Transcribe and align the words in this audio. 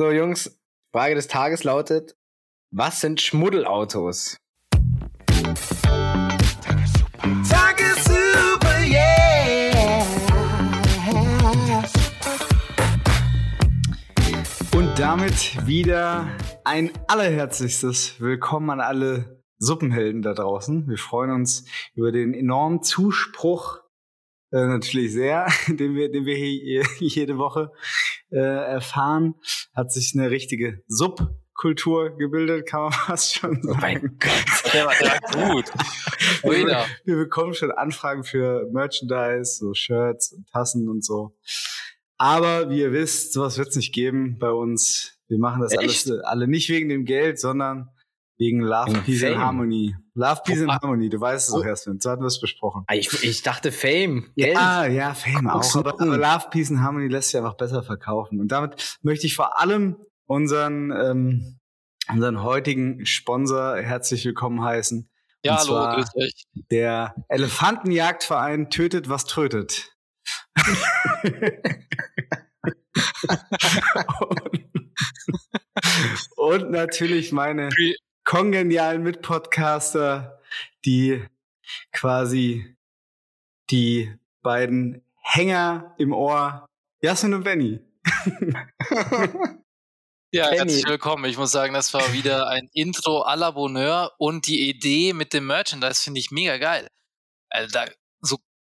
So, 0.00 0.10
Jungs, 0.10 0.58
Frage 0.94 1.14
des 1.14 1.28
Tages 1.28 1.62
lautet: 1.62 2.16
Was 2.70 3.02
sind 3.02 3.20
Schmuddelautos? 3.20 4.38
Tagessuper, 7.46 8.78
yeah. 8.86 10.02
Und 14.74 14.98
damit 14.98 15.66
wieder 15.66 16.30
ein 16.64 16.92
allerherzlichstes 17.06 18.22
Willkommen 18.22 18.70
an 18.70 18.80
alle 18.80 19.42
Suppenhelden 19.58 20.22
da 20.22 20.32
draußen. 20.32 20.88
Wir 20.88 20.96
freuen 20.96 21.30
uns 21.30 21.66
über 21.92 22.10
den 22.10 22.32
enormen 22.32 22.82
Zuspruch 22.82 23.82
äh, 24.52 24.66
natürlich 24.66 25.12
sehr, 25.12 25.46
den 25.68 25.94
wir, 25.94 26.10
den 26.10 26.24
wir 26.26 26.36
hier 26.36 26.84
jede 26.98 27.38
Woche 27.38 27.70
äh, 28.30 28.38
erfahren. 28.38 29.34
Hat 29.74 29.92
sich 29.92 30.12
eine 30.14 30.30
richtige 30.30 30.82
Subkultur 30.88 32.16
gebildet, 32.16 32.66
kann 32.66 32.82
man 32.82 32.92
fast 33.06 33.34
schon 33.34 33.62
sagen. 33.62 33.76
Oh 33.76 33.80
mein 33.80 34.18
Gott. 34.18 34.72
Der 34.72 34.86
war, 34.86 34.94
der 35.00 35.10
war 35.10 35.54
gut. 35.54 35.64
Oida. 36.42 36.86
Wir 37.04 37.16
bekommen 37.16 37.54
schon 37.54 37.70
Anfragen 37.70 38.24
für 38.24 38.68
Merchandise, 38.72 39.58
so 39.58 39.74
Shirts 39.74 40.32
und 40.32 40.48
Tassen 40.48 40.88
und 40.88 41.04
so. 41.04 41.36
Aber 42.16 42.68
wie 42.68 42.80
ihr 42.80 42.92
wisst, 42.92 43.32
sowas 43.32 43.56
wird 43.56 43.68
es 43.68 43.76
nicht 43.76 43.94
geben 43.94 44.38
bei 44.38 44.50
uns. 44.50 45.18
Wir 45.28 45.38
machen 45.38 45.62
das 45.62 45.72
Echt? 45.72 45.80
alles 45.80 46.06
äh, 46.10 46.20
alle 46.24 46.48
nicht 46.48 46.68
wegen 46.68 46.88
dem 46.88 47.04
Geld, 47.04 47.38
sondern 47.38 47.88
wegen 48.40 48.60
Love, 48.60 48.92
Peace 49.04 49.22
and 49.22 49.34
Fame. 49.34 49.38
Harmony. 49.44 49.94
Love, 50.14 50.40
Peace 50.44 50.60
and 50.62 50.70
Ah. 50.70 50.78
Harmony, 50.82 51.10
du 51.10 51.20
weißt 51.20 51.48
es 51.48 51.54
Oh. 51.54 51.58
doch 51.58 51.66
erst, 51.66 51.84
so 51.84 52.10
hatten 52.10 52.22
wir 52.22 52.26
es 52.26 52.40
besprochen. 52.40 52.84
Ah, 52.88 52.94
Ich, 52.94 53.22
ich 53.22 53.42
dachte 53.42 53.70
Fame. 53.70 54.32
Geld. 54.34 54.56
Ah, 54.56 54.86
ja, 54.86 55.12
Fame 55.14 55.46
auch. 55.48 55.60
Guck's 55.60 55.76
Aber, 55.76 55.92
aber 56.00 56.16
Love, 56.16 56.46
Peace 56.50 56.70
and 56.70 56.80
Harmony 56.80 57.08
lässt 57.08 57.28
sich 57.30 57.36
einfach 57.38 57.56
besser 57.56 57.82
verkaufen. 57.82 58.40
Und 58.40 58.48
damit 58.50 58.98
möchte 59.02 59.26
ich 59.26 59.36
vor 59.36 59.60
allem 59.60 59.96
unseren, 60.26 60.90
ähm, 60.90 61.60
unseren 62.10 62.42
heutigen 62.42 63.04
Sponsor 63.04 63.76
herzlich 63.76 64.24
willkommen 64.24 64.64
heißen. 64.64 65.08
Ja, 65.44 65.52
Und 65.52 65.58
hallo, 65.58 65.68
zwar- 65.68 65.94
grüß 65.96 66.08
euch. 66.16 66.44
Der 66.70 67.14
Elefantenjagdverein 67.28 68.70
tötet, 68.70 69.08
was 69.10 69.26
trötet. 69.26 69.90
und, 74.20 74.52
und 76.36 76.70
natürlich 76.70 77.32
meine 77.32 77.68
Pre- 77.68 77.94
kongenialen 78.30 79.02
Mitpodcaster, 79.02 80.38
die 80.84 81.26
quasi 81.90 82.76
die 83.70 84.14
beiden 84.40 85.02
Hänger 85.20 85.96
im 85.98 86.12
Ohr, 86.12 86.64
Jasmin 87.02 87.34
und 87.34 87.42
Benny. 87.42 87.80
Ja, 90.32 90.48
herzlich 90.48 90.86
willkommen. 90.86 91.24
Ich 91.24 91.36
muss 91.36 91.50
sagen, 91.50 91.74
das 91.74 91.92
war 91.92 92.12
wieder 92.12 92.46
ein 92.46 92.70
Intro 92.72 93.26
à 93.26 93.34
la 93.34 93.50
Bonheur 93.50 94.12
und 94.16 94.46
die 94.46 94.68
Idee 94.68 95.12
mit 95.12 95.32
dem 95.32 95.44
Merchandise 95.48 96.00
finde 96.00 96.20
ich 96.20 96.30
mega 96.30 96.56
geil. 96.58 96.86
Also 97.48 97.72
da, 97.72 97.86
so, 98.20 98.36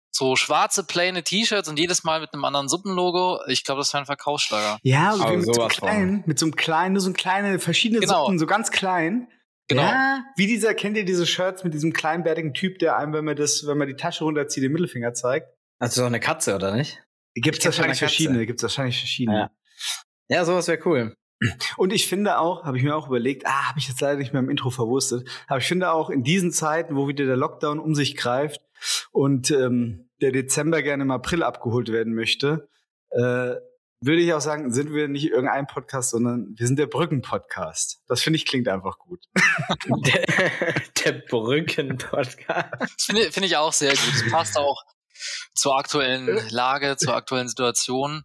so 0.09 0.35
schwarze, 0.35 0.83
plaine 0.83 1.23
T-Shirts 1.23 1.69
und 1.69 1.77
jedes 1.77 2.03
Mal 2.03 2.21
mit 2.21 2.33
einem 2.33 2.43
anderen 2.43 2.69
Suppenlogo. 2.69 3.39
Ich 3.45 3.63
glaube, 3.63 3.81
das 3.81 3.93
wäre 3.93 4.01
ein 4.01 4.07
Verkaufsschlager. 4.07 4.79
Ja, 4.81 5.11
Aber 5.13 5.29
so 5.29 5.51
mit, 5.51 5.55
so 5.55 5.67
kleinen, 5.67 6.23
mit 6.25 6.39
so 6.39 6.47
einem 6.47 6.55
kleinen, 6.55 6.93
nur 6.93 7.01
so 7.01 7.11
ein 7.11 7.13
kleine, 7.13 7.59
verschiedene 7.59 7.99
Genau. 7.99 8.23
Suppen, 8.23 8.39
so 8.39 8.47
ganz 8.47 8.71
klein. 8.71 9.27
Genau. 9.67 9.81
Ja, 9.83 10.23
wie 10.35 10.47
dieser, 10.47 10.73
kennt 10.73 10.97
ihr 10.97 11.05
diese 11.05 11.25
Shirts 11.25 11.63
mit 11.63 11.73
diesem 11.73 11.93
kleinbärtigen 11.93 12.53
Typ, 12.53 12.79
der 12.79 12.97
einem, 12.97 13.13
wenn 13.13 13.25
man 13.25 13.35
das, 13.35 13.65
wenn 13.65 13.77
man 13.77 13.87
die 13.87 13.95
Tasche 13.95 14.25
runterzieht, 14.25 14.63
den 14.63 14.71
Mittelfinger 14.71 15.13
zeigt? 15.13 15.47
Ist 15.79 15.97
doch 15.97 16.05
eine 16.05 16.19
Katze, 16.19 16.55
oder 16.55 16.75
nicht? 16.75 17.01
Gibt's 17.35 17.65
wahrscheinlich 17.65 17.99
verschiedene, 17.99 18.45
gibt's 18.45 18.63
wahrscheinlich 18.63 18.99
verschiedene. 18.99 19.37
Ja. 19.37 19.51
Ja, 20.29 20.45
sowas 20.45 20.67
wäre 20.67 20.79
cool. 20.85 21.15
Und 21.77 21.91
ich 21.91 22.07
finde 22.07 22.37
auch, 22.37 22.63
habe 22.63 22.77
ich 22.77 22.83
mir 22.83 22.95
auch 22.95 23.07
überlegt, 23.07 23.45
ah, 23.45 23.69
habe 23.69 23.79
ich 23.79 23.87
jetzt 23.87 23.99
leider 24.01 24.17
nicht 24.17 24.33
mehr 24.33 24.41
im 24.41 24.49
Intro 24.49 24.69
verwurstet, 24.69 25.27
aber 25.47 25.59
ich 25.59 25.67
finde 25.67 25.91
auch 25.91 26.09
in 26.09 26.23
diesen 26.23 26.51
Zeiten, 26.51 26.95
wo 26.95 27.07
wieder 27.07 27.25
der 27.25 27.35
Lockdown 27.35 27.79
um 27.79 27.95
sich 27.95 28.15
greift 28.15 28.61
und 29.11 29.51
ähm, 29.51 30.09
der 30.21 30.31
Dezember 30.31 30.81
gerne 30.81 31.03
im 31.03 31.11
April 31.11 31.43
abgeholt 31.43 31.91
werden 31.91 32.13
möchte, 32.13 32.69
äh, 33.11 33.55
würde 34.05 34.21
ich 34.21 34.33
auch 34.33 34.41
sagen, 34.41 34.71
sind 34.71 34.93
wir 34.93 35.07
nicht 35.07 35.29
irgendein 35.29 35.67
Podcast, 35.67 36.11
sondern 36.11 36.53
wir 36.55 36.67
sind 36.67 36.77
der 36.77 36.87
Brücken-Podcast. 36.87 38.01
Das 38.07 38.21
finde 38.21 38.37
ich 38.37 38.45
klingt 38.45 38.67
einfach 38.67 38.97
gut. 38.99 39.25
der 39.87 40.73
der 41.03 41.11
Brücken-Podcast. 41.29 42.69
Das 42.79 43.05
finde 43.05 43.31
finde 43.31 43.47
ich 43.47 43.57
auch 43.57 43.73
sehr 43.73 43.91
gut. 43.91 44.13
Es 44.15 44.31
passt 44.31 44.57
auch 44.57 44.83
zur 45.53 45.77
aktuellen 45.77 46.49
Lage, 46.49 46.97
zur 46.97 47.15
aktuellen 47.15 47.47
Situation. 47.47 48.23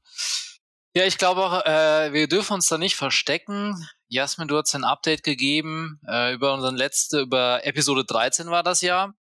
Ja, 0.95 1.05
ich 1.05 1.19
glaube 1.19 1.43
auch, 1.43 1.65
äh, 1.65 2.13
wir 2.13 2.29
dürfen 2.29 2.55
uns 2.55 2.67
da 2.67 2.79
nicht 2.79 2.97
verstecken. 2.97 3.75
Jasmin, 4.09 4.49
du 4.49 4.57
hast 4.57 4.75
ein 4.75 4.85
Update 4.85 5.23
gegeben 5.23 6.01
äh, 6.09 6.33
über 6.33 6.55
unseren 6.55 6.77
letzte, 6.77 7.21
über 7.21 7.65
Episode 7.65 8.05
13 8.05 8.49
war 8.49 8.63
das 8.63 8.81
ja. 8.81 9.13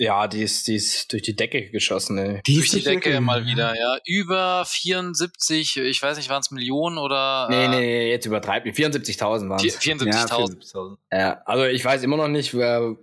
Ja, 0.00 0.26
die 0.28 0.42
ist, 0.42 0.66
die 0.66 0.76
ist 0.76 1.12
durch 1.12 1.20
die 1.20 1.36
Decke 1.36 1.70
geschossen, 1.70 2.16
ey. 2.16 2.40
Durch 2.46 2.70
die 2.70 2.82
Decke 2.82 3.20
mal 3.20 3.44
wieder, 3.44 3.78
ja. 3.78 3.98
Über 4.06 4.64
74, 4.64 5.76
ich 5.76 6.02
weiß 6.02 6.16
nicht, 6.16 6.30
waren 6.30 6.40
es 6.40 6.50
Millionen 6.50 6.96
oder 6.96 7.48
Nee, 7.50 7.66
äh, 7.66 7.68
nee, 7.68 7.80
nee, 7.80 8.10
jetzt 8.10 8.24
übertreibt. 8.24 8.66
74.000 8.66 9.50
waren 9.50 9.62
es. 9.62 9.78
74.000. 9.78 10.72
74.000. 10.72 10.96
Ja, 11.12 11.42
also 11.44 11.64
ich 11.66 11.84
weiß 11.84 12.02
immer 12.02 12.16
noch 12.16 12.28
nicht, 12.28 12.54
wer, 12.54 12.96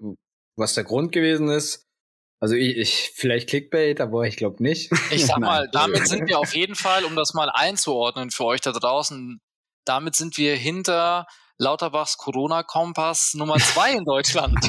was 0.56 0.74
der 0.74 0.86
Grund 0.86 1.12
gewesen 1.12 1.50
ist. 1.50 1.86
Also 2.40 2.56
ich, 2.56 2.76
ich 2.78 3.12
vielleicht 3.14 3.50
Clickbait, 3.50 4.02
aber 4.02 4.24
ich 4.26 4.36
glaube 4.36 4.64
nicht. 4.64 4.92
Ich 5.12 5.28
sag 5.28 5.38
mal, 5.38 5.70
damit 5.72 6.08
sind 6.08 6.28
wir 6.28 6.40
auf 6.40 6.56
jeden 6.56 6.76
Fall, 6.76 7.06
um 7.06 7.16
das 7.16 7.36
mal 7.36 7.52
einzuordnen 7.54 8.32
für 8.32 8.46
euch 8.46 8.62
da 8.62 8.72
draußen, 8.72 9.40
damit 9.86 10.16
sind 10.16 10.36
wir 10.40 10.56
hinter 10.56 11.28
Lauterbachs 11.60 12.18
Corona-Kompass 12.18 13.34
Nummer 13.34 13.56
zwei 13.58 13.94
in 13.94 14.06
Deutschland. 14.06 14.56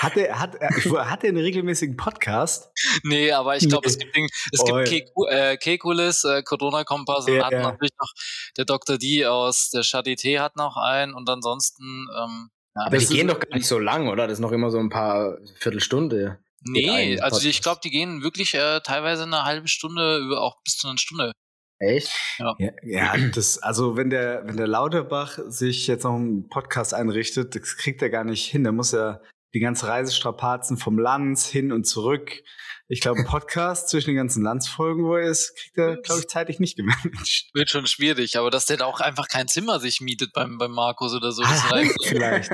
hat 0.00 0.16
er 0.16 0.38
hat, 0.38 0.54
er- 0.54 1.10
hat 1.10 1.22
er 1.24 1.28
einen 1.30 1.38
regelmäßigen 1.42 1.96
Podcast? 1.96 2.70
nee, 3.02 3.30
aber 3.32 3.56
ich 3.56 3.68
glaube, 3.68 3.86
es 3.86 3.96
Nee. 3.96 4.04
gibt, 4.04 4.16
den- 4.16 4.28
es 4.52 4.60
Oh, 4.60 4.64
gibt 4.64 4.88
ja. 4.88 4.94
Keku- 4.98 5.28
äh, 5.28 5.56
Kekulis, 5.56 6.24
äh, 6.24 6.42
Corona-Kompass 6.42 7.26
und 7.26 7.34
Ja, 7.34 7.44
hat 7.46 7.52
ja. 7.52 7.62
natürlich 7.62 7.92
noch 8.00 8.12
der 8.56 8.64
Dr. 8.64 8.98
D 8.98 9.26
aus 9.26 9.70
der 9.70 9.82
Charité 9.82 10.38
hat 10.40 10.56
noch 10.56 10.76
einen 10.76 11.14
und 11.14 11.28
ansonsten, 11.28 11.84
ähm, 12.18 12.50
ja, 12.74 12.82
aber 12.86 12.98
die 12.98 13.06
gehen 13.06 13.28
doch 13.28 13.38
gar 13.40 13.54
nicht 13.56 13.66
so 13.66 13.78
lang, 13.78 14.08
oder? 14.08 14.26
Das 14.26 14.34
ist 14.34 14.40
noch 14.42 14.52
immer 14.52 14.70
so 14.70 14.78
ein 14.78 14.88
paar 14.90 15.36
Viertelstunde. 15.58 16.38
nee, 16.62 17.18
also 17.20 17.46
ich 17.46 17.62
glaube, 17.62 17.80
die 17.84 17.90
gehen 17.90 18.22
wirklich 18.22 18.54
äh, 18.54 18.80
teilweise 18.80 19.22
eine 19.24 19.44
halbe 19.44 19.68
Stunde, 19.68 20.18
über 20.18 20.40
auch 20.42 20.56
bis 20.64 20.76
zu 20.76 20.88
einer 20.88 20.98
Stunde. 20.98 21.32
Echt? 21.78 22.10
Ja, 22.38 22.54
ja 22.82 23.14
das, 23.34 23.58
also 23.58 23.96
wenn 23.96 24.10
der, 24.10 24.46
wenn 24.46 24.56
der 24.56 24.66
Lauterbach 24.66 25.38
sich 25.46 25.86
jetzt 25.86 26.04
noch 26.04 26.14
einen 26.14 26.48
Podcast 26.48 26.94
einrichtet, 26.94 27.54
das 27.54 27.76
kriegt 27.76 28.00
er 28.02 28.10
gar 28.10 28.24
nicht 28.24 28.46
hin. 28.46 28.64
Da 28.64 28.72
muss 28.72 28.94
er 28.94 29.22
die 29.54 29.60
ganze 29.60 29.88
Reisestrapazen 29.88 30.76
vom 30.76 30.98
Lanz 30.98 31.46
hin 31.46 31.72
und 31.72 31.84
zurück. 31.86 32.42
Ich 32.88 33.00
glaube, 33.00 33.18
einen 33.18 33.26
Podcast 33.26 33.88
zwischen 33.90 34.10
den 34.10 34.16
ganzen 34.16 34.44
Landsfolgen, 34.44 35.04
wo 35.04 35.16
er 35.16 35.28
ist, 35.28 35.56
kriegt 35.56 35.76
er, 35.76 35.96
glaube 35.96 36.20
ich, 36.20 36.28
zeitlich 36.28 36.60
nicht 36.60 36.76
gemanagt. 36.76 37.46
Wird 37.52 37.68
schon 37.70 37.86
schwierig, 37.86 38.38
aber 38.38 38.50
dass 38.50 38.66
der 38.66 38.76
da 38.76 38.84
auch 38.84 39.00
einfach 39.00 39.26
kein 39.28 39.48
Zimmer 39.48 39.80
sich 39.80 40.00
mietet 40.00 40.32
beim, 40.32 40.56
beim 40.58 40.70
Markus 40.70 41.12
oder 41.14 41.32
so. 41.32 41.42
Ah, 41.42 41.48
Das 41.48 41.72
reicht. 41.72 41.96
vielleicht. 42.04 42.50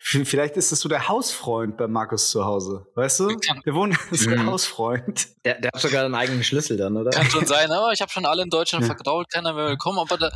Vielleicht 0.00 0.56
ist 0.56 0.70
es 0.70 0.80
so 0.80 0.88
der 0.88 1.08
Hausfreund 1.08 1.76
bei 1.76 1.88
Markus 1.88 2.30
zu 2.30 2.44
Hause. 2.44 2.86
Weißt 2.94 3.20
du? 3.20 3.36
Der 3.66 3.74
wohnt, 3.74 3.98
ist 4.12 4.26
der 4.26 4.38
Mhm. 4.38 4.46
Hausfreund. 4.46 5.28
Der, 5.44 5.60
der 5.60 5.70
hat 5.74 5.80
sogar 5.80 6.04
einen 6.04 6.14
eigenen 6.14 6.44
Schlüssel 6.44 6.76
dann, 6.76 6.96
oder? 6.96 7.10
Kann 7.10 7.28
schon 7.28 7.46
sein, 7.46 7.70
aber 7.72 7.92
ich 7.92 8.00
habe 8.00 8.12
schon 8.12 8.26
alle 8.26 8.42
in 8.42 8.50
Deutschland 8.50 8.84
Ja. 8.86 8.94
vergrault, 8.94 9.28
keiner 9.32 9.52
mehr 9.54 9.66
willkommen, 9.68 9.98
aber 9.98 10.16
der, 10.18 10.32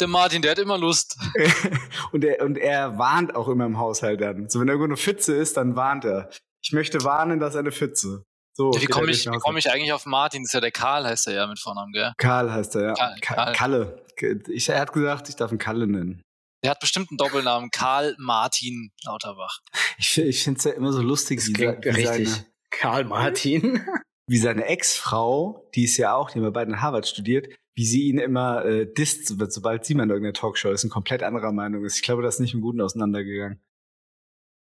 der 0.00 0.08
Martin, 0.08 0.40
der 0.40 0.52
hat 0.52 0.58
immer 0.58 0.78
Lust. 0.78 1.18
und, 2.12 2.24
er, 2.24 2.42
und 2.42 2.56
er 2.56 2.96
warnt 2.98 3.34
auch 3.36 3.48
immer 3.48 3.66
im 3.66 3.78
Haushalt 3.78 4.20
dann. 4.22 4.48
So, 4.48 4.60
wenn 4.60 4.68
irgendwo 4.68 4.86
eine 4.86 4.96
Pfütze 4.96 5.34
ist, 5.36 5.58
dann 5.58 5.76
warnt 5.76 6.04
er. 6.06 6.30
Ich 6.64 6.72
möchte 6.72 7.04
warnen, 7.04 7.38
dass 7.40 7.54
eine 7.56 7.70
Pfütze. 7.72 8.24
So, 8.54 8.70
Wie 8.74 8.82
er 8.84 8.88
komme 8.88 9.10
ich, 9.10 9.24
wie 9.26 9.38
komm 9.38 9.56
ich 9.56 9.70
eigentlich 9.70 9.92
auf 9.92 10.04
Martin? 10.04 10.42
Das 10.42 10.50
ist 10.50 10.54
ja 10.54 10.60
der 10.60 10.70
Karl, 10.72 11.04
heißt 11.06 11.26
er 11.28 11.34
ja 11.34 11.46
mit 11.46 11.58
Vornamen, 11.58 11.92
gell? 11.92 12.12
Karl 12.18 12.52
heißt 12.52 12.74
er, 12.76 12.82
ja. 12.88 12.94
Karl- 12.94 13.18
Ka 13.20 13.34
Karl. 13.34 13.52
Kalle. 13.54 14.02
Ich, 14.50 14.68
er 14.68 14.80
hat 14.80 14.92
gesagt, 14.92 15.28
ich 15.30 15.36
darf 15.36 15.52
ihn 15.52 15.58
Kalle 15.58 15.86
nennen. 15.86 16.20
Der 16.62 16.70
hat 16.72 16.80
bestimmt 16.80 17.10
einen 17.10 17.16
Doppelnamen, 17.18 17.70
Karl 17.70 18.14
Martin 18.18 18.90
Lauterbach. 19.04 19.58
Ich, 19.98 20.18
ich 20.18 20.42
finde 20.44 20.58
es 20.58 20.64
ja 20.64 20.72
immer 20.72 20.92
so 20.92 21.00
lustig, 21.02 21.38
Das 21.40 21.48
wie, 21.48 21.52
klingt 21.54 21.84
wie, 21.84 21.88
richtig. 21.90 22.30
seine, 22.30 22.46
Karl 22.70 23.04
Martin. 23.04 23.84
wie 24.28 24.38
seine 24.38 24.64
Ex-Frau, 24.66 25.68
die 25.74 25.84
ist 25.84 25.96
ja 25.96 26.14
auch, 26.14 26.30
die 26.30 26.38
haben 26.40 26.52
beide 26.52 26.70
in 26.72 26.80
Harvard 26.80 27.06
studiert, 27.06 27.48
wie 27.74 27.86
sie 27.86 28.08
ihn 28.08 28.18
immer 28.18 28.64
äh, 28.64 28.86
disst, 28.92 29.26
so- 29.28 29.36
sobald 29.48 29.84
sie 29.86 29.94
mal 29.94 30.04
in 30.04 30.10
irgendeiner 30.10 30.34
Talkshow 30.34 30.70
ist, 30.70 30.84
und 30.84 30.90
komplett 30.90 31.22
anderer 31.22 31.52
Meinung 31.52 31.84
ist. 31.84 31.96
Ich 31.96 32.02
glaube, 32.02 32.22
das 32.22 32.34
ist 32.34 32.40
nicht 32.40 32.54
im 32.54 32.60
Guten 32.60 32.80
auseinandergegangen. 32.80 33.60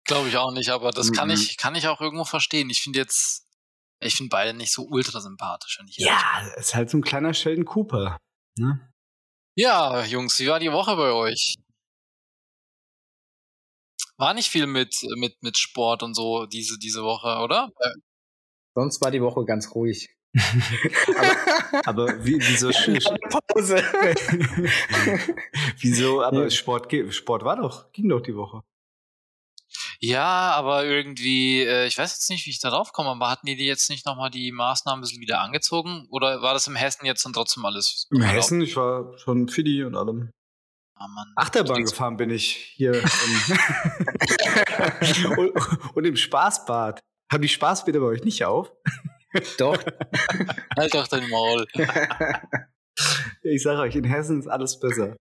Glaube 0.06 0.28
ich 0.28 0.36
auch 0.36 0.52
nicht, 0.52 0.70
aber 0.70 0.90
das 0.90 1.12
kann 1.12 1.28
Mhm. 1.28 1.34
ich, 1.34 1.56
kann 1.56 1.74
ich 1.74 1.88
auch 1.88 2.00
irgendwo 2.00 2.24
verstehen. 2.24 2.68
Ich 2.70 2.82
finde 2.82 2.98
jetzt, 2.98 3.46
ich 4.02 4.14
finde 4.16 4.30
beide 4.30 4.54
nicht 4.54 4.72
so 4.72 4.86
ultra 4.88 5.20
sympathisch, 5.20 5.78
wenn 5.78 5.88
ich 5.88 6.00
ehrlich 6.00 6.12
Ja, 6.12 6.46
ist 6.56 6.74
halt 6.74 6.90
so 6.90 6.98
ein 6.98 7.02
kleiner 7.02 7.34
Sheldon 7.34 7.64
Cooper. 7.64 8.18
Ne? 8.58 8.92
Ja, 9.56 10.04
Jungs, 10.04 10.38
wie 10.40 10.48
war 10.48 10.60
die 10.60 10.72
Woche 10.72 10.96
bei 10.96 11.12
euch? 11.12 11.56
War 14.16 14.34
nicht 14.34 14.50
viel 14.50 14.66
mit, 14.66 14.96
mit, 15.16 15.42
mit 15.42 15.58
Sport 15.58 16.02
und 16.02 16.14
so 16.14 16.46
diese, 16.46 16.78
diese 16.78 17.02
Woche, 17.02 17.38
oder? 17.42 17.70
Äh, 17.78 17.98
Sonst 18.74 19.00
war 19.02 19.10
die 19.10 19.22
Woche 19.22 19.44
ganz 19.44 19.74
ruhig. 19.74 20.08
aber, 20.34 22.06
aber 22.06 22.24
wie, 22.24 22.38
wieso? 22.40 22.70
Pause. 23.52 23.76
wieso? 25.78 26.22
Aber 26.22 26.48
Sport, 26.50 26.90
Sport 27.12 27.44
war 27.44 27.56
doch, 27.56 27.92
ging 27.92 28.08
doch 28.08 28.20
die 28.20 28.34
Woche. 28.34 28.62
Ja, 30.04 30.50
aber 30.56 30.84
irgendwie, 30.84 31.62
äh, 31.62 31.86
ich 31.86 31.96
weiß 31.96 32.10
jetzt 32.12 32.28
nicht, 32.28 32.44
wie 32.46 32.50
ich 32.50 32.58
darauf 32.58 32.92
komme, 32.92 33.10
aber 33.10 33.30
hatten 33.30 33.46
die 33.46 33.54
die 33.54 33.66
jetzt 33.66 33.88
nicht 33.88 34.04
nochmal 34.04 34.30
die 34.30 34.50
Maßnahmen 34.50 34.98
ein 34.98 35.02
bisschen 35.02 35.20
wieder 35.20 35.40
angezogen? 35.40 36.08
Oder 36.10 36.42
war 36.42 36.54
das 36.54 36.66
im 36.66 36.74
Hessen 36.74 37.06
jetzt 37.06 37.24
dann 37.24 37.32
trotzdem 37.32 37.64
alles? 37.64 38.08
In 38.10 38.20
erlaubt? 38.20 38.36
Hessen, 38.36 38.60
ich 38.62 38.74
war 38.76 39.16
schon 39.18 39.48
Fiddy 39.48 39.84
und 39.84 39.94
allem. 39.94 40.32
Ah, 40.96 41.06
Mann. 41.06 41.32
Achterbahn 41.36 41.84
gefahren 41.84 42.16
bin 42.16 42.30
ich 42.30 42.72
hier. 42.74 42.94
im- 42.94 43.02
und, 45.38 45.52
und 45.94 46.04
im 46.04 46.16
Spaßbad. 46.16 46.98
Haben 47.32 47.42
die 47.42 47.48
Spaßbäder 47.48 48.00
bei 48.00 48.06
euch 48.06 48.24
nicht 48.24 48.44
auf? 48.44 48.72
Doch. 49.58 49.78
Halt 50.76 50.94
doch 50.94 51.06
dein 51.06 51.28
Maul. 51.28 51.64
Ich 53.44 53.62
sage 53.62 53.80
euch, 53.80 53.96
in 53.96 54.04
Hessen 54.04 54.38
ist 54.38 54.46
alles 54.46 54.78
besser. 54.78 55.16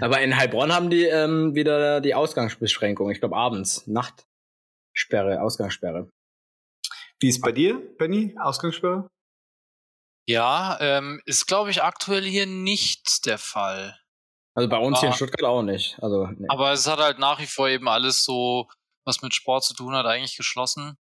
Aber 0.00 0.20
in 0.20 0.36
Heilbronn 0.36 0.72
haben 0.72 0.90
die 0.90 1.04
ähm, 1.04 1.54
wieder 1.54 2.00
die 2.00 2.14
Ausgangsbeschränkung. 2.14 3.10
Ich 3.10 3.20
glaube 3.20 3.36
abends. 3.36 3.86
Nachtsperre, 3.86 5.42
Ausgangssperre. 5.42 6.08
Wie 7.20 7.28
ist 7.28 7.40
bei 7.40 7.52
dir, 7.52 7.78
Benny? 7.98 8.34
Ausgangssperre? 8.40 9.08
Ja, 10.26 10.78
ähm, 10.80 11.20
ist 11.24 11.46
glaube 11.46 11.70
ich 11.70 11.82
aktuell 11.82 12.24
hier 12.24 12.46
nicht 12.46 13.26
der 13.26 13.38
Fall. 13.38 13.98
Also 14.54 14.68
bei 14.68 14.78
uns 14.78 15.00
hier 15.00 15.08
in 15.08 15.12
Ah. 15.12 15.16
Stuttgart 15.16 15.44
auch 15.44 15.62
nicht. 15.62 15.98
Also 16.02 16.26
nee. 16.26 16.46
Aber 16.48 16.72
es 16.72 16.86
hat 16.86 16.98
halt 16.98 17.18
nach 17.18 17.38
wie 17.40 17.46
vor 17.46 17.68
eben 17.68 17.88
alles 17.88 18.24
so, 18.24 18.68
was 19.06 19.22
mit 19.22 19.34
Sport 19.34 19.64
zu 19.64 19.74
tun 19.74 19.94
hat, 19.94 20.04
eigentlich 20.06 20.36
geschlossen. 20.36 20.96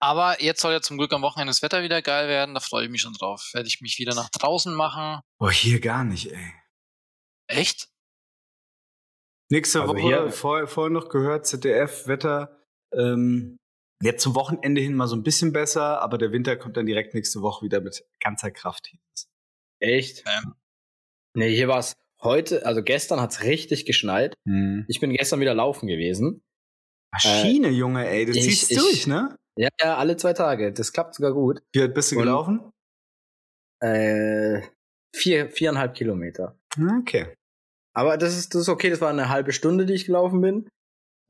Aber 0.00 0.42
jetzt 0.42 0.60
soll 0.60 0.72
ja 0.72 0.80
zum 0.80 0.98
Glück 0.98 1.12
am 1.12 1.22
Wochenende 1.22 1.50
das 1.50 1.62
Wetter 1.62 1.82
wieder 1.82 2.02
geil 2.02 2.28
werden. 2.28 2.54
Da 2.54 2.60
freue 2.60 2.84
ich 2.84 2.90
mich 2.90 3.00
schon 3.00 3.14
drauf. 3.14 3.50
Werde 3.54 3.68
ich 3.68 3.80
mich 3.80 3.98
wieder 3.98 4.14
nach 4.14 4.28
draußen 4.28 4.74
machen. 4.74 5.20
Boah, 5.38 5.50
hier 5.50 5.80
gar 5.80 6.04
nicht, 6.04 6.30
ey. 6.30 6.52
Echt? 7.48 7.88
Nächste 9.50 9.82
Also 9.82 9.92
Woche, 9.94 10.02
hier- 10.02 10.30
vor, 10.32 10.66
vorher 10.66 10.90
noch 10.92 11.08
gehört, 11.08 11.46
ZDF, 11.46 12.06
Wetter. 12.06 12.64
Ähm, 12.92 13.58
jetzt 14.02 14.22
zum 14.22 14.34
Wochenende 14.34 14.80
hin 14.80 14.94
mal 14.94 15.06
so 15.08 15.16
ein 15.16 15.22
bisschen 15.22 15.52
besser, 15.52 16.00
aber 16.00 16.18
der 16.18 16.32
Winter 16.32 16.56
kommt 16.56 16.76
dann 16.76 16.86
direkt 16.86 17.14
nächste 17.14 17.42
Woche 17.42 17.64
wieder 17.64 17.80
mit 17.80 18.04
ganzer 18.20 18.50
Kraft. 18.50 18.92
Echt? 19.80 20.24
Ähm. 20.26 20.54
Nee, 21.36 21.54
hier 21.54 21.68
war 21.68 21.78
es 21.80 21.94
heute, 22.22 22.64
also 22.64 22.82
gestern 22.82 23.20
hat's 23.20 23.42
richtig 23.42 23.84
geschneit. 23.86 24.34
Hm. 24.46 24.84
Ich 24.88 25.00
bin 25.00 25.12
gestern 25.12 25.40
wieder 25.40 25.54
laufen 25.54 25.86
gewesen. 25.88 26.42
Maschine, 27.12 27.68
Junge, 27.68 28.08
ey, 28.08 28.24
du 28.26 28.32
ich- 28.32 28.42
ziehst 28.42 28.70
ich- 28.70 28.78
durch, 28.78 29.06
ne? 29.06 29.36
Ja, 29.56 29.68
ja, 29.80 29.96
alle 29.98 30.16
zwei 30.16 30.32
Tage. 30.32 30.72
Das 30.72 30.92
klappt 30.92 31.14
sogar 31.14 31.32
gut. 31.32 31.62
Wie 31.72 31.80
weit 31.82 31.94
bist 31.94 32.10
du 32.10 32.16
Und- 32.16 32.22
gelaufen? 32.22 32.70
Äh, 33.80 34.62
vier, 35.14 35.50
viereinhalb 35.50 35.94
Kilometer. 35.94 36.58
Okay. 36.78 37.26
Aber 37.94 38.16
das 38.18 38.36
ist, 38.36 38.54
das 38.54 38.62
ist 38.62 38.68
okay, 38.68 38.90
das 38.90 39.00
war 39.00 39.10
eine 39.10 39.28
halbe 39.28 39.52
Stunde, 39.52 39.86
die 39.86 39.94
ich 39.94 40.06
gelaufen 40.06 40.40
bin. 40.40 40.68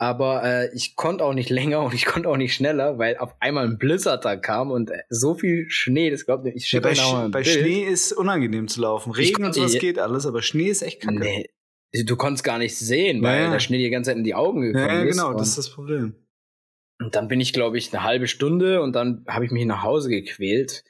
Aber 0.01 0.43
äh, 0.43 0.75
ich 0.75 0.97
konnte 0.97 1.25
auch 1.25 1.35
nicht 1.35 1.51
länger 1.51 1.83
und 1.83 1.95
ich 1.95 2.05
konnte 2.07 2.29
auch 2.29 2.37
nicht 2.37 2.55
schneller, 2.55 2.99
weil 2.99 3.17
auf 3.19 3.35
einmal 3.41 3.67
ein 3.67 3.79
Blizzard 3.79 4.25
da 4.25 4.37
kam 4.37 4.71
und 4.71 4.91
äh, 4.91 5.03
so 5.09 5.35
viel 5.35 5.67
Schnee, 5.69 6.11
das 6.11 6.27
glaubt 6.27 6.47
ich 6.47 6.71
Ja, 6.73 6.81
bei 6.81 6.95
Sch 6.95 7.15
bei. 7.31 7.45
Schnee 7.45 7.85
ist 7.85 8.13
unangenehm 8.13 8.67
zu 8.69 8.81
laufen. 8.81 9.13
Regen 9.13 9.45
und 9.45 9.53
sowas 9.55 9.79
geht 9.79 9.99
alles, 9.99 10.27
aber 10.27 10.43
Schnee 10.43 10.69
ist 10.69 10.83
echt 10.83 11.03
kacke. 11.03 11.19
Nee, 11.19 11.49
du 12.05 12.17
konntest 12.17 12.43
gar 12.45 12.59
nicht 12.59 12.77
sehen, 12.77 13.23
weil 13.23 13.37
Ja, 13.39 13.45
ja. 13.47 13.51
der 13.53 13.61
Schnee 13.61 13.79
dir 13.79 13.85
die 13.85 13.91
ganze 13.91 14.11
Zeit 14.11 14.17
in 14.19 14.25
die 14.25 14.35
Augen 14.35 14.63
gekommen 14.63 14.85
Ja, 14.89 14.95
ja, 14.95 15.03
ist. 15.05 15.17
genau, 15.17 15.33
das 15.35 15.49
ist 15.51 15.59
das 15.59 15.71
Problem. 15.71 16.15
und 17.01 17.15
dann 17.15 17.29
bin 17.29 17.41
ich, 17.41 17.53
glaube 17.53 17.77
ich, 17.79 17.93
eine 17.95 18.03
halbe 18.03 18.27
Stunde 18.27 18.83
und 18.83 18.95
dann 18.97 19.25
habe 19.29 19.45
ich 19.45 19.51
mich 19.53 19.65
nach 19.67 19.83
Hause 19.83 20.09
gequält. 20.11 20.83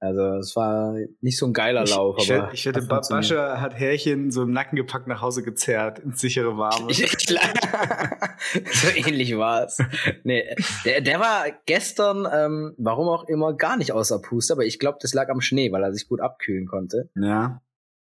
Also 0.00 0.22
es 0.36 0.54
war 0.54 0.94
nicht 1.20 1.36
so 1.38 1.46
ein 1.46 1.52
geiler 1.52 1.82
Ich, 1.82 1.90
Lauf, 1.90 2.16
ich, 2.18 2.32
aber 2.32 2.52
ich 2.52 2.62
funktioniert. 2.62 3.08
Bascha 3.08 3.60
hat 3.60 3.74
Härchen 3.74 4.30
so 4.30 4.42
im 4.42 4.52
Nacken 4.52 4.76
gepackt 4.76 5.08
nach 5.08 5.20
Hause 5.20 5.42
gezerrt, 5.42 5.98
ins 5.98 6.20
sichere 6.20 6.56
Warme. 6.56 6.92
So 8.72 8.88
ähnlich 8.94 9.36
war's. 9.36 9.78
Nee, 10.22 10.54
der, 10.84 11.00
der 11.00 11.18
war 11.20 11.46
gestern, 11.66 12.26
ähm, 12.32 12.74
warum 12.78 13.08
auch 13.08 13.24
immer, 13.24 13.52
gar 13.54 13.76
nicht 13.76 13.92
außer 13.92 14.20
Puste, 14.22 14.52
aber 14.52 14.64
ich 14.64 14.78
glaube, 14.78 14.98
das 15.02 15.12
lag 15.12 15.28
am 15.28 15.40
Schnee, 15.40 15.72
weil 15.72 15.82
er 15.82 15.92
sich 15.92 16.08
gut 16.08 16.20
abkühlen 16.20 16.66
konnte. 16.66 17.10
ja. 17.14 17.60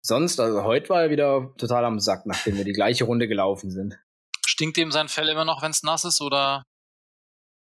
Sonst, 0.00 0.38
also 0.38 0.62
heute 0.62 0.88
war 0.90 1.02
er 1.02 1.10
wieder 1.10 1.52
total 1.58 1.84
am 1.84 1.98
Sack, 1.98 2.24
nachdem 2.24 2.56
wir 2.56 2.64
die 2.64 2.72
gleiche 2.72 3.04
Runde 3.04 3.26
gelaufen 3.26 3.70
sind. 3.70 3.98
Stinkt 4.46 4.76
dem 4.76 4.92
sein 4.92 5.08
Fell 5.08 5.28
immer 5.28 5.44
noch, 5.44 5.60
wenn 5.60 5.72
es 5.72 5.82
nass 5.82 6.04
ist? 6.04 6.20
Oder? 6.20 6.62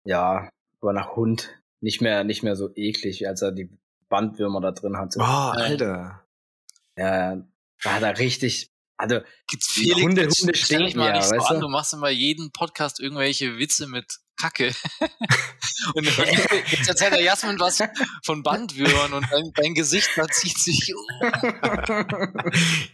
Ja, 0.04 0.50
aber 0.80 0.92
nach 0.92 1.16
Hund 1.16 1.58
nicht 1.80 2.02
mehr, 2.02 2.24
nicht 2.24 2.42
mehr 2.42 2.54
so 2.54 2.70
eklig, 2.76 3.26
als 3.26 3.42
er 3.42 3.52
die 3.52 3.70
Bandwürmer 4.08 4.60
da 4.60 4.72
drin 4.72 4.96
hatte. 4.96 5.18
Boah, 5.18 5.54
Ja. 5.56 5.64
Alter. 5.64 6.22
Ja, 6.96 7.36
da 7.82 7.92
hat 7.92 8.02
er 8.02 8.18
richtig, 8.18 8.70
also 8.96 9.20
Gibt's 9.48 9.74
Die 9.74 9.92
Hunde- 9.92 10.02
Hunde 10.28 10.28
dich 10.28 10.64
stinken 10.64 10.98
mal 10.98 11.08
ja, 11.08 11.16
nicht 11.16 11.24
so 11.28 11.36
weißt 11.36 11.50
an. 11.50 11.54
du? 11.56 11.60
Du 11.62 11.68
machst 11.68 11.92
immer 11.92 12.08
jeden 12.08 12.50
Podcast 12.52 13.00
irgendwelche 13.00 13.58
Witze 13.58 13.86
mit 13.86 14.18
Kacke. 14.40 14.72
und 15.94 16.04
jetzt, 16.70 16.88
erzählt 16.88 17.12
der 17.12 17.22
Jasmin 17.22 17.58
was 17.58 17.82
von 18.22 18.42
Bandwürmern 18.42 19.12
und 19.12 19.26
dein, 19.30 19.52
dein 19.54 19.74
Gesicht 19.74 20.08
verzieht 20.08 20.58
sich. 20.58 20.92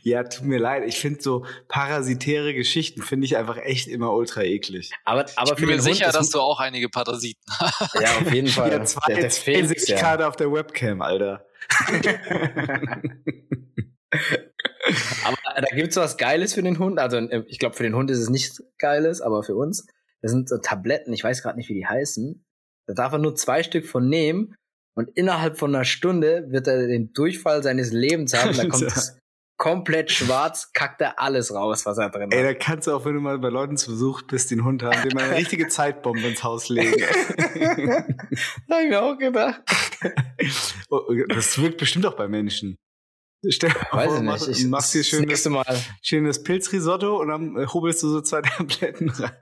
Ja, 0.03 0.25
tut 0.25 0.45
mir 0.45 0.59
leid. 0.59 0.85
Ich 0.87 0.99
finde 0.99 1.23
so 1.23 1.47
parasitäre 1.69 2.55
Geschichten 2.55 3.03
finde 3.03 3.27
ich 3.27 3.37
einfach 3.37 3.57
echt 3.59 3.89
immer 3.89 4.13
ultra 4.13 4.43
eklig. 4.43 4.91
aber, 5.05 5.27
aber 5.37 5.53
ich 5.53 5.57
bin 5.57 5.67
mir 5.67 5.81
sicher, 5.81 6.13
dass 6.13 6.31
du 6.31 6.41
auch 6.41 6.61
einige 6.61 6.89
Parasiten 6.89 7.43
hast. 7.59 7.95
Ja, 7.95 8.17
auf 8.17 8.33
jeden 8.33 8.49
Fall. 8.49 8.71
Ja, 8.71 8.85
zwei, 8.85 9.15
der, 9.15 9.29
der 9.29 9.71
ich 9.73 9.89
ja. 9.89 9.99
gerade 9.99 10.27
auf 10.27 10.37
der 10.37 10.53
Webcam, 10.53 11.03
Alter. 11.03 11.47
Aber 15.25 15.37
da 15.57 15.67
gibt's 15.75 15.97
was 15.97 16.17
Geiles 16.17 16.55
für 16.55 16.63
den 16.63 16.79
Hund. 16.79 16.99
Also 16.99 17.19
äh, 17.19 17.45
ich 17.47 17.59
glaube, 17.59 17.77
für 17.77 17.83
den 17.83 17.95
Hund 17.95 18.11
ist 18.11 18.19
es 18.19 18.29
nichts 18.29 18.63
Geiles, 18.79 19.21
aber 19.21 19.43
für 19.43 19.55
uns, 19.55 19.87
das 20.23 20.31
sind 20.31 20.49
so 20.49 20.59
Tabletten, 20.59 21.13
ich 21.13 21.25
weiß 21.25 21.43
gerade 21.43 21.59
nicht, 21.59 21.69
wie 21.69 21.75
die 21.75 21.87
heißen. 21.87 22.45
Da 22.87 22.95
darf 22.95 23.13
er 23.13 23.19
nur 23.19 23.35
zwei 23.35 23.63
Stück 23.63 23.87
von 23.87 24.09
nehmen 24.09 24.55
und 24.97 25.11
innerhalb 25.17 25.59
von 25.59 25.75
einer 25.75 25.85
Stunde 25.85 26.47
wird 26.51 26.67
er 26.67 26.87
den 26.87 27.13
Durchfall 27.13 27.63
seines 27.63 27.93
Lebens 27.93 28.35
haben. 28.35 28.57
Da 28.57 28.65
kommt 28.69 28.83
es 28.83 29.19
komplett 29.59 30.11
schwarz, 30.11 30.73
kackt 30.73 31.01
er 31.01 31.21
alles 31.21 31.55
raus, 31.55 31.87
was 31.87 31.99
er 31.99 32.11
drin 32.11 32.33
Ey, 32.33 32.39
hat. 32.43 32.47
da 32.47 32.55
kannst 32.55 32.89
du 32.89 32.93
auch, 32.93 33.05
wenn 33.05 33.15
du 33.15 33.21
mal 33.21 33.39
bei 33.39 33.49
Leuten 33.49 33.77
zu 33.77 33.93
Besuch 33.93 34.23
bist, 34.23 34.51
den 34.51 34.65
Hund 34.65 34.83
haben, 34.83 35.09
dem 35.09 35.15
mal 35.15 35.25
eine 35.25 35.37
richtige 35.37 35.69
Zeitbombe 35.69 36.27
ins 36.27 36.43
Haus 36.43 36.69
legen. 36.69 36.95
da 36.99 38.75
hab 38.75 38.83
ich 38.83 38.89
mir 38.89 39.03
auch 39.03 39.17
gedacht. 39.17 39.63
Oh, 40.91 41.03
das 41.29 41.61
wirkt 41.61 41.79
bestimmt 41.79 42.07
auch 42.07 42.17
bei 42.17 42.27
Menschen. 42.27 42.77
Stell 43.49 43.71
dir 43.71 43.77
vor, 43.91 44.05
ich 44.05 44.23
mach- 44.23 44.47
nicht. 44.47 44.61
Ich, 44.61 44.67
machst 44.67 44.95
dir 44.95 44.99
das 45.01 45.09
schön 45.09 45.25
nächste 45.25 45.51
das, 45.51 45.67
Mal. 45.67 45.81
schön 46.01 46.25
das 46.25 46.43
Pilzrisotto 46.43 47.21
und 47.21 47.29
dann 47.29 47.57
äh, 47.57 47.67
hobelst 47.67 48.03
du 48.03 48.09
so 48.09 48.21
zwei 48.21 48.41
Tabletten 48.43 49.11
rein. 49.11 49.33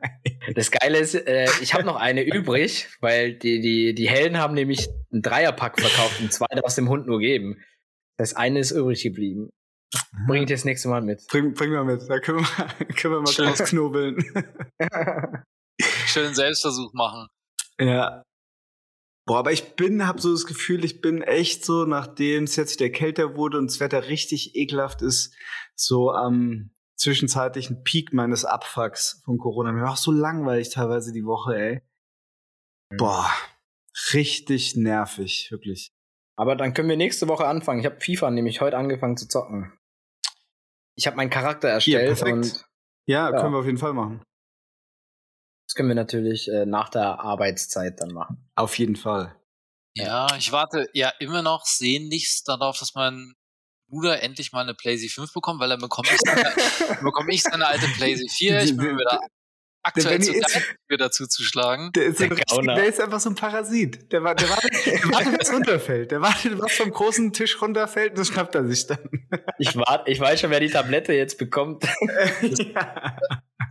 Das 0.55 0.71
Geile 0.71 0.99
ist, 0.99 1.15
äh, 1.15 1.47
ich 1.61 1.75
habe 1.75 1.85
noch 1.85 1.97
eine 1.97 2.23
übrig, 2.23 2.89
weil 3.01 3.35
die, 3.35 3.61
die, 3.61 3.95
die 3.95 4.09
Hellen 4.09 4.39
haben 4.39 4.55
nämlich 4.55 4.89
einen 5.13 5.21
Dreierpack 5.23 5.79
verkauft 5.81 6.21
und 6.21 6.33
zwei 6.33 6.47
darfst 6.55 6.79
dem 6.79 6.89
Hund 6.89 7.07
nur 7.07 7.19
geben. 7.21 7.63
Das 8.17 8.35
eine 8.35 8.61
ist 8.61 8.71
übrig 8.71 9.03
geblieben. 9.03 9.51
Bring 10.27 10.43
ich 10.43 10.49
dir 10.49 10.55
das 10.55 10.65
nächste 10.65 10.89
Mal 10.89 11.03
mit. 11.03 11.27
Bring, 11.29 11.53
bring 11.53 11.73
mal 11.73 11.85
mit, 11.85 12.09
da 12.09 12.19
können 12.21 12.39
wir 12.41 12.49
mal, 12.65 12.75
können 12.97 13.15
wir 13.15 13.21
mal 13.21 13.27
Schön. 13.33 13.47
draus 13.47 13.59
knobeln. 13.65 14.17
Schönen 16.07 16.35
Selbstversuch 16.35 16.93
machen. 16.95 17.27
Ja. 17.81 18.23
Boah, 19.27 19.39
aber 19.39 19.53
ich 19.53 19.77
bin, 19.77 20.07
hab 20.07 20.21
so 20.21 20.33
das 20.33 20.47
Gefühl, 20.47 20.85
ich 20.85 21.01
bin 21.01 21.23
echt 21.23 21.65
so, 21.65 21.85
nachdem 21.85 22.45
es 22.45 22.57
jetzt 22.57 22.81
wieder 22.81 22.91
kälter 22.91 23.37
wurde 23.37 23.59
und 23.59 23.71
das 23.71 23.79
Wetter 23.81 24.09
richtig 24.09 24.57
ekelhaft 24.57 25.03
ist, 25.03 25.35
so 25.77 26.11
am 26.11 26.71
zwischenzeitlichen 26.97 27.83
Peak 27.85 28.13
meines 28.13 28.45
Abfucks 28.45 29.23
von 29.25 29.39
Corona. 29.39 29.73
Mir 29.73 29.83
war 29.83 29.93
auch 29.93 29.97
so 29.97 30.11
langweilig 30.11 30.71
teilweise 30.71 31.13
die 31.13 31.25
Woche, 31.25 31.55
ey. 31.57 31.81
Boah, 32.97 33.31
richtig 34.13 34.75
nervig, 34.77 35.49
wirklich. 35.51 35.93
Aber 36.37 36.57
dann 36.57 36.75
können 36.75 36.89
wir 36.89 36.97
nächste 36.97 37.29
Woche 37.29 37.47
anfangen. 37.47 37.81
Ich 37.81 37.87
habe 37.87 38.01
FIFA 38.01 38.31
nämlich 38.31 38.61
heute 38.61 38.77
angefangen 38.77 39.17
zu 39.17 39.29
zocken. 39.29 39.73
Ich 40.97 41.07
habe 41.07 41.17
meinen 41.17 41.31
Charakter 41.31 41.69
erstellt 41.69 42.07
perfekt. 42.07 42.33
und 42.33 42.67
Ja, 43.07 43.31
Ja. 43.31 43.41
können 43.41 43.53
wir 43.55 43.59
auf 43.61 43.67
jeden 43.67 43.79
Fall 43.79 43.93
machen. 43.95 44.23
Das 45.71 45.77
können 45.77 45.89
wir 45.89 45.95
natürlich 45.95 46.49
äh, 46.49 46.67
nach 46.67 46.89
der 46.89 47.21
Arbeitszeit 47.21 48.01
dann 48.01 48.13
machen. 48.13 48.51
Auf 48.57 48.77
jeden 48.77 48.97
Fall. 48.97 49.37
Ja, 49.95 50.27
ich 50.37 50.51
warte 50.51 50.89
ja 50.95 51.13
immer 51.21 51.43
noch 51.43 51.65
sehnlichst 51.65 52.49
darauf, 52.49 52.77
dass 52.81 52.97
mein 52.97 53.35
Bruder 53.89 54.21
endlich 54.21 54.51
mal 54.51 54.63
eine 54.63 54.75
PlayStation 54.75 55.27
5 55.27 55.33
bekommt, 55.33 55.61
weil 55.61 55.69
dann 55.69 55.81
bekomme 55.81 56.09
ich 56.13 56.19
seine, 56.27 56.43
bekomme 57.05 57.33
ich 57.33 57.45
seine 57.45 57.69
alte 57.69 57.87
PlayStation 57.87 58.59
4. 58.59 58.63
Ich 58.65 58.77
bin 58.77 58.99
da 59.09 59.21
aktuell 59.83 60.21
zu 60.21 60.33
mir 60.89 60.99
dazu 60.99 61.27
zu 61.27 61.43
schlagen. 61.43 61.91
Der 61.93 62.07
ist, 62.07 62.19
so 62.19 62.25
ein 62.25 62.31
Der 62.31 62.39
richtig, 62.39 62.67
der 62.67 62.87
ist 62.87 63.01
einfach 63.01 63.21
so 63.21 63.31
ein 63.31 63.35
Parasit. 63.35 64.13
Der, 64.13 64.23
war, 64.23 64.35
der, 64.35 64.49
wartet, 64.49 64.71
der 64.87 65.11
wartet, 65.11 65.39
bis 65.39 65.53
runterfällt. 65.53 66.11
Der 66.11 66.21
wartet, 66.21 66.59
was 66.59 66.73
vom 66.73 66.91
großen 66.91 67.33
Tisch 67.33 67.61
runterfällt, 67.61 68.17
das 68.19 68.29
schnappt 68.29 68.55
er 68.55 68.67
sich 68.67 68.87
dann. 68.87 69.09
Ich, 69.59 69.77
wart, 69.77 70.09
ich 70.09 70.21
weiß 70.21 70.41
schon, 70.41 70.51
wer 70.51 70.61
die 70.61 70.71
Tablette 70.71 71.13
jetzt 71.13 71.39
bekommt. 71.39 71.85
ja. 72.43 73.17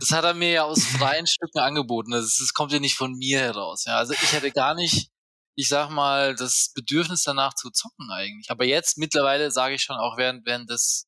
Das 0.00 0.10
hat 0.12 0.24
er 0.24 0.34
mir 0.34 0.50
ja 0.50 0.64
aus 0.64 0.84
freien 0.84 1.26
Stücken 1.26 1.58
angeboten. 1.58 2.10
Das, 2.12 2.38
das 2.38 2.52
kommt 2.54 2.72
ja 2.72 2.80
nicht 2.80 2.96
von 2.96 3.12
mir 3.12 3.40
heraus. 3.40 3.84
Ja, 3.86 3.96
also 3.96 4.12
ich 4.12 4.32
hätte 4.32 4.50
gar 4.50 4.74
nicht 4.74 5.10
ich 5.56 5.68
sag 5.68 5.90
mal, 5.90 6.34
das 6.34 6.72
Bedürfnis 6.74 7.22
danach 7.22 7.52
zu 7.52 7.70
zocken 7.70 8.10
eigentlich. 8.10 8.50
Aber 8.50 8.64
jetzt 8.64 8.96
mittlerweile 8.96 9.50
sage 9.50 9.74
ich 9.74 9.82
schon 9.82 9.96
auch 9.96 10.16
während, 10.16 10.46
während 10.46 10.70
des 10.70 11.06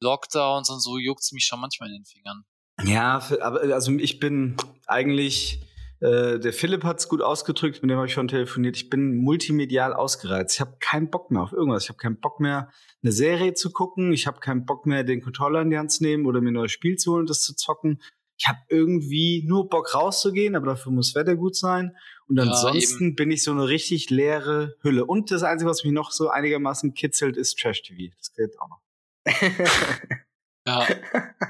Lockdowns 0.00 0.70
und 0.70 0.80
so 0.80 0.96
juckt 0.98 1.22
es 1.22 1.32
mich 1.32 1.44
schon 1.44 1.60
manchmal 1.60 1.88
in 1.88 1.96
den 1.96 2.04
Fingern. 2.04 2.44
Ja, 2.84 3.22
aber 3.40 3.62
also 3.74 3.92
ich 3.92 4.20
bin 4.20 4.56
eigentlich, 4.86 5.60
äh, 6.00 6.38
der 6.38 6.52
Philipp 6.52 6.84
hat 6.84 6.98
es 7.00 7.08
gut 7.08 7.22
ausgedrückt, 7.22 7.82
mit 7.82 7.90
dem 7.90 7.96
habe 7.96 8.06
ich 8.06 8.12
schon 8.12 8.28
telefoniert. 8.28 8.76
Ich 8.76 8.90
bin 8.90 9.16
multimedial 9.16 9.92
ausgereizt. 9.92 10.54
Ich 10.54 10.60
habe 10.60 10.76
keinen 10.80 11.10
Bock 11.10 11.30
mehr 11.30 11.42
auf 11.42 11.52
irgendwas. 11.52 11.84
Ich 11.84 11.88
habe 11.88 11.98
keinen 11.98 12.20
Bock 12.20 12.40
mehr, 12.40 12.70
eine 13.02 13.12
Serie 13.12 13.54
zu 13.54 13.70
gucken. 13.70 14.12
Ich 14.12 14.26
habe 14.26 14.40
keinen 14.40 14.64
Bock 14.66 14.86
mehr, 14.86 15.04
den 15.04 15.20
Controller 15.22 15.62
in 15.62 15.70
die 15.70 15.78
Hand 15.78 15.92
zu 15.92 16.02
nehmen 16.02 16.26
oder 16.26 16.40
mir 16.40 16.50
ein 16.50 16.54
neues 16.54 16.72
Spiel 16.72 16.96
zu 16.96 17.12
holen 17.12 17.22
und 17.22 17.30
das 17.30 17.42
zu 17.42 17.54
zocken. 17.54 18.00
Ich 18.38 18.48
habe 18.48 18.58
irgendwie 18.68 19.44
nur 19.46 19.68
Bock 19.68 19.94
rauszugehen, 19.94 20.56
aber 20.56 20.66
dafür 20.66 20.92
muss 20.92 21.14
Wetter 21.14 21.36
gut 21.36 21.54
sein. 21.56 21.94
Und 22.26 22.38
Ja, 22.38 22.44
ansonsten 22.44 23.14
bin 23.14 23.30
ich 23.30 23.42
so 23.42 23.50
eine 23.50 23.68
richtig 23.68 24.08
leere 24.08 24.76
Hülle. 24.80 25.04
Und 25.04 25.30
das 25.30 25.42
Einzige, 25.42 25.70
was 25.70 25.84
mich 25.84 25.92
noch 25.92 26.10
so 26.10 26.30
einigermaßen 26.30 26.94
kitzelt, 26.94 27.36
ist 27.36 27.58
Trash-TV. 27.58 28.14
Das 28.16 28.32
geht 28.32 28.58
auch 28.58 28.68
noch. 28.68 28.80
Ja. 30.66 30.86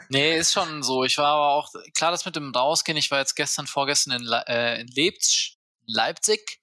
Nee, 0.08 0.38
ist 0.38 0.52
schon 0.52 0.82
so. 0.82 1.04
Ich 1.04 1.18
war 1.18 1.26
aber 1.28 1.52
auch, 1.54 1.72
klar, 1.96 2.10
das 2.10 2.24
mit 2.24 2.36
dem 2.36 2.54
Rausgehen, 2.54 2.96
ich 2.96 3.10
war 3.10 3.18
jetzt 3.18 3.34
gestern, 3.34 3.66
vorgestern 3.66 4.20
in, 4.20 4.22
Le 4.22 4.44
äh, 4.46 4.80
in 4.80 4.88
Leipzig, 4.88 5.58
Leipzig. 5.86 6.60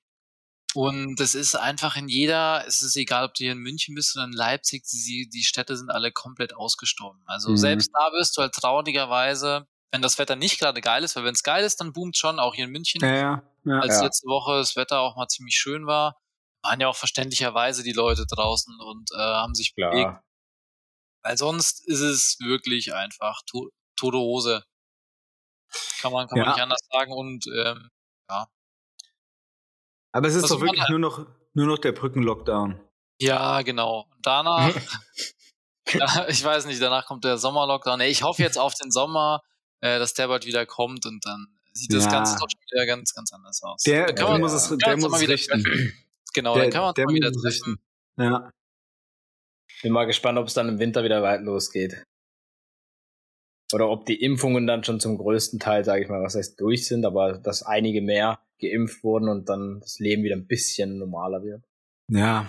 Und 0.74 1.20
es 1.20 1.34
ist 1.34 1.56
einfach 1.56 1.96
in 1.96 2.08
jeder, 2.08 2.64
es 2.68 2.82
ist 2.82 2.96
egal, 2.98 3.26
ob 3.26 3.34
du 3.34 3.44
hier 3.44 3.54
in 3.54 3.58
München 3.58 3.96
bist 3.96 4.16
oder 4.16 4.26
in 4.26 4.34
Leipzig, 4.34 4.84
die, 4.86 5.28
die 5.28 5.44
Städte 5.44 5.76
sind 5.76 5.90
alle 5.90 6.12
komplett 6.12 6.56
ausgestorben. 6.56 7.22
Also 7.26 7.52
Mhm. 7.52 7.58
selbst 7.58 7.90
da 7.94 8.12
wirst 8.12 8.38
du 8.38 8.42
halt 8.42 8.54
traurigerweise, 8.54 9.66
wenn 9.92 10.02
das 10.02 10.20
Wetter 10.20 10.36
nicht 10.36 10.60
gerade 10.60 10.82
geil 10.82 11.04
ist, 11.04 11.16
weil 11.16 11.24
wenn 11.24 11.34
es 11.34 11.44
geil 11.44 11.64
ist, 11.64 11.80
dann 11.80 11.94
boomt 11.94 12.18
schon, 12.18 12.40
auch 12.40 12.54
hier 12.54 12.66
in 12.66 12.72
München. 12.72 13.02
Ja, 13.02 13.16
ja. 13.16 13.44
ja. 13.64 13.80
als 13.80 14.02
letzte 14.02 14.28
Woche 14.28 14.58
das 14.58 14.76
Wetter 14.76 15.00
auch 15.00 15.16
mal 15.16 15.28
ziemlich 15.28 15.56
schön 15.56 15.88
war, 15.88 16.18
waren 16.62 16.80
ja 16.80 16.90
auch 16.90 16.96
verständlicherweise 16.96 17.82
die 17.82 17.94
Leute 17.94 18.26
draußen 18.28 18.78
und 18.80 19.10
äh, 19.14 19.18
haben 19.18 19.56
sich 19.56 19.74
bewegt. 19.74 20.20
Weil 21.28 21.38
sonst 21.38 21.86
ist 21.88 22.00
es 22.00 22.38
wirklich 22.40 22.94
einfach 22.94 23.42
to 23.48 23.70
tote 23.98 24.18
Hose. 24.18 24.64
Kann 26.00 26.14
man, 26.14 26.26
kann 26.28 26.38
Ja. 26.38 26.46
man 26.46 26.54
nicht 26.54 26.64
anders 26.64 26.80
sagen. 26.90 27.12
Und 27.12 27.46
ähm, 27.48 27.90
Aber 30.14 30.28
es 30.28 30.36
ist 30.36 30.44
Also 30.44 30.56
doch 30.56 30.62
wirklich 30.62 30.88
nur 30.90 31.00
noch, 31.00 31.26
nur 31.54 31.66
noch 31.68 31.80
der 31.80 31.92
Brückenlockdown. 31.92 32.80
ja, 33.20 33.62
genau. 33.62 34.08
Danach, 34.22 34.74
ja, 35.94 36.28
ich 36.30 36.44
weiß 36.44 36.66
nicht, 36.66 36.82
danach 36.82 37.06
kommt 37.06 37.24
der 37.26 37.38
Sommerlockdown. 37.38 38.00
Nee, 38.00 38.08
ich 38.08 38.24
hoffe 38.24 38.42
jetzt 38.42 38.58
auf 38.58 38.74
den 38.76 38.90
Sommer, 38.92 39.42
äh, 39.82 40.00
dass 40.00 40.14
der 40.14 40.28
bald 40.30 40.46
wieder 40.46 40.66
kommt 40.66 41.06
und 41.06 41.26
dann 41.26 41.48
sieht 41.74 41.94
das 41.94 42.06
Ja. 42.06 42.12
Ganze 42.12 42.36
doch 42.36 42.48
schon 42.50 42.62
wieder 42.72 42.86
ganz, 42.86 43.14
ganz 43.14 43.34
anders 43.34 43.62
aus. 43.64 43.84
Der, 43.84 44.14
der 44.14 44.30
man, 44.30 44.40
muss 44.42 44.54
es, 44.54 44.70
der 44.78 44.98
muss 44.98 45.22
es 45.22 45.28
richten. 45.28 45.62
treffen. 45.62 46.06
Genau, 46.34 46.54
Der, 46.56 46.64
dann 46.64 46.72
kann 46.72 46.82
man 46.84 46.94
der 46.94 47.06
mal 47.06 47.14
wieder 47.14 47.30
es 47.30 47.42
treffen. 47.42 47.78
richten. 48.18 48.24
Ja. 48.24 48.52
Bin 49.82 49.94
mal 49.94 50.06
gespannt, 50.06 50.38
ob 50.40 50.48
es 50.48 50.54
dann 50.54 50.70
im 50.70 50.80
Winter 50.80 51.04
wieder 51.04 51.22
weit 51.22 51.42
losgeht. 51.42 52.04
Oder 53.74 53.90
ob 53.90 54.06
die 54.06 54.22
Impfungen 54.22 54.66
dann 54.66 54.84
schon 54.84 55.00
zum 55.00 55.18
größten 55.18 55.60
Teil, 55.60 55.84
sage 55.84 56.04
ich 56.04 56.10
mal, 56.10 56.22
was 56.24 56.36
heißt 56.36 56.60
durch 56.60 56.88
sind, 56.88 57.06
aber 57.06 57.38
dass 57.38 57.64
einige 57.64 58.02
mehr 58.02 58.40
geimpft 58.60 59.04
wurden 59.04 59.28
und 59.30 59.50
dann 59.50 59.80
das 59.82 60.00
Leben 60.00 60.24
wieder 60.24 60.36
ein 60.36 60.48
bisschen 60.48 60.98
normaler 60.98 61.44
wird. 61.44 61.64
Ja. 62.10 62.48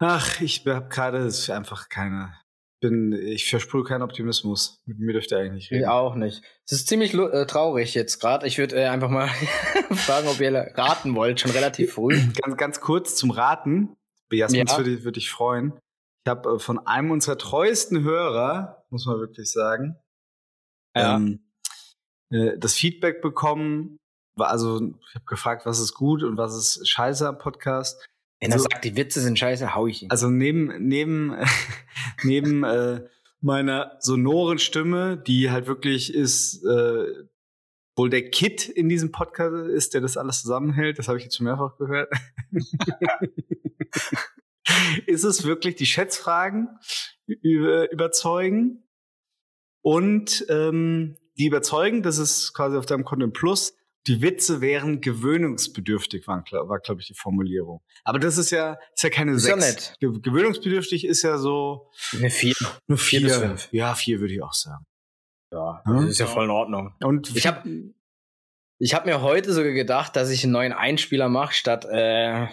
Ach, 0.00 0.40
ich 0.40 0.64
habe 0.66 0.88
gerade 0.88 1.30
einfach 1.54 1.88
keine. 1.88 2.34
Bin, 2.80 3.12
ich 3.12 3.50
versprühe 3.50 3.82
keinen 3.82 4.02
Optimismus. 4.02 4.80
Mit 4.86 5.00
mir 5.00 5.12
dürft 5.12 5.32
ihr 5.32 5.38
eigentlich 5.38 5.54
nicht 5.54 5.72
Ich 5.72 5.78
reden. 5.78 5.88
auch 5.88 6.14
nicht. 6.14 6.42
Es 6.64 6.72
ist 6.72 6.88
ziemlich 6.88 7.12
äh, 7.12 7.44
traurig 7.46 7.94
jetzt 7.94 8.20
gerade. 8.20 8.46
Ich 8.46 8.56
würde 8.58 8.76
äh, 8.76 8.86
einfach 8.86 9.10
mal 9.10 9.26
fragen, 9.90 10.28
ob 10.28 10.38
ihr 10.40 10.52
raten 10.52 11.16
wollt, 11.16 11.40
schon 11.40 11.50
relativ 11.50 11.94
früh. 11.94 12.20
Ganz, 12.40 12.56
ganz 12.56 12.80
kurz 12.80 13.16
zum 13.16 13.32
Raten. 13.32 13.96
Jasmin, 14.36 14.66
Ja. 14.66 14.76
würde, 14.76 15.04
würde 15.04 15.18
ich 15.18 15.30
freuen. 15.30 15.72
Ich 16.24 16.30
habe 16.30 16.56
äh, 16.56 16.58
von 16.58 16.78
einem 16.86 17.10
unserer 17.10 17.38
treuesten 17.38 18.02
Hörer, 18.02 18.84
muss 18.90 19.06
man 19.06 19.18
wirklich 19.18 19.50
sagen, 19.50 19.96
Ja. 20.94 21.16
ähm, 21.16 21.40
äh, 22.30 22.58
das 22.58 22.74
Feedback 22.74 23.22
bekommen. 23.22 23.96
Also, 24.36 24.76
ich 25.08 25.14
habe 25.14 25.24
gefragt, 25.26 25.66
was 25.66 25.80
ist 25.80 25.94
gut 25.94 26.22
und 26.22 26.36
was 26.36 26.54
ist 26.56 26.88
scheiße 26.88 27.26
am 27.26 27.38
Podcast. 27.38 28.08
Wenn 28.40 28.52
er 28.52 28.58
so- 28.58 28.66
sagt, 28.70 28.84
die 28.84 28.94
Witze 28.96 29.20
sind 29.20 29.36
scheiße, 29.38 29.74
hau 29.74 29.86
ich 29.88 30.02
ihn. 30.04 30.10
Also 30.10 30.30
neben 30.30 30.86
neben 30.86 31.34
neben 32.22 32.62
äh, 32.64 33.04
meiner 33.40 33.96
sonoren 34.00 34.58
Stimme, 34.60 35.16
die 35.16 35.50
halt 35.50 35.66
wirklich 35.66 36.14
ist, 36.14 36.62
äh, 36.64 37.04
wohl 37.96 38.10
der 38.10 38.30
Kit 38.30 38.68
in 38.68 38.88
diesem 38.88 39.10
Podcast 39.10 39.54
ist, 39.70 39.94
der 39.94 40.00
das 40.02 40.16
alles 40.16 40.42
zusammenhält. 40.42 41.00
Das 41.00 41.08
habe 41.08 41.18
ich 41.18 41.24
jetzt 41.24 41.36
schon 41.36 41.44
mehrfach 41.46 41.76
gehört. 41.78 42.12
ist 45.06 45.24
es 45.24 45.44
wirklich 45.44 45.76
die 45.76 45.86
Schätzfragen 45.86 46.68
über, 47.26 47.90
überzeugen 47.92 48.84
und 49.82 50.44
ähm, 50.48 51.16
die 51.38 51.46
überzeugen, 51.46 52.02
das 52.02 52.18
ist 52.18 52.52
quasi 52.54 52.76
auf 52.76 52.86
deinem 52.86 53.04
Konto 53.04 53.24
im 53.24 53.32
Plus. 53.32 53.74
Die 54.06 54.22
Witze 54.22 54.60
wären 54.60 55.00
gewöhnungsbedürftig, 55.00 56.26
war, 56.26 56.42
war 56.50 56.78
glaube 56.80 57.00
ich, 57.00 57.08
die 57.08 57.14
Formulierung. 57.14 57.82
Aber 58.04 58.18
das 58.18 58.38
ist 58.38 58.50
ja, 58.50 58.78
ist 58.94 59.02
ja 59.02 59.10
keine 59.10 59.32
Ist 59.32 59.46
ja 59.46 59.58
sechs. 59.60 59.90
nett. 59.90 59.96
Ge- 60.00 60.20
Gewöhnungsbedürftig 60.20 61.04
ist 61.04 61.22
ja 61.22 61.36
so 61.36 61.90
Eine 62.16 62.30
vier. 62.30 62.54
eine 62.88 62.96
Vier 62.96 63.20
vier. 63.20 63.28
bis 63.28 63.36
fünf. 63.36 63.68
Ja, 63.72 63.94
vier 63.94 64.20
würde 64.20 64.34
ich 64.34 64.42
auch 64.42 64.52
sagen. 64.54 64.84
Ja, 65.52 65.82
Ja. 65.86 65.92
das 66.00 66.10
ist 66.10 66.18
ja 66.18 66.26
voll 66.26 66.44
in 66.44 66.50
Ordnung. 66.50 66.94
Und 67.02 67.34
Ich 67.36 67.46
hab- 67.46 67.66
Ich 68.80 68.94
habe 68.94 69.06
mir 69.06 69.20
heute 69.22 69.52
sogar 69.52 69.72
gedacht, 69.72 70.14
dass 70.16 70.30
ich 70.30 70.42
einen 70.44 70.52
neuen 70.52 70.72
Einspieler 70.72 71.28
mache, 71.28 71.52
statt 71.52 71.84
äh, 71.90 72.46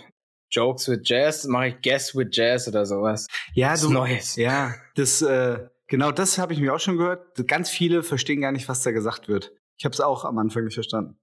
Jokes 0.55 0.87
with 0.87 1.01
Jazz, 1.03 1.45
mache 1.45 1.67
ich 1.67 1.81
Guess 1.81 2.15
with 2.15 2.27
Jazz 2.31 2.67
oder 2.67 2.85
sowas. 2.85 3.27
ja, 3.53 3.71
Was 3.73 3.81
du, 3.81 3.89
Neues. 3.91 4.35
ja, 4.37 4.73
das, 4.95 5.21
äh, 5.21 5.67
genau 5.87 6.11
das 6.11 6.37
habe 6.37 6.53
ich 6.53 6.59
mir 6.59 6.73
auch 6.73 6.79
schon 6.79 6.97
gehört. 6.97 7.47
Ganz 7.47 7.69
viele 7.69 8.03
verstehen 8.03 8.41
gar 8.41 8.51
nicht, 8.51 8.67
was 8.69 8.81
da 8.83 8.91
gesagt 8.91 9.27
wird. 9.27 9.51
Ich 9.77 9.85
habe 9.85 9.93
es 9.93 9.99
auch 10.01 10.23
am 10.25 10.37
Anfang 10.37 10.63
nicht 10.63 10.75
verstanden. 10.75 11.19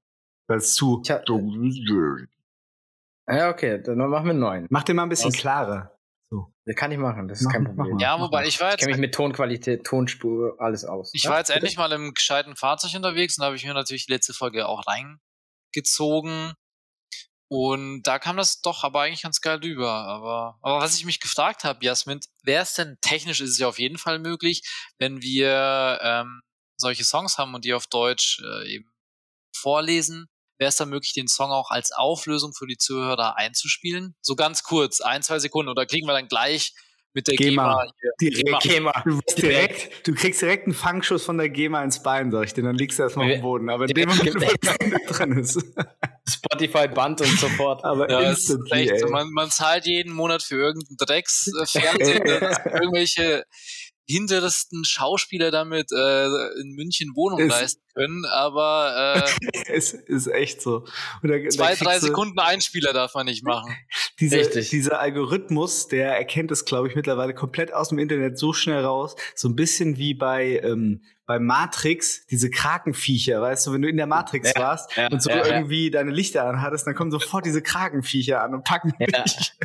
Weil 0.48 0.58
es 0.58 0.74
zu. 0.74 1.00
Ich 1.04 1.10
hab- 1.10 1.24
Ja, 3.28 3.48
okay, 3.50 3.80
dann 3.82 3.96
machen 3.98 4.24
wir 4.24 4.30
einen 4.30 4.38
neuen. 4.40 4.66
Mach 4.70 4.82
den 4.82 4.96
mal 4.96 5.04
ein 5.04 5.08
bisschen 5.08 5.32
Was? 5.32 5.38
klarer. 5.40 5.88
Das 6.64 6.76
kann 6.76 6.92
ich 6.92 6.98
machen, 6.98 7.26
das 7.28 7.40
ist 7.40 7.46
Mach- 7.46 7.52
kein 7.52 7.62
mach 7.64 7.74
Problem. 7.74 7.98
Ja, 7.98 8.20
wobei 8.20 8.46
ich 8.46 8.60
war 8.60 8.68
Ich 8.68 8.72
jetzt 8.74 8.80
kenne 8.80 8.92
mich 8.92 9.00
mit 9.00 9.14
Tonqualität, 9.14 9.84
Tonspur, 9.84 10.54
alles 10.60 10.84
aus. 10.84 11.10
Ich 11.12 11.24
Ja, 11.24 11.30
war 11.30 11.38
jetzt 11.38 11.48
bitte? 11.48 11.58
endlich 11.58 11.76
mal 11.76 11.90
im 11.92 12.14
gescheiten 12.14 12.54
Fahrzeug 12.56 12.94
unterwegs 12.94 13.36
und 13.36 13.42
da 13.42 13.46
habe 13.46 13.56
ich 13.56 13.64
mir 13.66 13.74
natürlich 13.74 14.06
die 14.06 14.12
letzte 14.12 14.32
Folge 14.32 14.66
auch 14.68 14.82
reingezogen. 14.86 16.52
Und 17.54 18.04
da 18.04 18.18
kam 18.18 18.38
das 18.38 18.62
doch 18.62 18.82
aber 18.82 19.02
eigentlich 19.02 19.24
ganz 19.24 19.42
geil 19.42 19.58
rüber. 19.62 19.90
Aber, 19.90 20.58
aber 20.62 20.80
was 20.80 20.96
ich 20.96 21.04
mich 21.04 21.20
gefragt 21.20 21.64
habe, 21.64 21.84
Jasmin, 21.84 22.20
wäre 22.42 22.62
es 22.62 22.72
denn 22.72 22.96
technisch 23.02 23.42
ist 23.42 23.50
es 23.50 23.58
ja 23.58 23.68
auf 23.68 23.78
jeden 23.78 23.98
Fall 23.98 24.18
möglich, 24.18 24.62
wenn 24.96 25.20
wir 25.20 25.98
ähm, 26.02 26.40
solche 26.78 27.04
Songs 27.04 27.36
haben 27.36 27.54
und 27.54 27.66
die 27.66 27.74
auf 27.74 27.88
Deutsch 27.88 28.40
äh, 28.42 28.72
eben 28.72 28.90
vorlesen, 29.54 30.30
wäre 30.56 30.70
es 30.70 30.76
dann 30.76 30.88
möglich, 30.88 31.12
den 31.12 31.28
Song 31.28 31.50
auch 31.50 31.70
als 31.70 31.92
Auflösung 31.92 32.54
für 32.54 32.66
die 32.66 32.78
Zuhörer 32.78 33.36
einzuspielen? 33.36 34.16
So 34.22 34.34
ganz 34.34 34.62
kurz, 34.62 35.02
ein, 35.02 35.22
zwei 35.22 35.38
Sekunden, 35.38 35.68
oder 35.68 35.84
kriegen 35.84 36.06
wir 36.06 36.14
dann 36.14 36.28
gleich 36.28 36.72
mit 37.14 37.26
der 37.28 37.36
GEMA. 37.36 37.62
GEMA, 37.62 37.92
hier. 38.00 38.30
Direkt. 38.30 38.62
GEMA. 38.62 39.02
Du, 39.04 39.20
direkt, 39.36 40.06
du 40.06 40.14
kriegst 40.14 40.40
direkt 40.42 40.64
einen 40.66 40.74
Fangschuss 40.74 41.24
von 41.24 41.38
der 41.38 41.48
GEMA 41.48 41.82
ins 41.84 42.02
Bein, 42.02 42.30
sag 42.30 42.44
ich 42.46 42.54
dir. 42.54 42.62
Dann 42.62 42.76
liegst 42.76 42.98
du 42.98 43.02
erstmal 43.04 43.26
auf 43.26 43.32
dem 43.32 43.42
Boden. 43.42 43.70
Aber 43.70 43.84
in 43.88 43.94
dem 43.94 44.08
Moment, 44.08 44.34
wo 44.34 45.12
drin 45.12 45.32
ist. 45.38 45.62
Spotify 46.28 46.88
Band 46.88 47.20
und 47.20 47.38
sofort. 47.38 47.84
Aber 47.84 48.08
Ja, 48.10 48.20
ist 48.30 48.48
instantly, 48.50 48.88
echt 48.90 49.00
so. 49.00 49.06
ey. 49.06 49.12
Man, 49.12 49.30
man 49.32 49.50
zahlt 49.50 49.86
jeden 49.86 50.12
Monat 50.12 50.42
für 50.42 50.56
irgendeinen 50.56 50.96
Drecks 50.96 51.48
äh, 51.48 51.58
dass 51.58 51.74
irgendwelche 52.64 53.44
hintersten 54.08 54.84
Schauspieler 54.84 55.50
damit 55.50 55.90
äh, 55.92 56.26
in 56.60 56.72
München 56.76 57.12
Wohnungen 57.14 57.46
Ist- 57.48 57.60
leisten 57.60 57.82
können, 57.94 58.24
aber 58.26 59.24
äh, 59.42 59.48
Es 59.72 59.92
ist 59.92 60.26
echt 60.26 60.60
so. 60.62 60.84
Und 61.22 61.28
da, 61.30 61.38
da 61.38 61.48
zwei, 61.50 61.74
drei 61.76 61.98
Sekunden 61.98 62.38
Einspieler 62.38 62.92
darf 62.92 63.14
man 63.14 63.26
nicht 63.26 63.44
machen. 63.44 63.74
Dieser, 64.22 64.38
Richtig. 64.38 64.70
dieser 64.70 65.00
Algorithmus, 65.00 65.88
der 65.88 66.16
erkennt 66.16 66.52
es, 66.52 66.64
glaube 66.64 66.86
ich, 66.86 66.94
mittlerweile 66.94 67.34
komplett 67.34 67.74
aus 67.74 67.88
dem 67.88 67.98
Internet 67.98 68.38
so 68.38 68.52
schnell 68.52 68.84
raus. 68.84 69.16
So 69.34 69.48
ein 69.48 69.56
bisschen 69.56 69.96
wie 69.96 70.14
bei, 70.14 70.60
ähm, 70.62 71.02
bei 71.26 71.40
Matrix, 71.40 72.24
diese 72.28 72.48
Krakenviecher, 72.48 73.42
weißt 73.42 73.66
du, 73.66 73.72
wenn 73.72 73.82
du 73.82 73.88
in 73.88 73.96
der 73.96 74.06
Matrix 74.06 74.52
Ja, 74.54 74.60
warst 74.62 74.96
ja, 74.96 75.08
und 75.10 75.20
so 75.20 75.28
ja, 75.28 75.44
irgendwie 75.44 75.90
deine 75.90 76.12
Lichter 76.12 76.44
anhattest, 76.44 76.86
dann 76.86 76.94
kommen 76.94 77.10
sofort 77.10 77.44
diese 77.44 77.62
Krakenviecher 77.62 78.40
an 78.40 78.54
und 78.54 78.64
packen 78.64 78.92
dich. 78.96 79.52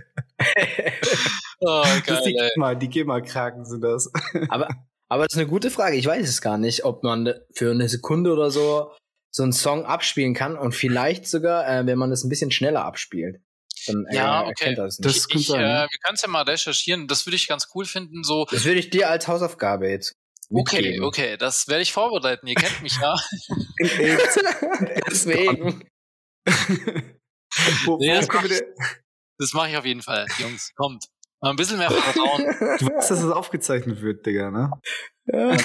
Oh, 1.59 1.83
geil, 2.05 2.21
die. 2.23 2.33
GEMA, 2.33 2.75
die 2.75 2.87
GEMA-Kraken 2.87 3.65
sind 3.65 3.81
das. 3.81 4.11
aber, 4.49 4.69
aber 5.09 5.23
das 5.23 5.33
ist 5.33 5.39
eine 5.39 5.49
gute 5.49 5.71
Frage. 5.71 5.95
Ich 5.95 6.05
weiß 6.05 6.29
es 6.29 6.39
gar 6.39 6.59
nicht, 6.59 6.85
ob 6.85 7.01
man 7.01 7.33
für 7.51 7.71
eine 7.71 7.89
Sekunde 7.89 8.31
oder 8.31 8.51
so 8.51 8.91
so 9.31 9.43
einen 9.43 9.53
Song 9.53 9.85
abspielen 9.85 10.33
kann 10.33 10.57
und 10.57 10.75
vielleicht 10.75 11.27
sogar, 11.27 11.67
äh, 11.67 11.85
wenn 11.85 11.97
man 11.97 12.11
es 12.11 12.23
ein 12.23 12.29
bisschen 12.29 12.51
schneller 12.51 12.85
abspielt. 12.85 13.39
Dann 13.87 14.05
äh, 14.07 14.15
Ja, 14.15 14.41
okay. 14.41 14.49
erkennt 14.49 14.77
er 14.77 14.85
es 14.85 14.97
Das 14.97 15.13
nicht. 15.13 15.29
könnte 15.29 15.41
Ich, 15.41 15.47
sein, 15.47 15.61
äh, 15.61 15.87
wir 15.89 15.99
können 16.03 16.15
es 16.15 16.21
ja 16.21 16.27
mal 16.27 16.43
recherchieren. 16.43 17.07
Das 17.07 17.25
würde 17.25 17.35
ich 17.35 17.47
ganz 17.47 17.67
cool 17.75 17.85
finden. 17.85 18.23
So, 18.23 18.45
Das 18.51 18.63
würde 18.65 18.79
ich 18.79 18.89
dir 18.89 19.09
als 19.09 19.27
Hausaufgabe 19.27 19.89
jetzt. 19.89 20.13
okay, 20.49 20.77
mitgeben. 20.81 21.03
okay, 21.05 21.37
das 21.37 21.67
werde 21.67 21.81
ich 21.81 21.91
vorbereiten. 21.93 22.47
Ihr 22.47 22.55
kennt 22.55 22.81
mich 22.81 22.97
ja. 23.01 23.15
Deswegen. 25.09 25.83
Wo, 27.85 27.97
Nee, 27.97 28.09
wo 28.11 28.15
das 28.19 28.27
können 28.27 28.49
wir 28.49 28.57
denn- 28.59 28.73
Das 29.39 29.53
mache 29.53 29.69
ich 29.69 29.77
auf 29.77 29.85
jeden 29.85 30.01
Fall, 30.01 30.25
Jungs. 30.39 30.71
Kommt. 30.75 31.05
Mal 31.41 31.51
ein 31.51 31.55
bisschen 31.55 31.77
mehr 31.77 31.91
Vertrauen. 31.91 32.41
du 32.79 32.85
weißt, 32.87 33.11
dass 33.11 33.21
das 33.21 33.31
aufgezeichnet 33.31 34.01
wird, 34.01 34.25
Digga, 34.25 34.49
ne? 34.51 34.71
Ja. 35.25 35.55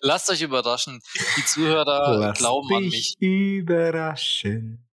Lasst 0.00 0.30
euch 0.30 0.40
überraschen. 0.42 1.00
Die 1.36 1.44
Zuhörer 1.44 2.16
Lass 2.18 2.38
glauben 2.38 2.74
an 2.74 2.82
mich. 2.84 3.16
überraschen. 3.20 4.87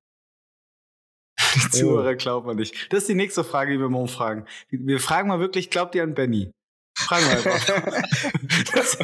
Die 1.56 1.70
Zuhörer 1.72 2.16
glauben 2.16 2.50
an 2.50 2.58
dich. 2.58 2.88
Das 2.90 3.00
ist 3.02 3.10
die 3.10 3.16
nächste 3.16 3.44
Frage, 3.44 3.74
die 3.74 3.80
wir 3.80 3.90
morgen 3.90 4.08
fragen. 4.10 4.46
Wir 4.70 5.00
fragen 5.00 5.28
mal 5.30 5.40
wirklich, 5.40 5.70
glaubt 5.70 5.96
ihr 5.96 6.04
an 6.04 6.14
Benny? 6.14 6.52
Fragen 6.98 7.26
wir 7.26 7.32
einfach. 7.38 7.66
das 8.74 8.98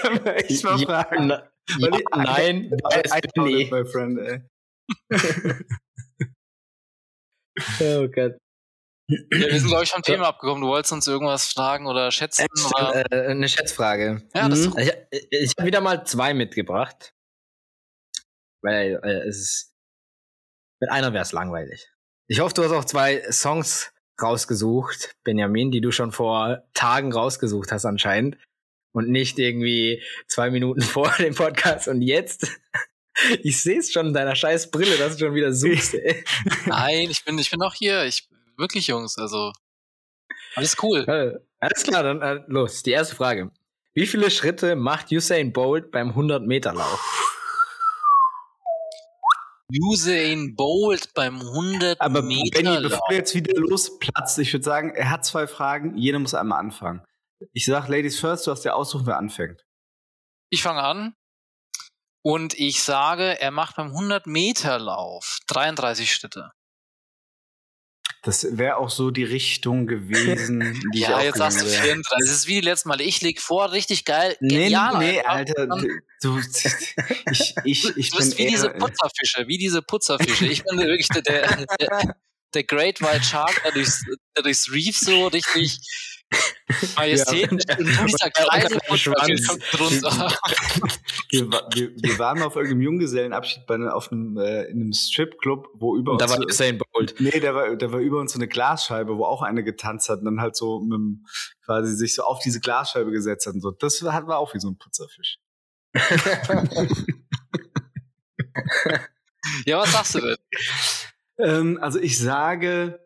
können 0.00 0.24
wir 0.24 0.36
echt 0.36 0.64
mal 0.64 0.78
Ja, 0.80 0.86
fragen. 0.86 1.26
na- 1.28 1.50
ja, 1.78 1.88
ich- 1.96 2.04
nein, 2.16 2.72
I 2.72 3.60
it, 3.62 3.70
my 3.70 3.84
friend, 3.84 4.18
ey. 4.18 4.40
Oh 7.80 8.08
Gott. 8.08 8.36
Ja, 9.08 9.18
wir 9.48 9.58
sind, 9.60 9.68
glaube 9.68 9.82
ich, 9.84 9.90
vom 9.90 10.02
Thema 10.02 10.28
abgekommen. 10.28 10.62
Du 10.62 10.68
wolltest 10.68 10.92
uns 10.92 11.06
irgendwas 11.08 11.52
fragen 11.52 11.86
oder 11.86 12.10
schätzen? 12.12 12.46
Oder? 12.76 13.04
Äh, 13.12 13.26
eine 13.30 13.48
Schätzfrage. 13.48 14.22
Ja, 14.34 14.48
das 14.48 14.60
ist 14.60 14.74
Mhm. 14.74 14.78
Ich, 15.10 15.26
ich 15.30 15.52
habe 15.58 15.66
wieder 15.66 15.80
mal 15.80 16.04
zwei 16.06 16.32
mitgebracht. 16.32 17.12
Weil 18.62 19.00
äh, 19.02 19.28
es 19.28 19.38
ist. 19.38 19.69
Mit 20.80 20.90
einer 20.90 21.12
wäre 21.12 21.22
es 21.22 21.32
langweilig. 21.32 21.88
Ich 22.26 22.40
hoffe, 22.40 22.54
du 22.54 22.64
hast 22.64 22.72
auch 22.72 22.84
zwei 22.84 23.22
Songs 23.30 23.92
rausgesucht, 24.20 25.14
Benjamin, 25.24 25.70
die 25.70 25.80
du 25.80 25.92
schon 25.92 26.12
vor 26.12 26.62
Tagen 26.74 27.12
rausgesucht 27.12 27.72
hast 27.72 27.84
anscheinend. 27.84 28.38
Und 28.92 29.08
nicht 29.08 29.38
irgendwie 29.38 30.02
zwei 30.26 30.50
Minuten 30.50 30.80
vor 30.80 31.12
dem 31.18 31.34
Podcast 31.34 31.86
und 31.86 32.02
jetzt. 32.02 32.48
Ich 33.42 33.62
sehe 33.62 33.78
es 33.78 33.92
schon 33.92 34.08
in 34.08 34.14
deiner 34.14 34.34
scheiß 34.34 34.70
Brille, 34.70 34.96
dass 34.96 35.16
du 35.16 35.26
schon 35.26 35.34
wieder 35.34 35.52
suchst. 35.52 35.94
Ey. 35.94 36.24
Nein, 36.66 37.10
ich 37.10 37.24
bin, 37.24 37.38
ich 37.38 37.50
bin 37.50 37.62
auch 37.62 37.74
hier. 37.74 38.04
Ich 38.04 38.28
wirklich, 38.56 38.86
Jungs. 38.86 39.18
Also 39.18 39.52
alles 40.54 40.76
cool. 40.82 41.40
Alles 41.60 41.82
klar, 41.82 42.02
dann 42.02 42.22
äh, 42.22 42.40
los. 42.46 42.82
Die 42.82 42.92
erste 42.92 43.14
Frage. 43.14 43.50
Wie 43.92 44.06
viele 44.06 44.30
Schritte 44.30 44.76
macht 44.76 45.12
Usain 45.12 45.52
Bolt 45.52 45.90
beim 45.90 46.10
100-Meter-Lauf? 46.12 47.29
Usain 49.82 50.54
Bolt 50.56 51.12
beim 51.14 51.40
100 51.40 52.00
Aber 52.00 52.22
Meter 52.22 52.62
Benny, 52.62 52.82
bevor 52.82 53.06
du 53.08 53.14
jetzt 53.14 53.34
wieder 53.34 53.54
losplatzt, 53.60 54.38
ich 54.38 54.52
würde 54.52 54.64
sagen, 54.64 54.90
er 54.94 55.10
hat 55.10 55.24
zwei 55.24 55.46
Fragen, 55.46 55.96
jeder 55.96 56.18
muss 56.18 56.34
einmal 56.34 56.60
anfangen. 56.60 57.02
Ich 57.52 57.64
sag 57.64 57.88
Ladies 57.88 58.18
first, 58.20 58.46
du 58.46 58.50
hast 58.50 58.64
ja 58.64 58.74
aussuchen, 58.74 59.06
wer 59.06 59.16
anfängt. 59.16 59.64
Ich 60.50 60.62
fange 60.62 60.82
an 60.82 61.14
und 62.22 62.54
ich 62.58 62.82
sage, 62.82 63.40
er 63.40 63.50
macht 63.50 63.76
beim 63.76 63.88
100 63.88 64.26
Meter 64.26 64.78
Lauf 64.78 65.38
33 65.48 66.12
Schritte. 66.12 66.50
Das 68.22 68.58
wäre 68.58 68.76
auch 68.76 68.90
so 68.90 69.10
die 69.10 69.24
Richtung 69.24 69.86
gewesen, 69.86 70.60
die 70.94 71.00
ich 71.00 71.08
Ja, 71.08 71.16
auch 71.16 71.22
jetzt 71.22 71.38
sagst 71.38 71.60
du 71.60 71.64
gegangen 71.64 71.84
wäre. 71.84 71.94
34. 71.94 72.28
Das 72.28 72.36
ist 72.36 72.46
wie 72.46 72.54
die 72.54 72.60
letzten 72.60 72.88
Mal. 72.90 73.00
Ich 73.00 73.20
leg 73.22 73.40
vor, 73.40 73.72
richtig 73.72 74.04
geil. 74.04 74.36
Nee, 74.40 74.64
Genial, 74.64 74.98
nee, 74.98 75.20
Alter. 75.22 75.70
Alter, 75.70 75.86
du, 76.20 76.38
ich, 77.30 77.54
ich, 77.64 77.96
ich 77.96 78.10
du 78.10 78.18
bist 78.18 78.38
wie 78.38 78.46
diese 78.46 78.66
eher, 78.66 78.74
Putzerfische, 78.74 79.48
wie 79.48 79.58
diese 79.58 79.80
Putzerfische. 79.80 80.46
Ich 80.46 80.62
bin 80.64 80.78
wirklich 80.78 81.08
der, 81.08 81.22
der, 81.22 81.66
der, 81.80 82.14
der 82.52 82.64
Great 82.64 83.00
White 83.00 83.24
Shark, 83.24 83.62
der 83.64 83.72
durchs, 83.72 84.04
der 84.36 84.42
durchs 84.42 84.70
Reef 84.70 84.98
so 84.98 85.28
richtig 85.28 85.78
majestätisch 86.96 87.64
Ja. 87.68 87.74
du 87.76 87.84
dieser 87.84 88.90
Und 88.90 88.98
Schwanz. 88.98 89.48
kommt 89.48 89.62
drunter. 89.72 90.10
wir, 91.30 91.50
wir, 91.50 91.90
wir 91.96 92.18
waren 92.18 92.42
auf 92.42 92.54
irgendeinem 92.56 92.82
Junggesellenabschied 92.82 93.66
bei, 93.66 93.76
ne- 93.76 93.92
auf 93.94 94.10
einem, 94.12 94.36
äh, 94.36 94.64
in 94.64 94.80
einem 94.82 94.92
Stripclub, 94.92 95.68
wo 95.74 95.96
über 95.96 96.12
Und 96.12 96.20
da 96.20 96.26
uns, 96.26 96.36
war 96.38 96.44
Usain 96.46 96.78
Bolt. 96.78 97.14
nee, 97.18 97.40
da 97.40 97.54
war, 97.54 97.74
da 97.76 97.90
war 97.92 98.00
über 98.00 98.18
uns 98.20 98.32
so 98.32 98.38
eine 98.38 98.48
Glasscheibe, 98.48 99.16
wo 99.18 99.24
auch 99.24 99.42
eine 99.42 99.64
getanzt 99.64 100.08
hat 100.08 100.20
und 100.20 100.24
dann 100.26 100.40
halt 100.40 100.56
so 100.56 100.80
mit, 100.80 100.92
dem- 100.92 101.26
quasi 101.64 101.94
sich 101.94 102.14
so 102.14 102.22
auf 102.22 102.38
diese 102.40 102.60
Glasscheibe 102.60 103.10
gesetzt 103.10 103.46
hat 103.46 103.54
und 103.54 103.60
so. 103.60 103.70
Das 103.72 104.02
war, 104.04 104.26
war 104.26 104.38
auch 104.38 104.54
wie 104.54 104.60
so 104.60 104.68
ein 104.68 104.76
Putzerfisch. 104.78 105.38
Ja, 109.64 109.78
was 109.78 109.92
sagst 109.92 110.14
du 110.14 110.20
denn? 110.20 110.36
Ähm, 111.38 111.78
also 111.80 111.98
ich 111.98 112.18
sage, 112.18 113.00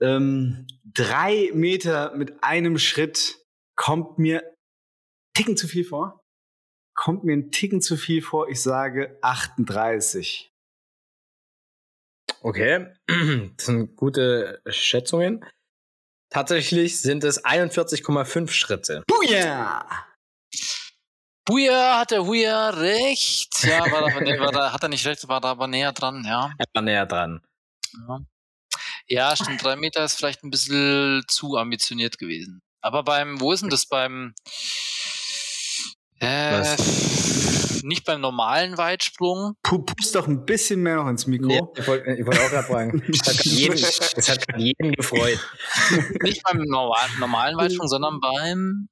ähm, 0.00 0.66
drei 0.98 1.50
Meter 1.54 2.14
mit 2.16 2.42
einem 2.42 2.78
Schritt 2.78 3.44
kommt 3.76 4.18
mir 4.18 4.54
Ticken 5.34 5.56
zu 5.56 5.68
viel 5.68 5.84
vor. 5.84 6.20
Kommt 6.96 7.22
mir 7.22 7.34
ein 7.34 7.52
Ticken 7.52 7.80
zu 7.80 7.96
viel 7.96 8.22
vor. 8.22 8.48
Ich 8.48 8.60
sage 8.60 9.18
38. 9.22 10.50
Okay, 12.40 12.92
das 13.56 13.66
sind 13.66 13.94
gute 13.96 14.60
Schätzungen. 14.66 15.44
Tatsächlich 16.30 17.00
sind 17.00 17.24
es 17.24 17.44
41,5 17.44 18.48
Schritte. 18.50 19.02
Booyah! 19.06 20.06
Huja, 21.48 22.00
hat 22.00 22.10
der 22.10 22.26
Huja 22.26 22.70
recht? 22.70 23.64
Ja, 23.64 23.90
war 23.90 24.02
da, 24.02 24.40
war 24.40 24.52
da, 24.52 24.72
hat 24.72 24.82
er 24.82 24.90
nicht 24.90 25.06
recht, 25.06 25.26
war 25.28 25.40
da 25.40 25.52
aber 25.52 25.66
näher 25.66 25.92
dran, 25.92 26.22
ja. 26.26 26.52
Er 26.58 26.66
war 26.74 26.82
näher 26.82 27.06
dran. 27.06 27.40
Ja, 28.06 28.20
ja 29.08 29.34
stimmt, 29.36 29.62
drei 29.62 29.76
Meter 29.76 30.04
ist 30.04 30.14
vielleicht 30.14 30.42
ein 30.44 30.50
bisschen 30.50 31.22
zu 31.28 31.56
ambitioniert 31.56 32.18
gewesen. 32.18 32.60
Aber 32.80 33.02
beim, 33.02 33.40
wo 33.40 33.52
ist 33.52 33.60
denn 33.62 33.70
das 33.70 33.86
beim, 33.86 34.34
äh, 36.20 36.76
nicht 37.82 38.04
beim 38.04 38.20
normalen 38.20 38.76
Weitsprung? 38.76 39.54
Pu- 39.64 39.84
Pust 39.84 40.14
doch 40.14 40.26
ein 40.26 40.44
bisschen 40.44 40.82
mehr 40.82 40.96
noch 40.96 41.08
ins 41.08 41.26
Mikro. 41.26 41.50
Ja, 41.50 41.60
ich 41.80 41.86
wollte 41.86 42.10
ich 42.12 42.26
wollte 42.26 42.40
auch 42.42 42.50
gerade 42.50 42.66
fragen. 42.66 43.02
Das 43.08 43.28
hat 43.28 43.44
jeden, 43.44 43.80
das 43.80 44.28
hat 44.28 44.44
jeden 44.56 44.92
gefreut. 44.92 45.38
Nicht 46.22 46.42
beim 46.44 46.58
normal, 46.58 47.08
normalen 47.18 47.56
Weitsprung, 47.56 47.88
sondern 47.88 48.20
beim, 48.20 48.88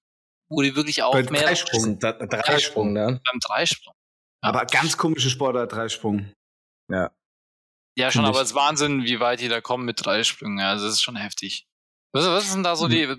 wo 0.49 0.63
die 0.63 0.75
wirklich 0.77 1.03
auch 1.03 1.13
Bei 1.13 1.23
mehr, 1.25 1.43
Dreisprung. 1.43 1.99
Da- 1.99 2.13
Dreisprung, 2.13 2.93
ne? 2.93 3.21
beim 3.31 3.41
Dreisprung. 3.41 3.95
Aber 4.43 4.65
ganz 4.67 4.97
komische 4.97 5.31
Sportart, 5.31 5.73
Dreisprung. 5.73 6.31
Ja, 6.89 7.11
schon, 7.97 8.11
Finde 8.21 8.29
aber 8.31 8.43
es 8.43 8.51
ist 8.51 8.55
Wahnsinn, 8.55 9.05
wie 9.05 9.21
weit 9.21 9.41
die 9.41 9.49
da 9.49 9.61
kommen 9.61 9.85
mit 9.85 10.05
Dreisprüngen. 10.05 10.61
Also, 10.61 10.85
das 10.85 10.95
ist 10.95 11.03
schon 11.03 11.17
heftig. 11.17 11.67
Was, 12.13 12.27
was 12.27 12.45
ist 12.45 12.55
denn 12.55 12.63
da 12.63 12.77
so 12.77 12.89
die, 12.89 13.15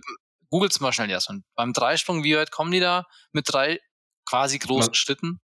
googelt's 0.50 0.80
mal 0.80 0.94
schnell 0.94 1.10
erstmal. 1.10 1.42
Beim 1.56 1.74
Dreisprung, 1.74 2.24
wie 2.24 2.36
weit 2.38 2.52
kommen 2.52 2.72
die 2.72 2.80
da 2.80 3.06
mit 3.34 3.52
drei 3.52 3.80
quasi 4.30 4.58
großen 4.60 4.88
Man- 4.92 4.94
Schritten? 4.94 5.40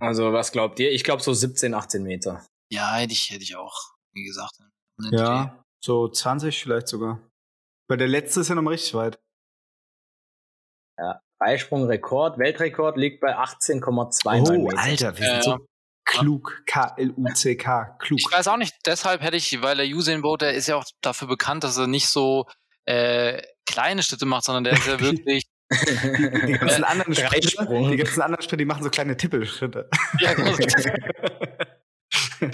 Also, 0.00 0.32
was 0.32 0.52
glaubt 0.52 0.78
ihr? 0.80 0.90
Ich 0.92 1.04
glaube 1.04 1.22
so 1.22 1.32
17, 1.34 1.74
18 1.74 2.02
Meter. 2.02 2.44
Ja, 2.72 2.94
hätte 2.94 3.12
ich, 3.12 3.30
hätte 3.30 3.42
ich 3.44 3.56
auch, 3.56 3.76
wie 4.14 4.24
gesagt. 4.24 4.54
Ja, 5.12 5.64
so 5.84 6.08
20 6.08 6.60
vielleicht 6.62 6.88
sogar. 6.88 7.20
Weil 7.88 7.98
der 7.98 8.08
letzte 8.08 8.40
ist 8.40 8.48
ja 8.48 8.54
noch 8.56 8.62
mal 8.62 8.70
richtig 8.70 8.94
weit. 8.94 9.18
Dreisprung-Rekord, 11.38 12.38
Weltrekord 12.38 12.96
liegt 12.96 13.20
bei 13.20 13.36
18,2 13.36 14.48
Oh, 14.48 14.64
Meter. 14.64 14.78
Alter, 14.78 15.18
wir 15.18 15.26
Ja, 15.26 15.42
sind 15.42 15.44
so 15.44 15.66
klug. 16.06 16.62
K-L-U-C-K. 16.66 17.96
Klug. 17.98 18.18
Ich 18.18 18.32
weiß 18.32 18.48
auch 18.48 18.56
nicht, 18.56 18.74
deshalb 18.86 19.20
hätte 19.20 19.36
ich, 19.36 19.60
weil 19.60 19.76
der 19.76 19.86
Usain 19.86 20.22
Bolt, 20.22 20.40
der 20.42 20.54
ist 20.54 20.68
ja 20.68 20.76
auch 20.76 20.84
dafür 21.02 21.28
bekannt, 21.28 21.64
dass 21.64 21.76
er 21.76 21.86
nicht 21.86 22.08
so 22.08 22.46
äh, 22.86 23.42
kleine 23.66 24.02
Schritte 24.02 24.24
macht, 24.24 24.44
sondern 24.44 24.64
der 24.64 24.72
ist 24.74 24.86
ja 24.86 24.98
wirklich, 25.00 25.44
Die, 25.70 26.46
die 26.46 26.52
ganzen 26.52 26.84
anderen 26.84 27.14
Schritte, 27.14 27.40
Dreisprung. 27.40 27.90
die 27.90 27.96
ganzen 27.96 28.22
anderen 28.22 28.58
die 28.58 28.64
machen 28.64 28.84
so 28.84 28.90
kleine 28.90 29.16
Tippelschritte. 29.16 29.90
ja, 30.20 30.32
genau. 30.34 30.56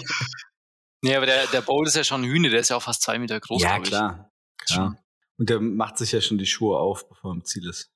nee, 1.02 1.14
aber 1.14 1.26
der, 1.26 1.46
der 1.48 1.60
Bolt 1.60 1.88
ist 1.88 1.96
ja 1.96 2.04
schon 2.04 2.22
ein 2.22 2.30
Hühner, 2.30 2.48
der 2.48 2.60
ist 2.60 2.70
ja 2.70 2.76
auch 2.76 2.82
fast 2.82 3.02
zwei 3.02 3.18
Meter 3.18 3.38
groß, 3.38 3.62
ja, 3.62 3.78
klar. 3.80 4.30
Klar. 4.56 4.96
Und 5.38 5.50
der 5.50 5.60
macht 5.60 5.98
sich 5.98 6.12
ja 6.12 6.20
schon 6.20 6.38
die 6.38 6.46
Schuhe 6.46 6.78
auf, 6.78 7.08
bevor 7.08 7.32
er 7.32 7.34
im 7.34 7.44
Ziel 7.44 7.68
ist. 7.68 7.90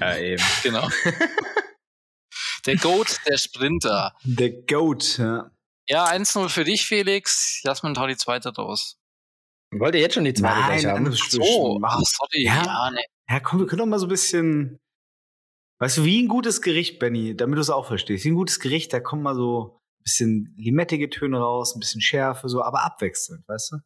Ja, 0.00 0.16
eben. 0.16 0.42
Genau. 0.62 0.88
Der 2.66 2.76
Goat, 2.76 3.18
der 3.28 3.38
Sprinter. 3.38 4.14
Der 4.24 4.50
Goat, 4.50 5.18
ja. 5.18 5.50
Ja, 5.88 6.06
1-0 6.06 6.48
für 6.48 6.64
dich, 6.64 6.84
Felix. 6.86 7.60
Jasmin 7.62 7.96
hau 7.98 8.06
die 8.06 8.16
zweite 8.16 8.54
raus. 8.54 8.98
Wollt 9.72 9.94
ihr 9.94 10.00
jetzt 10.00 10.14
schon 10.14 10.24
die 10.24 10.34
zweite 10.34 10.60
Nein, 10.60 10.80
gleich 10.80 10.86
haben? 10.86 11.06
ach, 11.06 11.80
machen. 11.80 12.04
sorry. 12.04 12.44
Ja. 12.44 12.64
Ja, 12.64 12.90
nee. 12.90 13.04
Ja, 13.28 13.40
komm, 13.40 13.60
wir 13.60 13.66
können 13.66 13.80
doch 13.80 13.86
mal 13.86 13.98
so 13.98 14.06
ein 14.06 14.10
bisschen. 14.10 14.78
Weißt 15.78 15.98
du, 15.98 16.04
wie 16.04 16.22
ein 16.22 16.28
gutes 16.28 16.62
Gericht, 16.62 16.98
Benny, 16.98 17.36
damit 17.36 17.58
du 17.58 17.60
es 17.60 17.70
auch 17.70 17.86
verstehst. 17.86 18.24
Wie 18.24 18.30
ein 18.30 18.36
gutes 18.36 18.60
Gericht, 18.60 18.92
da 18.92 19.00
kommen 19.00 19.22
mal 19.22 19.34
so 19.34 19.78
ein 19.98 20.02
bisschen 20.04 20.54
limettige 20.56 21.10
Töne 21.10 21.38
raus, 21.38 21.76
ein 21.76 21.80
bisschen 21.80 22.00
Schärfe, 22.00 22.48
so, 22.48 22.62
aber 22.62 22.82
abwechselnd, 22.84 23.46
weißt 23.46 23.72
du? 23.72 23.76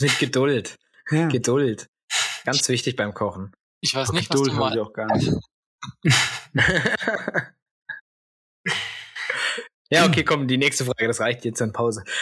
Mit 0.00 0.18
Geduld. 0.18 0.76
Ja. 1.10 1.28
Geduld. 1.28 1.88
Ganz 2.44 2.68
wichtig 2.68 2.96
beim 2.96 3.14
Kochen. 3.14 3.52
Ich 3.80 3.94
weiß 3.94 4.12
nicht, 4.12 4.28
was 4.28 4.40
Geduld 4.40 4.58
du 4.58 4.64
habe 4.64 4.74
ich 4.74 4.80
auch 4.80 4.92
gar 4.92 5.16
nicht. 5.16 5.32
ja, 9.90 10.06
okay, 10.06 10.24
komm, 10.24 10.48
die 10.48 10.58
nächste 10.58 10.84
Frage, 10.84 11.06
das 11.06 11.20
reicht 11.20 11.44
jetzt 11.44 11.62
an 11.62 11.72
Pause. 11.72 12.02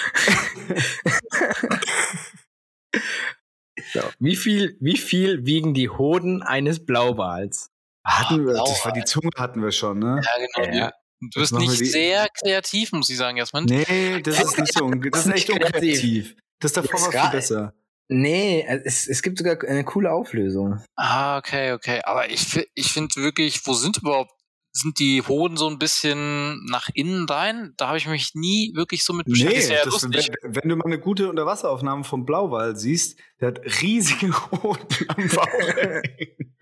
so, 3.92 4.00
wie 4.18 4.36
viel, 4.36 4.76
wie 4.80 4.96
viel 4.96 5.44
wiegen 5.46 5.74
die 5.74 5.88
Hoden 5.88 6.42
eines 6.42 6.84
Blauwals? 6.84 7.70
Hatten 8.06 8.46
wir, 8.46 8.54
das 8.54 8.84
war 8.84 8.92
die 8.92 9.04
Zunge 9.04 9.30
hatten 9.36 9.62
wir 9.62 9.72
schon, 9.72 9.98
ne? 9.98 10.20
Ja, 10.22 10.62
genau. 10.62 10.76
Ja. 10.76 10.92
Du 11.32 11.40
bist 11.40 11.52
nicht 11.54 11.80
die- 11.80 11.86
sehr 11.86 12.26
kreativ, 12.38 12.92
muss 12.92 13.08
ich 13.08 13.16
sagen, 13.16 13.38
Jasmin. 13.38 13.64
Nee, 13.64 14.20
das 14.20 14.42
ist 14.42 14.58
nicht 14.58 14.74
so. 14.76 14.90
Das 14.90 15.24
ist 15.26 15.32
echt 15.32 15.48
Nicht 15.48 15.60
kreativ. 15.60 15.74
unkreativ. 15.74 16.36
Das 16.60 16.72
davor 16.74 17.00
war 17.00 17.12
viel 17.12 17.30
besser. 17.30 17.72
Nee, 18.08 18.62
es, 18.84 19.08
es 19.08 19.22
gibt 19.22 19.38
sogar 19.38 19.56
eine 19.66 19.84
coole 19.84 20.12
Auflösung. 20.12 20.82
Ah, 20.96 21.38
okay, 21.38 21.72
okay. 21.72 22.02
Aber 22.04 22.28
ich, 22.28 22.68
ich 22.74 22.92
finde 22.92 23.16
wirklich, 23.16 23.66
wo 23.66 23.72
sind 23.72 23.96
überhaupt, 23.96 24.32
sind 24.76 24.98
die 24.98 25.22
Hoden 25.22 25.56
so 25.56 25.68
ein 25.68 25.78
bisschen 25.78 26.64
nach 26.66 26.88
innen 26.94 27.28
rein? 27.28 27.74
Da 27.76 27.86
habe 27.88 27.96
ich 27.98 28.08
mich 28.08 28.34
nie 28.34 28.72
wirklich 28.74 29.04
so 29.04 29.12
mit 29.12 29.26
beschäftigt. 29.26 29.56
Nee, 29.56 29.62
ist 29.62 29.70
ja 29.70 29.84
das, 29.84 30.02
wenn, 30.02 30.12
lustig. 30.12 30.34
wenn 30.42 30.68
du 30.68 30.76
mal 30.76 30.84
eine 30.86 30.98
gute 30.98 31.28
Unterwasseraufnahme 31.30 32.02
vom 32.02 32.26
Blauwal 32.26 32.76
siehst, 32.76 33.18
der 33.40 33.48
hat 33.48 33.60
riesige 33.82 34.32
Hoden 34.50 34.86
am 35.08 35.28
Bauch. 35.28 35.46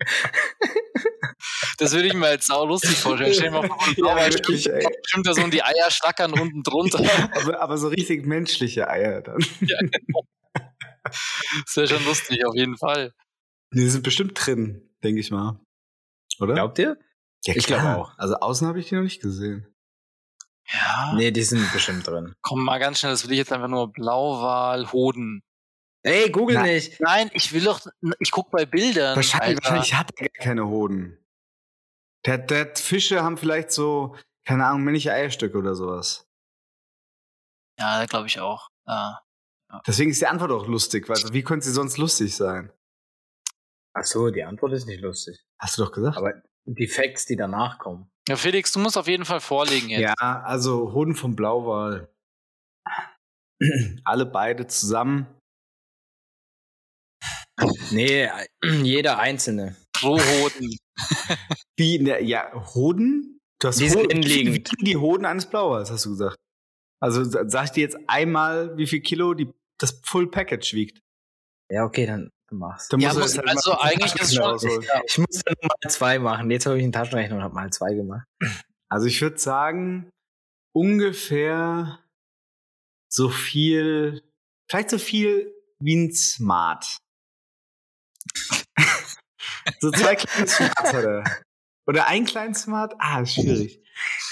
Das 1.79 1.91
würde 1.93 2.07
ich 2.07 2.13
mir 2.13 2.27
als 2.27 2.45
sau 2.45 2.65
lustig 2.65 2.91
vorstellen. 2.91 3.33
Stell 3.33 3.45
dir 3.49 3.51
mal 3.51 3.67
vor, 3.67 3.77
so 3.79 3.85
ein 3.89 3.95
Ja, 3.97 4.03
Blauwal 4.03 4.33
wirklich, 4.33 4.61
stimmt, 4.61 4.75
ey. 4.75 4.87
stimmt 5.05 5.27
da 5.27 5.33
so 5.33 5.47
die 5.47 5.63
Eier 5.63 5.89
schlackern 5.91 6.31
unten 6.39 6.63
drunter. 6.63 6.99
aber, 7.33 7.59
aber 7.59 7.77
so 7.77 7.87
richtig 7.87 8.25
menschliche 8.25 8.87
Eier 8.87 9.21
dann. 9.21 9.43
Das 11.03 11.75
wäre 11.75 11.87
schon 11.87 12.05
lustig, 12.05 12.45
auf 12.45 12.55
jeden 12.55 12.77
Fall. 12.77 13.13
Die 13.73 13.89
sind 13.89 14.03
bestimmt 14.03 14.33
drin, 14.35 14.89
denke 15.03 15.19
ich 15.19 15.31
mal. 15.31 15.59
Oder? 16.39 16.53
Glaubt 16.53 16.79
ihr? 16.79 16.97
Ja, 17.45 17.55
ich 17.55 17.65
glaub 17.65 17.79
klar. 17.81 17.97
auch. 17.97 18.17
Also 18.17 18.35
außen 18.35 18.67
habe 18.67 18.79
ich 18.79 18.89
die 18.89 18.95
noch 18.95 19.03
nicht 19.03 19.21
gesehen. 19.21 19.67
Ja. 20.71 21.13
Nee, 21.15 21.31
die 21.31 21.43
sind 21.43 21.71
bestimmt 21.73 22.07
drin. 22.07 22.35
Komm 22.41 22.63
mal 22.63 22.79
ganz 22.79 22.99
schnell, 22.99 23.11
das 23.11 23.25
will 23.25 23.33
ich 23.33 23.37
jetzt 23.39 23.51
einfach 23.51 23.67
nur 23.67 23.91
Blauwal, 23.91 24.91
Hoden. 24.91 25.43
Ey, 26.03 26.29
google 26.29 26.55
Na- 26.55 26.63
nicht. 26.63 26.99
Nein, 26.99 27.29
ich 27.33 27.51
will 27.53 27.63
doch, 27.63 27.85
ich 28.19 28.31
guck 28.31 28.49
bei 28.51 28.65
Bildern. 28.65 29.15
Wahrscheinlich, 29.15 29.57
Alter. 29.57 29.63
wahrscheinlich 29.63 29.93
hat 29.93 30.11
er 30.17 30.29
gar 30.29 30.43
keine 30.45 30.67
Hoden. 30.67 31.17
Der, 32.25 32.37
der 32.37 32.75
Fische 32.75 33.23
haben 33.23 33.37
vielleicht 33.37 33.71
so, 33.71 34.15
keine 34.45 34.65
Ahnung, 34.65 34.83
männliche 34.83 35.11
Eierstöcke 35.11 35.57
oder 35.57 35.75
sowas. 35.75 36.25
Ja, 37.79 38.05
glaube 38.05 38.27
ich 38.27 38.39
auch. 38.39 38.69
Ja. 38.87 39.21
Deswegen 39.87 40.11
ist 40.11 40.21
die 40.21 40.27
Antwort 40.27 40.51
auch 40.51 40.67
lustig, 40.67 41.09
weil 41.09 41.17
wie 41.33 41.43
könnte 41.43 41.65
sie 41.65 41.71
sonst 41.73 41.97
lustig 41.97 42.35
sein? 42.35 42.71
Ach 43.93 44.05
so, 44.05 44.29
die 44.29 44.43
Antwort 44.43 44.73
ist 44.73 44.85
nicht 44.85 45.01
lustig. 45.01 45.43
Hast 45.59 45.77
du 45.77 45.83
doch 45.83 45.91
gesagt. 45.91 46.17
Aber 46.17 46.33
die 46.65 46.87
Facts, 46.87 47.25
die 47.25 47.35
danach 47.35 47.77
kommen. 47.79 48.09
ja, 48.27 48.35
Felix, 48.35 48.71
du 48.71 48.79
musst 48.79 48.97
auf 48.97 49.07
jeden 49.07 49.25
Fall 49.25 49.41
vorlegen 49.41 49.89
jetzt. 49.89 50.01
Ja, 50.01 50.41
also 50.43 50.93
Hoden 50.93 51.15
vom 51.15 51.35
Blauwal. 51.35 52.09
Alle 54.03 54.25
beide 54.25 54.67
zusammen. 54.67 55.27
Nee, 57.91 58.29
jeder 58.83 59.19
einzelne. 59.19 59.75
Pro 59.93 60.19
Hoden. 60.19 60.77
Wie, 61.77 61.99
ne, 61.99 62.21
ja, 62.21 62.51
Hoden? 62.73 63.39
Du 63.59 63.67
hast 63.67 63.79
Die 63.79 63.89
sind 63.89 63.99
Hoden- 64.01 64.11
innenliegend. 64.11 64.71
Wie 64.79 64.83
die 64.83 64.97
Hoden 64.97 65.25
eines 65.25 65.45
Blauwals, 65.45 65.91
hast 65.91 66.05
du 66.05 66.09
gesagt. 66.11 66.35
Also 67.01 67.23
sa- 67.23 67.47
sag 67.47 67.65
ich 67.65 67.71
dir 67.71 67.81
jetzt 67.81 67.97
einmal, 68.07 68.75
wie 68.77 68.87
viel 68.87 69.01
Kilo 69.01 69.33
die, 69.33 69.51
das 69.79 70.01
Full 70.03 70.29
Package 70.29 70.73
wiegt. 70.73 70.99
Ja, 71.71 71.85
okay, 71.85 72.05
dann 72.05 72.29
mach's. 72.53 72.87
Dann 72.89 72.99
Ja, 72.99 73.13
muss- 73.13 73.37
halt 73.37 73.47
also 73.49 73.77
eigentlich 73.79 74.15
ist 74.15 74.33
schon- 74.35 74.43
rausholen. 74.43 74.81
Ja. 74.87 75.01
Ich 75.07 75.17
muss 75.17 75.41
dann 75.43 75.55
mal 75.61 75.89
zwei 75.89 76.19
machen. 76.19 76.49
Jetzt 76.51 76.65
habe 76.65 76.77
ich 76.77 76.83
einen 76.83 76.91
Taschenrechner 76.93 77.37
und 77.37 77.43
habe 77.43 77.53
mal 77.55 77.69
zwei 77.71 77.93
gemacht. 77.93 78.25
Also 78.89 79.07
ich 79.07 79.21
würde 79.21 79.37
sagen, 79.39 80.09
ungefähr 80.75 81.99
so 83.11 83.29
viel, 83.29 84.21
vielleicht 84.69 84.89
so 84.89 84.97
viel 84.97 85.53
wie 85.79 85.95
ein 85.95 86.13
Smart. 86.13 86.97
so 89.79 89.91
zwei 89.91 90.15
kleine 90.15 90.47
Smarts 90.47 90.93
hat 90.93 91.03
er. 91.05 91.23
Oder 91.87 92.07
ein 92.07 92.25
kleinen 92.25 92.55
Smart? 92.55 92.93
Ah, 92.99 93.21
ist 93.21 93.33
schwierig. 93.33 93.81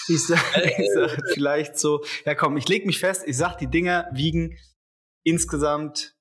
Ich 0.08 0.26
sag, 0.26 0.40
ich 0.80 0.90
sag 0.94 1.22
vielleicht 1.34 1.78
so, 1.78 2.04
ja 2.26 2.34
komm, 2.36 2.58
ich 2.58 2.68
leg 2.68 2.86
mich 2.86 3.00
fest, 3.00 3.24
ich 3.26 3.38
sag, 3.38 3.58
die 3.58 3.68
Dinger 3.68 4.10
wiegen 4.14 4.58
insgesamt 5.24 6.16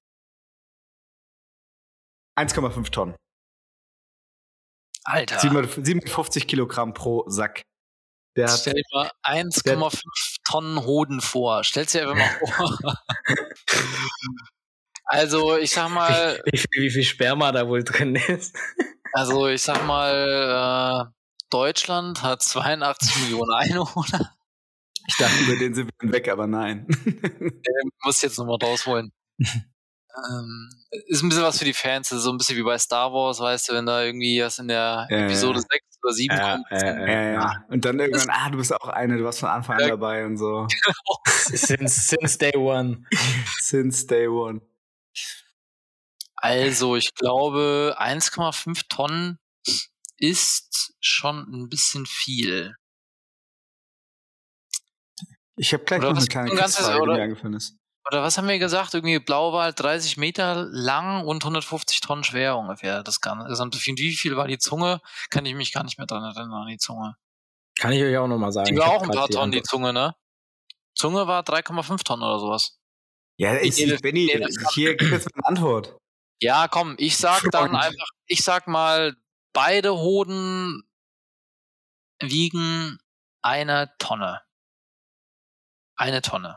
1,5 2.41 2.91
Tonnen. 2.91 3.17
Alter. 5.05 5.39
750 5.41 6.47
Kilogramm 6.47 6.95
pro 6.95 7.25
Sack. 7.29 7.63
Der 8.37 8.49
Stell 8.49 8.75
dir 8.75 8.83
mal 8.93 9.11
1,5 9.25 10.37
Tonnen 10.45 10.85
Hoden 10.85 11.21
vor. 11.21 11.65
Stell's 11.65 11.93
dir 11.93 12.09
einfach 12.09 12.17
mal 12.17 12.39
vor. 12.47 12.95
also, 15.05 15.57
ich 15.57 15.71
sag 15.73 15.91
mal, 15.91 16.41
Wie 16.51 16.59
viel, 16.59 16.83
wie 16.83 16.91
viel 16.91 17.05
Sperma 17.05 17.51
da 17.53 17.67
wohl 17.67 17.83
drin 17.83 18.15
ist. 18.15 18.57
also 19.13 19.49
ich 19.49 19.63
sag 19.63 19.85
mal, 19.85 21.09
äh, 21.11 21.13
Deutschland 21.51 22.23
hat 22.23 22.43
82 22.43 23.23
Millionen 23.23 23.53
Einwohner. 23.53 24.35
ich 25.09 25.17
dachte, 25.17 25.43
über 25.45 25.57
den 25.57 25.75
sind 25.75 25.91
wir 26.01 26.13
weg, 26.13 26.29
aber 26.29 26.47
nein. 26.47 26.87
Ähm, 27.43 27.91
muss 28.05 28.23
jetzt 28.23 28.39
nochmal 28.39 28.59
rausholen. 28.63 29.13
Ähm, 30.29 30.71
ist 31.07 31.23
ein 31.23 31.29
bisschen 31.29 31.45
was 31.45 31.59
für 31.59 31.65
die 31.65 31.73
Fans, 31.75 32.11
ist 32.11 32.23
so 32.23 32.31
ein 32.33 32.39
bisschen 32.39 32.57
wie 32.57 32.63
bei 32.63 32.79
Star 32.79 33.13
Wars, 33.13 33.41
weißt 33.41 33.69
du, 33.69 33.75
wenn 33.75 33.87
da 33.87 34.03
irgendwie 34.03 34.43
was 34.43 34.59
in 34.59 34.69
der 34.69 35.07
Ja, 35.11 35.17
Episode 35.27 35.61
ja. 35.61 35.65
6 35.71 35.87
oder 36.03 36.13
7 36.13 36.37
Ja, 36.37 36.53
kommt. 36.57 36.67
äh, 36.71 37.13
Ja, 37.13 37.33
ja. 37.33 37.65
Und 37.69 37.85
dann 37.85 37.99
irgendwann, 38.01 38.31
ah, 38.31 38.51
du 38.51 38.59
bist 38.59 38.73
auch 38.75 38.89
eine, 38.89 39.17
du 39.19 39.25
warst 39.25 39.41
von 39.41 39.49
Anfang 39.49 39.81
an 39.81 39.89
dabei 39.89 40.25
und 40.27 40.37
so. 40.37 40.67
Since, 41.27 42.09
since 42.09 42.39
day 42.39 42.57
one. 42.57 43.05
Since 43.61 44.07
day 44.07 44.27
one. 44.29 44.61
Also, 46.37 46.97
ich 46.97 47.15
glaube, 47.15 47.97
1,5 47.99 48.89
Tonnen 48.89 49.39
ist 50.17 50.95
schon 51.01 51.47
ein 51.53 51.69
bisschen 51.69 52.07
viel. 52.07 52.75
Ich 55.57 55.73
habe 55.75 55.85
gleich 55.85 56.01
Oder 56.01 56.11
noch 56.13 56.19
eine 56.19 56.27
kleine 56.27 56.51
Quizfrage, 56.51 57.01
die 57.03 57.07
mir 57.09 57.23
eingefallen 57.23 57.55
ist. 57.55 57.77
Oder 58.07 58.23
was 58.23 58.39
haben 58.39 58.49
wir 58.49 58.59
gesagt? 58.59 58.95
Irgendwie 58.95 59.19
Blauwal 59.19 59.73
30 59.75 60.17
Meter 60.17 60.67
lang 60.71 61.25
und 61.27 61.45
150 61.45 62.01
Tonnen 62.01 62.25
schwer 62.25 62.57
ungefähr. 62.57 63.03
Das 63.03 63.21
ganze 63.21 63.47
gesamte. 63.49 63.77
Und 63.79 63.99
Wie 63.99 64.15
viel 64.17 64.37
war 64.37 64.49
die 64.49 64.59
Zunge? 64.59 65.01
Kann 65.29 65.45
ich 65.47 65.55
mich 65.55 65.73
gar 65.73 65.85
nicht 65.85 65.99
mehr 65.99 66.07
dran 66.07 66.25
erinnern 66.25 66.53
an 66.63 66.69
die 66.69 66.79
Zunge. 66.79 67.17
Kann 67.79 67.93
ich 67.93 68.03
euch 68.03 68.17
auch 68.17 68.27
nochmal 68.27 68.53
sagen. 68.53 68.67
Die 68.67 68.75
Ich 68.75 68.79
war 68.81 68.89
auch 68.89 69.03
ein 69.03 69.11
paar 69.11 69.29
Tonnen, 69.29 69.53
die. 69.53 69.63
Zunge, 69.63 69.93
ne? 69.93 70.15
Zunge 70.95 71.27
war 71.27 71.43
3,5 71.45 72.03
Tonnen 72.05 72.23
oder 72.23 72.39
sowas. 72.39 72.79
Ja, 73.39 73.57
ich, 73.57 73.81
ich, 73.81 74.01
Benny, 74.03 74.31
nee, 74.33 74.39
das- 74.41 74.73
hier 74.75 74.97
gibt 74.97 75.13
jetzt 75.13 75.29
eine 75.35 75.47
Antwort. 75.47 75.97
Ja, 76.43 76.69
komm, 76.69 76.95
ich 76.99 77.17
sag 77.17 77.43
dann 77.51 77.71
Freund. 77.71 77.83
einfach, 77.85 78.09
ich 78.27 78.43
sag 78.43 78.67
mal, 78.67 79.15
beide 79.53 79.95
Hoden 79.95 80.83
wiegen 82.23 82.99
eine 83.43 83.93
Tonne. 83.99 84.43
Eine 85.97 86.23
Tonne. 86.23 86.57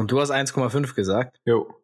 Und 0.00 0.10
du 0.10 0.18
hast 0.18 0.30
1,5 0.30 0.94
gesagt. 0.94 1.38
Jo. 1.44 1.74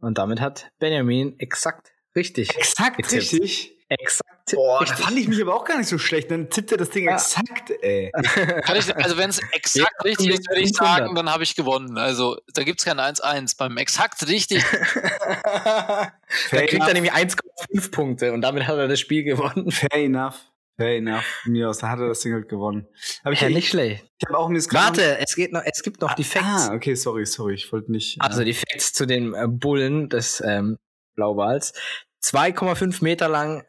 Und 0.00 0.16
damit 0.16 0.40
hat 0.40 0.70
Benjamin 0.78 1.36
exakt 1.40 1.90
richtig. 2.14 2.56
Exakt 2.56 2.98
Getippt. 2.98 3.32
richtig. 3.32 3.72
Exakt. 3.88 4.52
Boah, 4.54 4.78
da 4.78 4.84
richtig. 4.84 5.04
fand 5.04 5.18
ich 5.18 5.26
mich 5.28 5.42
aber 5.42 5.56
auch 5.56 5.64
gar 5.64 5.76
nicht 5.76 5.88
so 5.88 5.98
schlecht. 5.98 6.30
Dann 6.30 6.50
tippt 6.50 6.70
er 6.70 6.78
das 6.78 6.90
Ding 6.90 7.06
Ja. 7.06 7.14
exakt, 7.14 7.72
ey. 7.82 8.12
Kann 8.62 8.76
ich, 8.76 8.94
also 8.94 9.16
wenn 9.16 9.30
es 9.30 9.40
exakt 9.52 9.74
Ja, 9.74 10.04
richtig 10.04 10.28
ist, 10.28 10.48
würde 10.48 10.60
ich 10.60 10.68
500. 10.76 10.98
sagen, 10.98 11.14
dann 11.16 11.32
habe 11.32 11.42
ich 11.42 11.56
gewonnen. 11.56 11.98
Also 11.98 12.36
da 12.54 12.62
gibt's 12.62 12.84
kein 12.84 13.00
1-1. 13.00 13.56
Beim 13.58 13.76
exakt 13.76 14.28
richtig, 14.28 14.62
Dann 15.42 16.66
kriegt 16.66 16.86
er 16.86 16.94
nämlich 16.94 17.12
1,5 17.12 17.90
Punkte 17.90 18.32
und 18.32 18.42
damit 18.42 18.68
hat 18.68 18.76
er 18.78 18.86
das 18.86 19.00
Spiel 19.00 19.24
gewonnen. 19.24 19.72
Fair 19.72 19.94
enough. 20.04 20.36
Fair 20.78 20.96
enough. 20.96 21.42
Mir 21.44 21.68
aus, 21.68 21.78
da 21.78 21.88
hat 21.88 21.98
er 21.98 22.06
das 22.06 22.20
Ding 22.20 22.32
halt 22.32 22.48
gewonnen. 22.48 22.86
Aber 23.24 23.32
ich, 23.32 23.40
Ja, 23.40 23.48
ich, 23.48 23.54
nicht 23.54 23.68
schlecht. 23.68 24.06
ich 24.20 24.28
habe 24.28 24.38
auch 24.38 24.48
mir 24.48 24.60
Warte, 24.60 25.18
es, 25.18 25.34
geht 25.34 25.52
noch, 25.52 25.62
es 25.64 25.82
gibt 25.82 26.00
noch 26.00 26.14
die 26.14 26.22
Facts. 26.22 26.68
Ah, 26.68 26.74
okay, 26.74 26.94
sorry, 26.94 27.26
sorry. 27.26 27.54
Ich 27.54 27.72
wollte 27.72 27.90
nicht. 27.90 28.20
Also 28.20 28.44
die 28.44 28.54
Facts 28.54 28.92
zu 28.92 29.04
den 29.04 29.34
äh, 29.34 29.48
Bullen 29.48 30.08
des 30.08 30.40
ähm, 30.40 30.78
Blauwals. 31.16 31.72
2,5 32.22 33.02
Meter 33.02 33.28
lang 33.28 33.64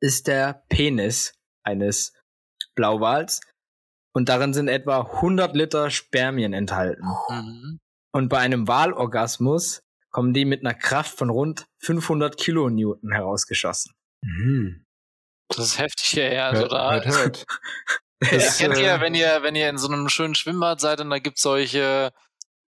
ist 0.00 0.28
der 0.28 0.62
Penis 0.68 1.34
eines 1.64 2.12
Blauwals 2.76 3.40
und 4.14 4.28
darin 4.28 4.54
sind 4.54 4.68
etwa 4.68 5.00
100 5.00 5.56
Liter 5.56 5.90
Spermien 5.90 6.52
enthalten. 6.52 7.04
Mhm. 7.28 7.80
Und 8.12 8.28
bei 8.28 8.38
einem 8.38 8.68
Walorgasmus 8.68 9.82
kommen 10.10 10.32
die 10.32 10.44
mit 10.44 10.60
einer 10.60 10.74
Kraft 10.74 11.18
von 11.18 11.28
rund 11.28 11.66
500 11.80 12.36
Kilonewton 12.36 13.10
herausgeschossen. 13.12 13.92
Mhm. 14.22 14.85
Das 15.48 15.58
ist 15.66 15.78
heftig 15.78 16.06
hierher. 16.06 16.46
Also 16.46 16.62
Hört, 16.62 16.72
da, 16.72 16.92
hört, 16.92 17.06
hört. 17.06 17.46
das 18.20 18.30
Das, 18.30 18.58
kennt 18.58 18.76
äh, 18.76 18.82
ihr, 18.82 19.00
wenn 19.00 19.14
ihr, 19.14 19.38
wenn 19.42 19.54
ihr 19.56 19.68
in 19.68 19.78
so 19.78 19.88
einem 19.88 20.08
schönen 20.08 20.34
Schwimmbad 20.34 20.80
seid 20.80 21.00
und 21.00 21.10
da 21.10 21.18
gibt's 21.18 21.42
solche, 21.42 22.10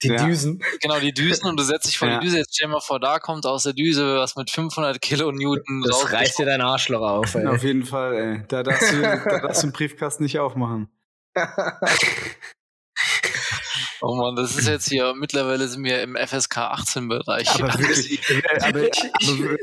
Die 0.04 0.08
Ja. 0.10 0.26
Düsen. 0.26 0.62
genau 0.82 1.00
die 1.00 1.14
Düsen 1.14 1.48
und 1.48 1.58
du 1.60 1.64
setzt 1.64 1.88
dich 1.88 1.98
vor 1.98 2.08
Ja. 2.08 2.20
die 2.20 2.26
Düse. 2.26 2.38
Jetzt 2.38 2.56
stell 2.56 2.68
dir 2.68 2.74
mal 2.74 2.80
vor, 2.82 3.00
da 3.00 3.20
kommt 3.20 3.46
aus 3.46 3.64
der 3.64 3.74
Düse 3.74 4.16
was 4.18 4.36
mit 4.36 4.50
500 4.52 5.02
Kilonewton 5.02 5.84
Das 5.86 5.96
raus. 6.04 6.12
reißt 6.12 6.40
dir 6.40 6.46
dein 6.46 6.62
Arschloch 6.62 7.02
auf, 7.02 7.36
ey. 7.36 7.46
Auf 7.48 7.64
jeden 7.64 7.86
Fall, 7.86 8.14
ey. 8.16 8.44
Da 8.48 8.64
darfst 8.64 8.92
du, 8.94 9.02
da 9.02 9.40
darfst 9.42 9.64
du 9.64 9.68
den 9.68 9.74
Briefkasten 9.74 10.24
nicht 10.24 10.40
aufmachen. 10.40 10.90
Oh 14.04 14.16
Mann, 14.16 14.36
das 14.36 14.58
ist 14.58 14.68
jetzt 14.68 14.90
hier, 14.90 15.14
mittlerweile 15.16 15.68
sind 15.68 15.84
wir 15.84 16.02
im 16.02 16.16
FSK 16.16 16.58
18 16.58 17.08
Bereich. 17.08 17.50
Aber 17.54 17.68
wirklich, 17.78 18.20
aber, 18.62 18.80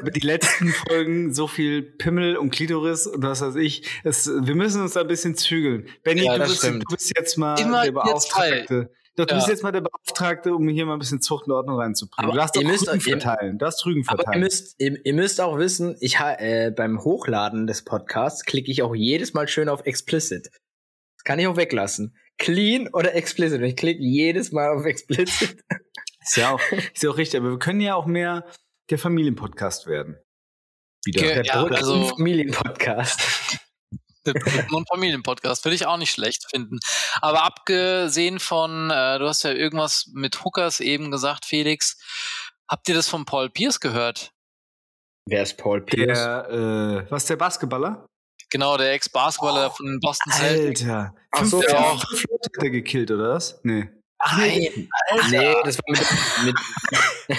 aber 0.00 0.10
die 0.10 0.20
letzten 0.20 0.68
Folgen, 0.68 1.34
so 1.34 1.46
viel 1.48 1.82
Pimmel 1.82 2.36
und 2.36 2.50
Klitoris 2.50 3.06
und 3.06 3.22
was 3.22 3.40
weiß 3.40 3.56
ich, 3.56 3.82
es, 4.04 4.26
wir 4.28 4.54
müssen 4.54 4.82
uns 4.82 4.92
da 4.92 5.00
ein 5.00 5.08
bisschen 5.08 5.34
zügeln. 5.34 5.88
Benny, 6.04 6.24
Ja, 6.24 6.38
du, 6.38 6.44
bist, 6.44 6.62
du 6.64 6.78
bist 6.90 7.12
jetzt 7.18 7.36
mal 7.36 7.58
Immer 7.60 7.82
der 7.84 7.92
Beauftragte. 7.92 8.90
Doch, 9.16 9.26
du 9.26 9.32
Ja. 9.34 9.38
bist 9.38 9.48
jetzt 9.48 9.64
mal 9.64 9.72
der 9.72 9.80
Beauftragte, 9.80 10.54
um 10.54 10.68
hier 10.68 10.86
mal 10.86 10.92
ein 10.92 11.00
bisschen 11.00 11.20
Zucht 11.20 11.46
und 11.46 11.52
Ordnung 11.52 11.76
reinzubringen. 11.80 12.24
Aber 12.30 12.32
du 12.34 12.38
darfst 12.38 12.54
ihr 12.56 12.64
müsst- 12.64 12.86
Rügen 12.88 13.00
ihr- 13.04 13.20
verteilen. 13.20 13.58
Du 13.58 13.64
darfst 13.64 13.84
Rügen 13.84 14.04
Aber 14.06 14.20
ihr 14.20 14.22
verteilen. 14.22 14.44
müsst, 14.44 14.74
ihr, 14.78 15.04
ihr 15.04 15.14
müsst 15.14 15.40
auch 15.40 15.58
wissen, 15.58 15.96
ich 15.98 16.20
ha- 16.20 16.34
äh, 16.38 16.70
beim 16.70 17.02
Hochladen 17.02 17.66
des 17.66 17.84
Podcasts 17.84 18.44
klicke 18.44 18.70
ich 18.70 18.82
auch 18.84 18.94
jedes 18.94 19.34
Mal 19.34 19.48
schön 19.48 19.68
auf 19.68 19.84
Explicit. 19.86 20.46
Das 21.16 21.24
kann 21.24 21.40
ich 21.40 21.48
auch 21.48 21.56
weglassen. 21.56 22.16
Clean 22.38 22.88
oder 22.92 23.14
Explicit. 23.14 23.58
Und 23.60 23.64
ich 23.66 23.76
klicke 23.76 24.00
jedes 24.02 24.52
Mal 24.52 24.70
auf 24.70 24.84
Explicit. 24.84 25.62
Ist 26.22 26.36
ja 26.36 26.50
auch, 26.52 26.60
ist 26.94 27.02
ja 27.02 27.10
auch 27.10 27.16
richtig, 27.16 27.40
aber 27.40 27.50
wir 27.50 27.58
können 27.58 27.80
ja 27.80 27.94
auch 27.94 28.06
mehr 28.06 28.44
der 28.90 28.98
Familienpodcast 28.98 29.86
werden. 29.86 30.18
Wieder. 31.04 31.20
Okay. 31.22 31.34
Der 31.34 31.44
Ja, 31.44 31.62
Brot- 31.62 31.72
also- 31.72 31.94
und 31.94 32.06
Familienpodcast. 32.10 33.58
Der 34.26 34.34
Briten- 34.34 34.74
und 34.74 34.86
Familienpodcast 34.88 35.64
würde 35.64 35.74
ich 35.74 35.86
auch 35.86 35.96
nicht 35.96 36.10
schlecht 36.10 36.50
finden. 36.50 36.78
Aber 37.22 37.44
abgesehen 37.44 38.40
von, 38.40 38.90
äh, 38.90 39.18
du 39.18 39.26
hast 39.26 39.42
ja 39.42 39.52
irgendwas 39.52 40.10
mit 40.12 40.44
Hookers 40.44 40.80
eben 40.80 41.10
gesagt, 41.10 41.46
Felix. 41.46 41.96
Habt 42.68 42.88
ihr 42.90 42.94
das 42.94 43.08
von 43.08 43.24
Paul 43.24 43.48
Pierce 43.48 43.80
gehört? 43.80 44.32
Wer 45.26 45.42
ist 45.42 45.56
Paul 45.56 45.80
Pierce? 45.82 46.18
Der, 46.18 47.04
äh, 47.06 47.10
was, 47.10 47.24
der 47.26 47.36
Basketballer? 47.36 48.06
Genau, 48.50 48.76
der 48.76 48.92
Ex-Basketballer 48.92 49.70
von 49.70 49.86
den 49.86 50.00
Boston 50.00 50.32
Celtics. 50.32 50.82
Alter. 50.82 51.14
Ach 51.32 51.38
Fünf, 51.40 51.50
so, 51.50 51.62
ja. 51.62 51.98
hat 52.00 52.62
er 52.62 52.70
gekillt, 52.70 53.10
oder 53.10 53.30
was? 53.34 53.60
Nee. 53.62 53.88
Nein, 54.36 54.88
nee, 55.30 55.54
das 55.64 55.78
war 55.78 55.84
mit, 55.90 56.46
mit 56.46 57.38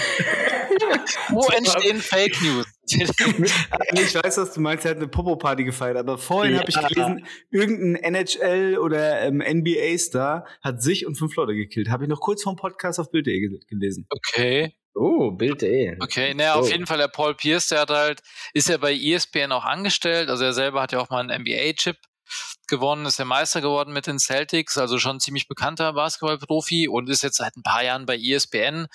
Wo 1.30 1.46
entstehen 1.48 1.98
Fake 2.00 2.40
News? 2.40 2.66
Ich 3.92 4.14
weiß, 4.14 4.38
was 4.38 4.52
du 4.54 4.60
meinst, 4.60 4.84
er 4.84 4.92
hat 4.92 4.96
eine 4.96 5.06
Popo-Party 5.08 5.64
gefeiert, 5.64 5.96
aber 5.96 6.16
vorhin 6.18 6.54
Ja. 6.54 6.60
habe 6.60 6.70
ich 6.70 6.76
gelesen, 6.88 7.26
irgendein 7.50 8.14
NHL- 8.16 8.78
oder 8.78 9.20
ähm, 9.22 9.38
NBA-Star 9.46 10.46
hat 10.62 10.82
sich 10.82 11.06
und 11.06 11.16
fünf 11.16 11.36
Leute 11.36 11.54
gekillt. 11.54 11.88
Habe 11.90 12.04
ich 12.04 12.10
noch 12.10 12.20
kurz 12.20 12.42
vom 12.42 12.56
Podcast 12.56 12.98
auf 12.98 13.10
Bild.de 13.10 13.38
ge- 13.40 13.60
gelesen. 13.68 14.06
okay. 14.10 14.74
Oh, 14.94 15.30
Bild.de. 15.30 15.96
Okay, 16.00 16.34
naja, 16.34 16.54
auf 16.54 16.66
Oh. 16.66 16.68
jeden 16.68 16.86
Fall 16.86 16.98
der 16.98 17.08
Paul 17.08 17.34
Pierce, 17.34 17.68
der 17.68 17.80
hat 17.80 17.90
halt, 17.90 18.20
ist 18.52 18.68
ja 18.68 18.76
bei 18.76 18.92
ESPN 18.92 19.52
auch 19.52 19.64
angestellt, 19.64 20.28
also 20.28 20.44
er 20.44 20.52
selber 20.52 20.82
hat 20.82 20.92
ja 20.92 20.98
auch 21.00 21.10
mal 21.10 21.20
einen 21.20 21.42
NBA-Chip 21.42 21.96
gewonnen, 22.68 23.06
ist 23.06 23.18
ja 23.18 23.24
Meister 23.24 23.60
geworden 23.60 23.92
mit 23.92 24.06
den 24.06 24.18
Celtics, 24.18 24.78
also 24.78 24.98
schon 24.98 25.16
ein 25.16 25.20
ziemlich 25.20 25.48
bekannter 25.48 25.92
Basketballprofi 25.92 26.88
und 26.88 27.08
ist 27.08 27.22
jetzt 27.22 27.36
seit 27.38 27.56
ein 27.56 27.62
paar 27.62 27.82
Jahren 27.82 28.06
bei 28.06 28.16
ESPN 28.16 28.86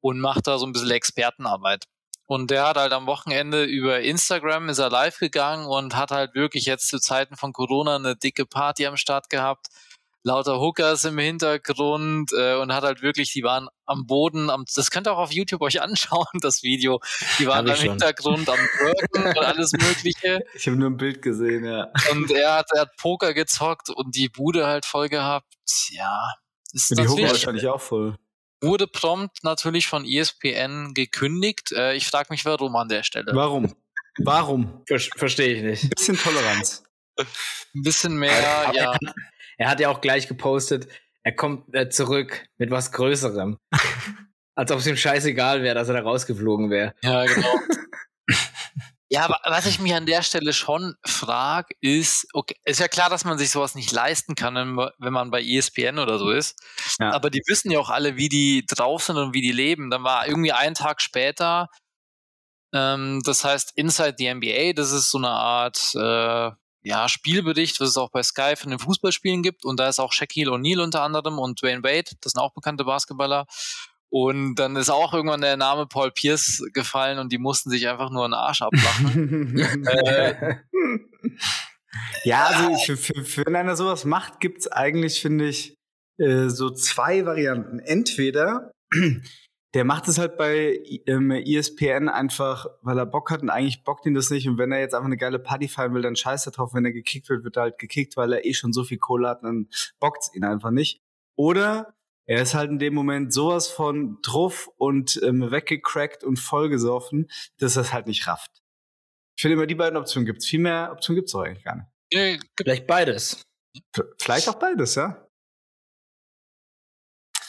und 0.00 0.20
macht 0.20 0.46
da 0.46 0.58
so 0.58 0.66
ein 0.66 0.72
bisschen 0.72 0.90
Expertenarbeit. 0.90 1.84
Und 2.26 2.50
der 2.52 2.68
hat 2.68 2.76
halt 2.76 2.92
am 2.92 3.06
Wochenende 3.06 3.64
über 3.64 4.00
Instagram 4.00 4.68
ist 4.68 4.78
er 4.78 4.88
live 4.88 5.18
gegangen 5.18 5.66
und 5.66 5.96
hat 5.96 6.12
halt 6.12 6.34
wirklich 6.36 6.64
jetzt 6.64 6.88
zu 6.88 7.00
Zeiten 7.00 7.36
von 7.36 7.52
Corona 7.52 7.96
eine 7.96 8.14
dicke 8.16 8.46
Party 8.46 8.86
am 8.86 8.96
Start 8.96 9.30
gehabt. 9.30 9.66
Lauter 10.22 10.60
Hookers 10.60 11.04
im 11.06 11.18
Hintergrund 11.18 12.30
äh, 12.36 12.56
und 12.56 12.72
hat 12.74 12.84
halt 12.84 13.00
wirklich, 13.00 13.32
die 13.32 13.42
waren 13.42 13.68
am 13.86 14.06
Boden, 14.06 14.50
am, 14.50 14.64
das 14.74 14.90
könnt 14.90 15.06
ihr 15.06 15.12
auch 15.12 15.18
auf 15.18 15.32
YouTube 15.32 15.62
euch 15.62 15.80
anschauen, 15.82 16.26
das 16.40 16.62
Video. 16.62 17.00
Die 17.38 17.46
waren 17.46 17.66
im 17.66 17.74
schon. 17.76 17.90
Hintergrund 17.90 18.48
am 18.48 18.58
Worken 18.58 19.26
und 19.26 19.38
alles 19.38 19.72
Mögliche. 19.72 20.40
Ich 20.54 20.66
habe 20.66 20.76
nur 20.76 20.90
ein 20.90 20.96
Bild 20.96 21.22
gesehen, 21.22 21.64
ja. 21.64 21.88
Und 22.10 22.30
er 22.30 22.56
hat, 22.56 22.66
er 22.74 22.82
hat 22.82 22.96
Poker 22.96 23.32
gezockt 23.32 23.88
und 23.88 24.14
die 24.14 24.28
Bude 24.28 24.66
halt 24.66 24.84
voll 24.84 25.08
gehabt. 25.08 25.46
Ja. 25.90 26.34
Ist 26.72 26.90
Und 26.90 26.98
die 26.98 27.04
natürlich, 27.04 27.30
wahrscheinlich 27.30 27.66
auch 27.66 27.80
voll. 27.80 28.16
wurde 28.60 28.86
prompt 28.86 29.42
natürlich 29.42 29.86
von 29.86 30.04
ESPN 30.04 30.92
gekündigt. 30.94 31.72
Äh, 31.72 31.94
ich 31.94 32.06
frage 32.06 32.28
mich, 32.30 32.44
warum 32.44 32.76
an 32.76 32.88
der 32.88 33.02
Stelle. 33.02 33.32
Warum? 33.34 33.74
Warum? 34.18 34.82
Ver 34.86 34.98
Verstehe 35.16 35.54
ich 35.54 35.62
nicht. 35.62 35.84
Ein 35.84 35.90
bisschen 35.90 36.18
Toleranz. 36.18 36.84
Ein 37.16 37.82
bisschen 37.82 38.16
mehr, 38.16 38.66
Aber 38.66 38.76
ja. 38.76 38.98
Er 39.60 39.68
hat 39.68 39.78
ja 39.78 39.90
auch 39.90 40.00
gleich 40.00 40.26
gepostet, 40.26 40.88
er 41.22 41.32
kommt 41.32 41.74
äh, 41.74 41.90
zurück 41.90 42.46
mit 42.56 42.70
was 42.70 42.92
Größerem. 42.92 43.58
Als 44.54 44.72
ob 44.72 44.78
es 44.78 44.86
ihm 44.86 44.96
scheißegal 44.96 45.62
wäre, 45.62 45.74
dass 45.74 45.88
er 45.88 45.94
da 45.94 46.00
rausgeflogen 46.00 46.70
wäre. 46.70 46.94
Ja, 47.02 47.26
genau. 47.26 47.54
ja, 49.10 49.22
aber 49.22 49.38
was 49.44 49.66
ich 49.66 49.78
mich 49.78 49.92
an 49.94 50.06
der 50.06 50.22
Stelle 50.22 50.54
schon 50.54 50.94
frage, 51.04 51.74
ist, 51.82 52.26
okay, 52.32 52.54
ist 52.64 52.80
ja 52.80 52.88
klar, 52.88 53.10
dass 53.10 53.26
man 53.26 53.36
sich 53.36 53.50
sowas 53.50 53.74
nicht 53.74 53.92
leisten 53.92 54.34
kann, 54.34 54.54
wenn 54.98 55.12
man- 55.12 55.30
bei 55.30 55.42
ESPN 55.42 55.98
oder 55.98 56.18
so 56.18 56.30
ist. 56.30 56.58
Ja. 56.98 57.10
Aber 57.12 57.28
die 57.28 57.42
wissen 57.46 57.70
ja 57.70 57.80
auch 57.80 57.90
alle, 57.90 58.16
wie 58.16 58.30
die 58.30 58.64
drauf 58.66 59.02
sind 59.04 59.18
und 59.18 59.34
wie 59.34 59.42
die 59.42 59.52
leben. 59.52 59.90
Dann 59.90 60.04
war 60.04 60.26
irgendwie 60.26 60.52
einen 60.52 60.74
Tag 60.74 61.02
später, 61.02 61.68
ähm, 62.74 63.20
das 63.24 63.44
heißt 63.44 63.72
Inside 63.76 64.14
the 64.16 64.32
NBA, 64.32 64.72
das 64.72 64.90
ist 64.90 65.10
so 65.10 65.18
eine 65.18 65.28
Art 65.28 65.94
äh, 65.94 66.50
ja, 66.82 67.08
Spielbericht, 67.08 67.80
was 67.80 67.90
es 67.90 67.96
auch 67.96 68.10
bei 68.10 68.22
Sky 68.22 68.54
von 68.56 68.70
den 68.70 68.78
Fußballspielen 68.78 69.42
gibt. 69.42 69.64
Und 69.64 69.78
da 69.78 69.88
ist 69.88 70.00
auch 70.00 70.12
Shaquille 70.12 70.50
O'Neal 70.50 70.82
unter 70.82 71.02
anderem 71.02 71.38
und 71.38 71.60
Dwayne 71.62 71.82
Wade, 71.82 72.10
das 72.20 72.32
sind 72.32 72.40
auch 72.40 72.52
bekannte 72.52 72.84
Basketballer. 72.84 73.46
Und 74.08 74.56
dann 74.56 74.74
ist 74.74 74.90
auch 74.90 75.14
irgendwann 75.14 75.40
der 75.40 75.56
Name 75.56 75.86
Paul 75.86 76.10
Pierce 76.10 76.64
gefallen 76.72 77.18
und 77.20 77.30
die 77.30 77.38
mussten 77.38 77.70
sich 77.70 77.88
einfach 77.88 78.10
nur 78.10 78.24
einen 78.24 78.34
Arsch 78.34 78.62
ablachen. 78.62 79.56
äh, 79.86 80.56
Ja, 82.24 82.46
also 82.46 82.76
für, 82.76 82.96
für, 82.96 83.24
für 83.24 83.42
wenn 83.46 83.56
einer 83.56 83.76
sowas 83.76 84.04
macht, 84.04 84.40
gibt's 84.40 84.68
eigentlich, 84.68 85.20
finde 85.20 85.48
ich, 85.48 85.74
äh, 86.18 86.48
so 86.48 86.70
zwei 86.70 87.24
Varianten. 87.24 87.78
Entweder 87.78 88.72
der 89.74 89.84
macht 89.84 90.08
es 90.08 90.18
halt 90.18 90.36
bei 90.36 90.80
ähm, 91.06 91.30
ESPN 91.30 92.08
einfach, 92.08 92.66
weil 92.82 92.98
er 92.98 93.06
Bock 93.06 93.30
hat 93.30 93.42
und 93.42 93.50
eigentlich 93.50 93.84
bockt 93.84 94.04
ihn 94.04 94.14
das 94.14 94.30
nicht. 94.30 94.48
Und 94.48 94.58
wenn 94.58 94.72
er 94.72 94.80
jetzt 94.80 94.94
einfach 94.94 95.06
eine 95.06 95.16
geile 95.16 95.38
Party 95.38 95.68
feiern 95.68 95.94
will, 95.94 96.02
dann 96.02 96.16
scheißt 96.16 96.46
er 96.48 96.52
drauf. 96.52 96.74
Wenn 96.74 96.84
er 96.84 96.92
gekickt 96.92 97.28
wird, 97.28 97.44
wird 97.44 97.56
er 97.56 97.62
halt 97.62 97.78
gekickt, 97.78 98.16
weil 98.16 98.32
er 98.32 98.44
eh 98.44 98.52
schon 98.52 98.72
so 98.72 98.82
viel 98.82 98.98
Kohle 98.98 99.28
hat, 99.28 99.44
dann 99.44 99.68
bockt's 100.00 100.34
ihn 100.34 100.44
einfach 100.44 100.72
nicht. 100.72 101.00
Oder 101.36 101.94
er 102.26 102.42
ist 102.42 102.54
halt 102.54 102.70
in 102.70 102.78
dem 102.78 102.94
Moment 102.94 103.32
sowas 103.32 103.68
von 103.68 104.18
druff 104.22 104.68
und 104.76 105.20
ähm, 105.22 105.50
weggecrackt 105.50 106.24
und 106.24 106.38
vollgesoffen, 106.38 107.30
dass 107.58 107.76
er 107.76 107.82
es 107.82 107.92
halt 107.92 108.06
nicht 108.06 108.26
rafft. 108.26 108.62
Ich 109.36 109.42
finde 109.42 109.54
immer, 109.54 109.66
die 109.66 109.74
beiden 109.76 109.96
Optionen 109.96 110.26
gibt's. 110.26 110.46
Viel 110.46 110.60
mehr 110.60 110.90
Optionen 110.92 111.16
gibt's 111.16 111.32
doch 111.32 111.42
eigentlich 111.42 111.64
gar 111.64 111.76
nicht. 111.76 111.86
Vielleicht 112.56 112.86
beides. 112.86 113.42
Vielleicht 114.20 114.48
auch 114.48 114.56
beides, 114.56 114.96
ja? 114.96 115.29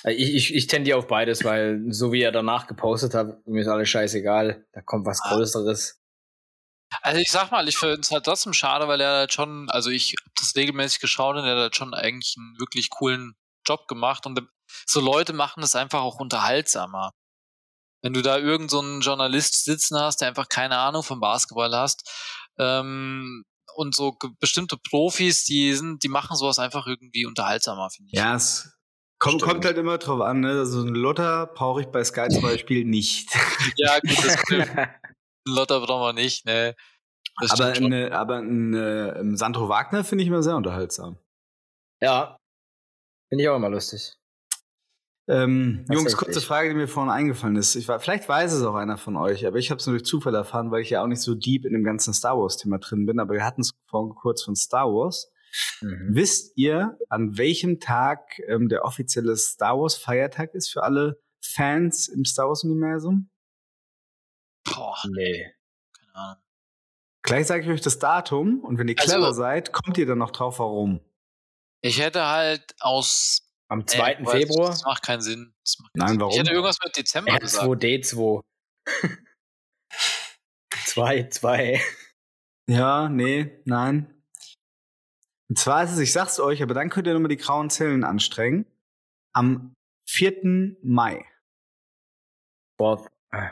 Äh, 0.03 0.13
Ich, 0.13 0.33
ich, 0.35 0.55
ich 0.55 0.67
tendiere 0.67 0.97
auf 0.97 1.07
beides, 1.07 1.43
weil 1.43 1.81
so 1.89 2.11
wie 2.11 2.21
er 2.21 2.31
danach 2.31 2.67
gepostet 2.67 3.13
hat, 3.13 3.45
mir 3.47 3.61
ist 3.61 3.67
alles 3.67 3.89
scheißegal. 3.89 4.65
Da 4.73 4.81
kommt 4.81 5.05
was 5.05 5.21
Ah. 5.23 5.35
Größeres. 5.35 5.97
Also 7.01 7.21
ich 7.21 7.31
sag 7.31 7.51
mal, 7.51 7.67
ich 7.69 7.77
finde 7.77 7.99
es 8.01 8.11
halt 8.11 8.25
trotzdem 8.25 8.51
schade, 8.53 8.87
weil 8.87 8.99
er 8.99 9.11
halt 9.11 9.33
schon, 9.33 9.69
also 9.69 9.89
ich 9.89 10.13
habe 10.19 10.31
das 10.37 10.55
regelmäßig 10.55 10.99
geschaut 10.99 11.37
und 11.37 11.45
er 11.45 11.51
hat 11.51 11.57
halt 11.61 11.75
schon 11.75 11.93
eigentlich 11.93 12.35
einen 12.37 12.59
wirklich 12.59 12.89
coolen 12.89 13.35
Job 13.65 13.87
gemacht 13.87 14.25
und 14.25 14.41
so 14.85 14.99
Leute 14.99 15.31
machen 15.31 15.63
es 15.63 15.75
einfach 15.75 16.01
auch 16.01 16.19
unterhaltsamer. 16.19 17.13
Wenn 18.03 18.13
du 18.13 18.21
da 18.21 18.37
irgend 18.37 18.71
so 18.71 18.79
einen 18.79 19.01
Journalist 19.01 19.63
sitzen 19.63 19.97
hast, 19.97 20.17
der 20.17 20.27
einfach 20.27 20.49
keine 20.49 20.77
Ahnung 20.79 21.03
vom 21.03 21.19
Basketball 21.21 21.73
hast, 21.73 22.09
ähm, 22.57 23.45
und 23.75 23.95
so 23.95 24.17
bestimmte 24.39 24.77
Profis, 24.77 25.45
die 25.45 25.73
sind, 25.73 26.03
die 26.03 26.09
machen 26.09 26.35
sowas 26.35 26.59
einfach 26.59 26.87
irgendwie 26.87 27.25
unterhaltsamer, 27.25 27.89
finde 27.89 28.09
ich. 28.11 28.19
Ja, 28.19 28.35
es 28.35 28.69
kommt, 29.21 29.35
Stimmt. 29.35 29.51
kommt 29.51 29.65
halt 29.65 29.77
immer 29.77 29.97
drauf 29.99 30.19
an. 30.21 30.41
Ne? 30.41 30.65
So 30.65 30.81
ein 30.81 30.89
Lotter 30.89 31.45
brauche 31.47 31.81
ich 31.81 31.87
bei 31.87 32.03
Sky 32.03 32.27
zum 32.29 32.41
Beispiel 32.41 32.83
nicht. 32.83 33.29
Ja, 33.77 33.99
gut, 33.99 34.17
das 34.25 34.39
stimmt. 34.41 34.71
Lotter 35.47 35.79
brauchen 35.81 36.15
wir 36.15 36.21
nicht, 36.21 36.45
ne. 36.45 36.75
Das 37.39 37.51
aber 37.51 37.71
eine, 37.71 38.11
aber 38.11 38.37
ein, 38.37 38.73
äh, 38.73 39.37
Sandro 39.37 39.69
Wagner 39.69 40.03
finde 40.03 40.23
ich 40.23 40.27
immer 40.27 40.43
sehr 40.43 40.55
unterhaltsam. 40.57 41.17
ja. 42.01 42.37
Finde 43.29 43.43
ich 43.43 43.49
auch 43.49 43.55
immer 43.55 43.69
lustig. 43.69 44.13
Ähm, 45.29 45.85
Jungs, 45.89 46.17
kurze 46.17 46.41
Frage, 46.41 46.69
die 46.69 46.75
mir 46.75 46.89
vorhin 46.89 47.11
eingefallen 47.11 47.55
ist. 47.55 47.75
Ich 47.75 47.87
war, 47.87 48.01
vielleicht 48.01 48.27
weiß 48.27 48.51
es 48.51 48.63
auch 48.63 48.75
einer 48.75 48.97
von 48.97 49.15
euch, 49.15 49.45
aber 49.47 49.57
ich 49.57 49.69
habe 49.71 49.79
es 49.79 49.87
nur 49.87 49.93
durch 49.93 50.03
Zufall 50.03 50.35
erfahren, 50.35 50.71
weil 50.71 50.81
ich 50.81 50.89
ja 50.89 51.01
auch 51.01 51.07
nicht 51.07 51.21
so 51.21 51.33
deep 51.33 51.63
in 51.63 51.71
dem 51.71 51.85
ganzen 51.85 52.13
Star 52.13 52.37
Wars-Thema 52.37 52.79
drin 52.79 53.05
bin. 53.05 53.21
Aber 53.21 53.35
wir 53.35 53.45
hatten 53.45 53.61
es 53.61 53.71
vorhin 53.87 54.13
kurz 54.15 54.43
von 54.43 54.57
Star 54.57 54.87
Wars. 54.87 55.31
Mhm. 55.81 56.09
Wisst 56.15 56.53
ihr, 56.57 56.97
an 57.09 57.37
welchem 57.37 57.79
Tag 57.79 58.39
ähm, 58.47 58.69
der 58.69 58.85
offizielle 58.85 59.35
Star 59.35 59.77
Wars-Feiertag 59.79 60.53
ist 60.53 60.69
für 60.71 60.83
alle 60.83 61.19
Fans 61.43 62.07
im 62.07 62.23
Star 62.25 62.47
Wars-Universum? 62.47 63.29
Boah, 64.63 64.97
Nee. 65.09 65.51
keine 65.97 66.15
Ahnung. 66.15 66.43
Gleich 67.23 67.47
sage 67.47 67.63
ich 67.63 67.69
euch 67.69 67.81
das 67.81 67.99
Datum 67.99 68.61
und 68.63 68.77
wenn 68.77 68.87
ihr 68.87 68.95
Also- 68.99 69.13
clever 69.13 69.33
seid, 69.33 69.73
kommt 69.73 69.97
ihr 69.97 70.05
dann 70.05 70.17
noch 70.19 70.31
drauf, 70.31 70.59
warum. 70.59 71.01
Ich 71.83 71.99
hätte 71.99 72.25
halt 72.27 72.75
aus 72.79 73.47
Am 73.67 73.87
2. 73.87 74.13
Äh, 74.13 74.25
Februar? 74.25 74.67
Das 74.69 74.83
macht 74.83 75.03
keinen 75.03 75.21
Sinn. 75.21 75.53
Das 75.63 75.79
macht 75.79 75.93
keinen 75.93 75.99
Nein, 76.01 76.09
Sinn. 76.09 76.19
warum? 76.21 76.31
Ich 76.33 76.39
hätte 76.39 76.51
irgendwas 76.51 76.77
mit 76.83 76.95
Dezember 76.97 77.37
gesagt. 77.39 77.63
R2D2. 77.65 78.41
2, 80.85 81.23
2. 81.29 81.81
Ja, 82.67 83.09
nee, 83.09 83.59
nein. 83.65 84.20
Und 85.51 85.57
zwar 85.59 85.83
ist 85.83 85.91
es, 85.91 85.99
ich 85.99 86.13
sag's 86.13 86.39
euch, 86.39 86.63
aber 86.63 86.73
dann 86.73 86.89
könnt 86.89 87.07
ihr 87.07 87.13
nochmal 87.13 87.27
die 87.27 87.35
grauen 87.35 87.69
Zellen 87.69 88.05
anstrengen. 88.05 88.65
Am 89.33 89.73
4. 90.07 90.77
Mai. 90.81 91.25
Fourth, 92.77 93.09
äh, 93.33 93.49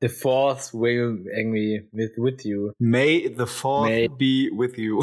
the 0.00 0.08
fourth 0.08 0.72
will 0.72 1.26
irgendwie 1.26 1.86
with, 1.92 2.12
with 2.16 2.44
you. 2.44 2.72
May 2.78 3.28
the 3.36 3.44
4th 3.44 3.84
May. 3.84 4.08
be 4.08 4.50
with 4.56 4.78
you. 4.78 5.02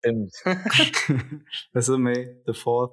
Stimmt. 0.00 0.34
also 1.72 1.96
May 1.96 2.36
the 2.44 2.52
4th. 2.52 2.92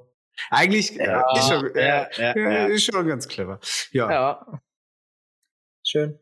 Eigentlich 0.50 0.98
äh, 0.98 1.08
Ja, 1.08 1.26
ist, 1.36 1.50
schon, 1.50 1.76
ja, 1.76 2.10
ja, 2.16 2.66
ist 2.68 2.86
schon 2.86 3.06
ganz 3.06 3.28
clever. 3.28 3.60
Ja. 3.92 4.62
Schön. 5.86 6.18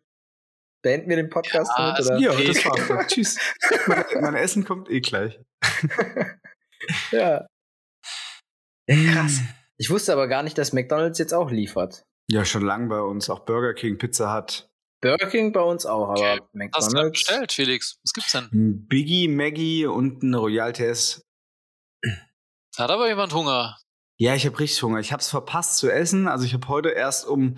Beenden 0.82 1.10
wir 1.10 1.18
den 1.18 1.30
Podcast 1.30 1.72
damit, 1.78 2.00
oder? 2.00 2.18
ja 2.18 2.32
das 2.32 2.66
war's. 2.66 3.08
Tschüss. 3.14 3.38
mein, 3.86 4.04
mein 4.20 4.34
Essen 4.34 4.66
kommt 4.66 4.90
eh 4.90 5.02
gleich. 5.02 5.40
ja. 7.12 7.48
ja. 8.88 9.14
Krass. 9.14 9.42
Ich 9.78 9.90
wusste 9.90 10.14
aber 10.14 10.28
gar 10.28 10.44
nicht, 10.44 10.58
dass 10.58 10.74
McDonalds 10.74 11.20
jetzt 11.20 11.34
auch 11.34 11.52
liefert. 11.52 12.06
Ja, 12.30 12.46
schon 12.46 12.64
lang 12.64 12.90
bei 12.90 13.02
uns. 13.02 13.30
Auch 13.30 13.40
Burger 13.46 13.74
King, 13.74 13.98
Pizza 13.98 14.36
Hut. 14.36 14.70
Burger 15.02 15.28
King 15.28 15.54
bei 15.54 15.62
uns 15.62 15.86
auch, 15.86 16.10
aber 16.10 16.34
Okay. 16.34 16.40
Hast 16.74 16.92
du 16.92 16.98
McDonalds. 16.98 17.12
bestellt, 17.12 17.52
Felix? 17.54 18.00
Was 18.04 18.14
gibt's 18.14 18.32
denn? 18.34 18.50
Ein 18.52 18.88
Biggie, 18.88 19.28
Maggie 19.28 19.86
und 19.86 20.22
ein 20.24 20.34
Royal 20.34 20.74
TS. 20.74 21.22
Da 22.76 22.84
hat 22.84 22.92
aber 22.92 23.08
jemand 23.08 23.34
Hunger. 23.34 23.78
Ja, 24.18 24.36
ich 24.36 24.46
habe 24.46 24.60
richtig 24.60 24.84
Hunger. 24.84 25.00
Ich 25.00 25.12
habe 25.12 25.22
es 25.22 25.30
verpasst 25.30 25.78
zu 25.78 25.90
essen. 25.90 26.28
Also 26.28 26.46
ich 26.46 26.54
habe 26.54 26.68
heute 26.68 26.90
erst 26.90 27.26
um 27.26 27.56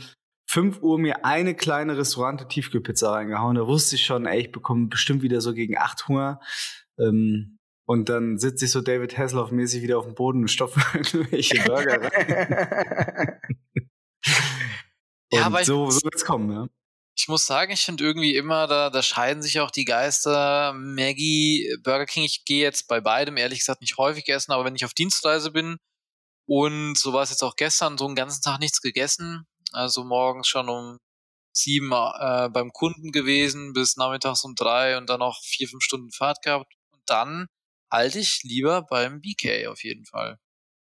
5 0.48 0.82
Uhr 0.84 1.00
mir 1.00 1.26
eine 1.26 1.56
kleine 1.56 1.98
Restaurante 1.98 2.48
Tiefkühlpizza 2.48 3.12
reingehauen. 3.12 3.56
Da 3.56 3.66
wusste 3.66 3.96
ich 3.96 4.06
schon, 4.06 4.26
ey, 4.26 4.42
ich 4.42 4.52
bekomme 4.52 4.88
bestimmt 4.88 5.24
wieder 5.24 5.42
so 5.42 5.54
gegen 5.54 5.78
8 5.78 6.08
Hunger. 6.08 6.40
Ähm, 7.00 7.58
und 7.92 8.08
dann 8.08 8.38
sitze 8.40 8.64
ich 8.64 8.72
so 8.72 8.80
David 8.80 9.18
Hasselhoff-mäßig 9.18 9.82
wieder 9.82 9.98
auf 9.98 10.06
dem 10.06 10.16
Boden 10.16 10.44
und 10.44 10.48
stopfe 10.48 10.80
irgendwelche 10.94 11.62
Burger 11.64 12.02
rein. 12.02 13.42
Ja, 15.34 15.40
und 15.40 15.46
aber 15.46 15.64
so, 15.64 15.90
so 15.90 16.02
wird's 16.04 16.26
kommen, 16.26 16.52
ja. 16.52 16.68
Ich 17.18 17.30
muss 17.30 17.46
sagen, 17.46 17.72
ich 17.72 17.86
finde 17.86 18.04
irgendwie 18.04 18.36
immer, 18.36 18.68
da, 18.68 18.90
da 18.90 19.02
scheiden 19.02 19.42
sich 19.42 19.62
auch 19.62 19.72
die 19.72 19.86
Geister. 19.86 20.74
Maggie, 20.74 21.74
Burger 21.84 22.06
King, 22.06 22.24
ich 22.24 22.44
gehe 22.44 22.62
jetzt 22.62 22.90
bei 22.90 23.00
beidem 23.00 23.38
ehrlich 23.38 23.60
gesagt 23.60 23.80
nicht 23.80 23.96
häufig 23.98 24.28
essen, 24.28 24.52
aber 24.52 24.66
wenn 24.66 24.76
ich 24.76 24.84
auf 24.84 24.94
Dienstreise 24.94 25.52
bin 25.52 25.78
und 26.48 26.98
so 26.98 27.14
war 27.14 27.24
es 27.24 27.30
jetzt 27.30 27.44
auch 27.44 27.56
gestern, 27.56 27.98
so 27.98 28.06
einen 28.06 28.16
ganzen 28.16 28.42
Tag 28.42 28.60
nichts 28.60 28.82
gegessen, 28.82 29.46
also 29.72 30.04
morgens 30.04 30.50
schon 30.50 30.68
um 30.68 30.98
sieben 31.54 31.94
äh, 31.94 32.50
beim 32.50 32.74
Kunden 32.74 33.14
gewesen, 33.14 33.72
bis 33.72 33.96
nachmittags 33.96 34.44
um 34.44 34.56
drei 34.56 34.98
und 34.98 35.10
dann 35.10 35.20
noch 35.20 35.42
vier, 35.44 35.70
fünf 35.70 35.84
Stunden 35.84 36.12
Fahrt 36.12 36.42
gehabt 36.42 36.74
und 36.92 37.02
dann 37.06 37.48
halte 37.92 38.20
ich 38.20 38.42
lieber 38.44 38.84
beim 38.84 39.22
BK 39.22 39.68
auf 39.68 39.84
jeden 39.84 40.06
Fall. 40.06 40.38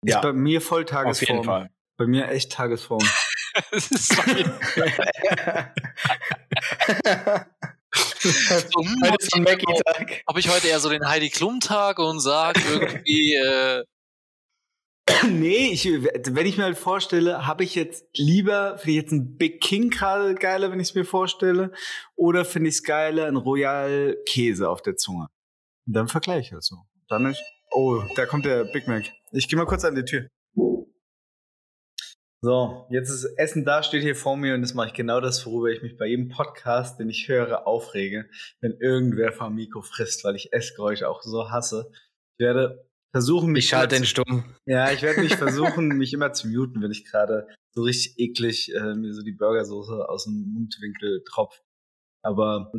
Ist 0.05 0.13
Ja, 0.13 0.21
bei 0.21 0.33
mir 0.33 0.61
voll 0.61 0.83
auf 0.83 0.89
Tagesform. 0.89 1.27
jeden 1.37 1.43
Fall. 1.43 1.69
Bei 1.97 2.07
mir 2.07 2.29
echt 2.29 2.51
Tagesform. 2.51 3.05
Das 3.71 3.91
ist 3.91 4.07
so, 4.13 4.23
hm, 8.83 8.95
Heute 9.03 9.15
ist 9.19 9.35
ein 9.35 9.43
Mackie-Tag. 9.43 10.23
ob 10.25 10.37
ich 10.37 10.49
heute 10.49 10.67
eher 10.67 10.79
so 10.79 10.89
den 10.89 11.07
Heidi 11.07 11.29
Klum 11.29 11.59
Tag 11.59 11.99
und 11.99 12.19
sage 12.19 12.61
irgendwie, 12.69 13.33
äh, 13.33 13.83
nee, 15.27 15.69
ich, 15.71 15.85
wenn 15.85 16.45
ich 16.45 16.57
mir 16.57 16.65
halt 16.65 16.77
vorstelle, 16.77 17.47
habe 17.47 17.63
ich 17.63 17.75
jetzt 17.75 18.05
lieber, 18.15 18.77
finde 18.77 18.91
ich 18.91 18.97
jetzt 18.97 19.11
ein 19.11 19.37
Big 19.37 19.61
King 19.61 19.89
gerade 19.89 20.35
geiler, 20.35 20.71
wenn 20.71 20.79
ich 20.79 20.89
es 20.89 20.95
mir 20.95 21.05
vorstelle, 21.05 21.71
oder 22.15 22.45
finde 22.45 22.69
ich 22.69 22.75
es 22.75 22.83
geiler, 22.83 23.25
ein 23.27 23.35
Royal 23.35 24.17
Käse 24.27 24.69
auf 24.69 24.81
der 24.81 24.95
Zunge. 24.95 25.27
Und 25.87 25.93
dann 25.93 26.07
vergleiche 26.07 26.41
ich 26.41 26.51
halt 26.53 26.63
so. 26.63 26.85
Dann 27.09 27.25
ist, 27.25 27.41
oh, 27.71 28.03
da 28.15 28.25
kommt 28.25 28.45
der 28.45 28.65
Big 28.65 28.87
Mac. 28.87 29.11
Ich 29.31 29.49
gehe 29.49 29.57
mal 29.57 29.65
kurz 29.65 29.83
an 29.83 29.95
die 29.95 30.05
Tür. 30.05 30.27
So, 32.41 32.85
jetzt 32.89 33.09
ist 33.09 33.25
Essen 33.37 33.65
da, 33.65 33.83
steht 33.83 34.01
hier 34.01 34.15
vor 34.15 34.37
mir 34.37 34.53
und 34.53 34.61
das 34.61 34.73
mache 34.73 34.87
ich 34.87 34.93
genau 34.93 35.19
das, 35.19 35.45
worüber 35.45 35.71
ich 35.71 35.81
mich 35.81 35.97
bei 35.97 36.05
jedem 36.05 36.29
Podcast, 36.29 36.97
den 36.99 37.09
ich 37.09 37.27
höre, 37.27 37.67
aufrege, 37.67 38.29
wenn 38.61 38.77
irgendwer 38.79 39.33
vom 39.33 39.55
Mikro 39.55 39.81
frisst, 39.81 40.23
weil 40.23 40.37
ich 40.37 40.53
Essgeräusche 40.53 41.09
auch 41.09 41.21
so 41.21 41.49
hasse. 41.49 41.91
Ich 42.37 42.45
werde 42.45 42.87
versuchen, 43.11 43.51
mich 43.51 43.65
Ich 43.65 43.69
schalte 43.71 43.95
immer 43.95 44.03
den 44.03 44.07
stumm. 44.07 44.55
ja, 44.65 44.91
ich 44.91 45.01
werde 45.01 45.21
mich 45.21 45.35
versuchen, 45.35 45.89
mich 45.89 46.13
immer 46.13 46.31
zu 46.31 46.47
muten, 46.47 46.81
wenn 46.81 46.91
ich 46.91 47.03
gerade 47.03 47.47
so 47.71 47.81
richtig 47.81 48.17
eklig 48.19 48.73
äh, 48.73 48.95
mir 48.95 49.13
so 49.13 49.21
die 49.21 49.33
Burgersoße 49.33 50.07
aus 50.07 50.23
dem 50.23 50.53
Mundwinkel 50.53 51.23
tropf. 51.25 51.61
Aber 52.23 52.71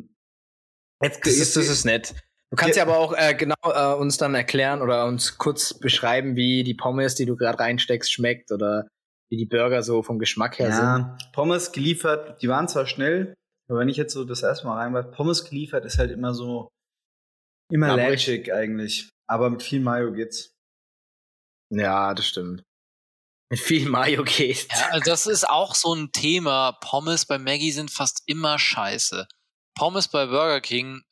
jetzt, 1.02 1.26
Das 1.26 1.36
ist, 1.36 1.56
das 1.56 1.68
ist 1.68 1.84
nett. 1.84 2.14
Du 2.50 2.56
kannst 2.56 2.76
ja, 2.76 2.82
aber 2.82 2.98
auch 2.98 3.12
äh, 3.16 3.34
genau 3.34 3.54
äh, 3.62 3.94
uns 3.94 4.16
dann 4.16 4.34
erklären 4.34 4.82
oder 4.82 5.06
uns 5.06 5.38
kurz 5.38 5.72
beschreiben, 5.72 6.34
wie 6.34 6.64
die 6.64 6.74
Pommes, 6.74 7.14
die 7.14 7.24
du 7.24 7.36
gerade 7.36 7.60
reinsteckst, 7.60 8.12
schmeckt 8.12 8.50
oder 8.50 8.88
wie 9.30 9.36
die 9.36 9.46
Burger 9.46 9.82
so 9.82 10.02
vom 10.02 10.18
Geschmack 10.18 10.58
her 10.58 10.72
sind. 10.72 10.82
ja, 10.82 11.18
Pommes 11.32 11.70
geliefert, 11.70 12.42
die 12.42 12.48
waren 12.48 12.66
zwar 12.66 12.86
schnell, 12.86 13.34
aber 13.68 13.78
wenn 13.78 13.88
ich 13.88 13.96
jetzt 13.96 14.12
so 14.12 14.24
das 14.24 14.42
erste 14.42 14.66
Mal 14.66 14.78
rein 14.78 14.92
war, 14.92 15.04
Pommes 15.04 15.44
geliefert 15.44 15.84
ist 15.84 15.98
halt 15.98 16.10
immer 16.10 16.34
so 16.34 16.68
immer 17.70 17.94
lätschig 17.94 18.52
eigentlich. 18.52 19.08
Aber 19.28 19.48
mit 19.48 19.62
viel 19.62 19.78
Mayo 19.78 20.12
geht's. 20.12 20.50
Ja, 21.72 22.12
das 22.14 22.26
stimmt. 22.26 22.64
Mit 23.48 23.60
viel 23.60 23.88
Mayo 23.88 24.24
geht. 24.24 24.66
Ja, 24.72 24.88
also 24.90 25.04
das 25.04 25.26
ist 25.28 25.48
auch 25.48 25.76
so 25.76 25.94
ein 25.94 26.10
Thema. 26.10 26.72
Pommes 26.80 27.26
bei 27.26 27.38
Maggie 27.38 27.70
sind 27.70 27.92
fast 27.92 28.24
immer 28.26 28.58
scheiße. 28.58 29.28
Pommes 29.76 30.08
bei 30.08 30.26
Burger 30.26 30.60
King 30.60 31.02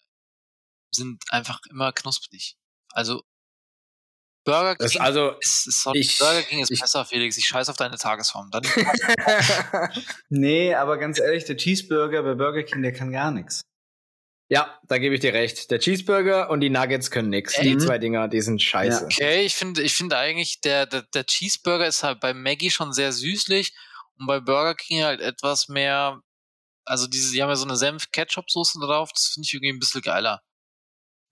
sind 0.91 1.23
einfach 1.31 1.61
immer 1.71 1.93
knusprig. 1.93 2.57
Also 2.93 3.23
Burger 4.45 4.77
King 4.77 4.87
Das, 4.87 4.97
also, 4.97 5.33
ist, 5.41 5.67
ist 5.67 5.83
sorry, 5.83 5.99
ich- 6.01 6.19
Burger 6.19 6.43
King 6.43 6.61
ist 6.61 6.71
ich- 6.71 6.81
besser, 6.81 7.05
Felix. 7.05 7.37
Ich 7.37 7.47
scheiß 7.47 7.69
auf 7.69 7.77
deine 7.77 7.97
Tagesform. 7.99 8.51
Dann, 8.51 8.63
Nee, 10.29 10.75
aber 10.75 10.97
ganz 10.99 11.19
ehrlich, 11.19 11.45
der 11.45 11.57
Cheeseburger 11.57 12.23
bei 12.23 12.35
Burger 12.35 12.63
King, 12.63 12.83
der 12.83 12.93
kann 12.93 13.13
gar 13.13 13.31
nichts. 13.31 13.63
ja, 14.51 14.79
da 14.89 14.97
gebe 14.99 15.15
ich 15.15 15.21
dir 15.21 15.35
recht. 15.35 15.71
Der 15.71 15.79
Cheeseburger 15.81 16.49
und 16.51 16.61
die 16.61 16.71
Nuggets 16.71 17.11
können 17.11 17.29
nix. 17.29 17.55
Die 17.61 17.69
Echt? 17.73 17.83
zwei 17.83 17.99
Dinger, 17.99 18.29
die 18.29 18.41
sind 18.41 18.63
scheiße. 18.63 19.05
okay, 19.05 19.43
ich 19.45 19.55
finde, 19.55 19.83
ich 19.83 19.95
finde 19.95 20.17
eigentlich, 20.17 20.61
der, 20.63 20.87
der, 20.87 21.03
der 21.03 21.27
Cheeseburger 21.27 21.87
ist 21.87 22.03
halt 22.03 22.21
bei 22.21 22.33
Maggie 22.33 22.71
schon 22.71 22.93
sehr 22.95 23.13
süßlich 23.13 23.75
und 24.19 24.27
bei 24.27 24.41
Burger 24.41 24.75
King 24.75 25.03
halt 25.05 25.21
etwas 25.21 25.69
mehr. 25.69 26.23
Also 26.87 27.07
diese, 27.07 27.33
die 27.33 27.43
haben 27.43 27.51
ja 27.51 27.57
so 27.57 27.67
eine 27.67 27.77
Senf-Ketchup-Soße 27.77 28.79
drauf. 28.81 29.11
Das 29.13 29.27
finde 29.27 29.45
ich 29.47 29.53
irgendwie 29.53 29.75
ein 29.75 29.79
bisschen 29.79 30.01
geiler. 30.01 30.41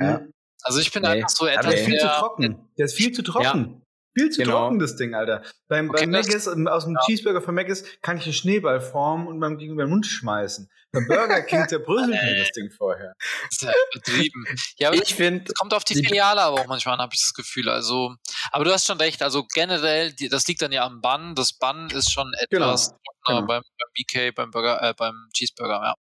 Ja. 0.01 0.21
Also 0.63 0.81
ich 0.81 0.91
bin 0.93 1.03
Nee. 1.03 1.09
einfach 1.09 1.29
so 1.29 1.45
Aber 1.45 1.53
etwas 1.55 1.67
der 1.67 1.81
ist 1.81 1.87
viel 1.87 1.99
zu 1.99 2.07
trocken. 2.07 2.69
Der 2.79 2.85
ist 2.87 2.95
viel 2.97 3.13
zu 3.13 3.23
trocken. 3.23 3.83
Viel 4.19 4.31
zu 4.31 4.43
Genau. 4.43 4.61
trocken, 4.61 4.79
das 4.79 4.97
Ding, 4.97 5.15
Alter. 5.15 5.43
Beim, 5.69 5.91
Okay, 5.91 6.05
beim 6.05 6.11
Maggis, 6.11 6.47
ähm, 6.47 6.67
aus 6.69 6.85
dem 6.87 6.97
Cheeseburger 7.05 7.43
von 7.43 7.55
Maggis, 7.55 7.85
kann 8.01 8.17
ich 8.17 8.25
einen 8.25 8.33
Schneeball 8.33 8.81
formen 8.81 9.27
und 9.29 9.39
beim 9.41 9.59
Gegenüber 9.59 9.85
den 9.85 9.91
Mund 9.91 10.07
schmeißen. 10.07 10.69
Beim 10.93 11.07
Burger 11.07 11.43
King 11.43 11.69
zerbröselt 11.69 12.11
mir 12.23 12.37
das 12.39 12.51
Ding 12.53 12.71
vorher. 12.71 13.13
Das 13.19 13.53
ist 13.53 13.63
ja 13.63 13.73
übertrieben. 13.93 14.45
Ja, 14.79 14.89
aber 14.89 14.97
Ich 14.97 15.15
finde, 15.15 15.53
kommt 15.59 15.75
auf 15.75 15.85
die 15.85 15.95
die- 15.95 16.05
Filiale 16.07 16.41
aber 16.41 16.63
auch 16.63 16.67
manchmal 16.67 16.95
an, 16.95 17.01
habe 17.03 17.13
ich 17.15 17.21
das 17.21 17.35
Gefühl. 17.35 17.69
Also, 17.69 18.15
aber 18.53 18.65
du 18.65 18.73
hast 18.73 18.87
schon 18.87 18.97
recht. 18.99 19.23
Also 19.23 19.45
generell, 19.53 20.13
die, 20.15 20.31
das 20.31 20.47
liegt 20.47 20.63
dann 20.63 20.73
ja 20.73 20.87
am 20.87 21.03
Bun. 21.03 21.35
Das 21.35 21.53
Bun 21.53 21.91
ist 21.91 22.11
schon 22.11 22.33
etwas 22.39 22.87
trockener 22.89 23.41
genau. 23.43 23.47
beim, 23.47 23.63
beim 23.63 23.89
BK, 23.95 24.31
beim 24.33 24.51
Burger, 24.51 24.83
äh, 24.83 24.95
beim 24.97 25.29
Cheeseburger. 25.35 25.75
Ja. 25.83 25.95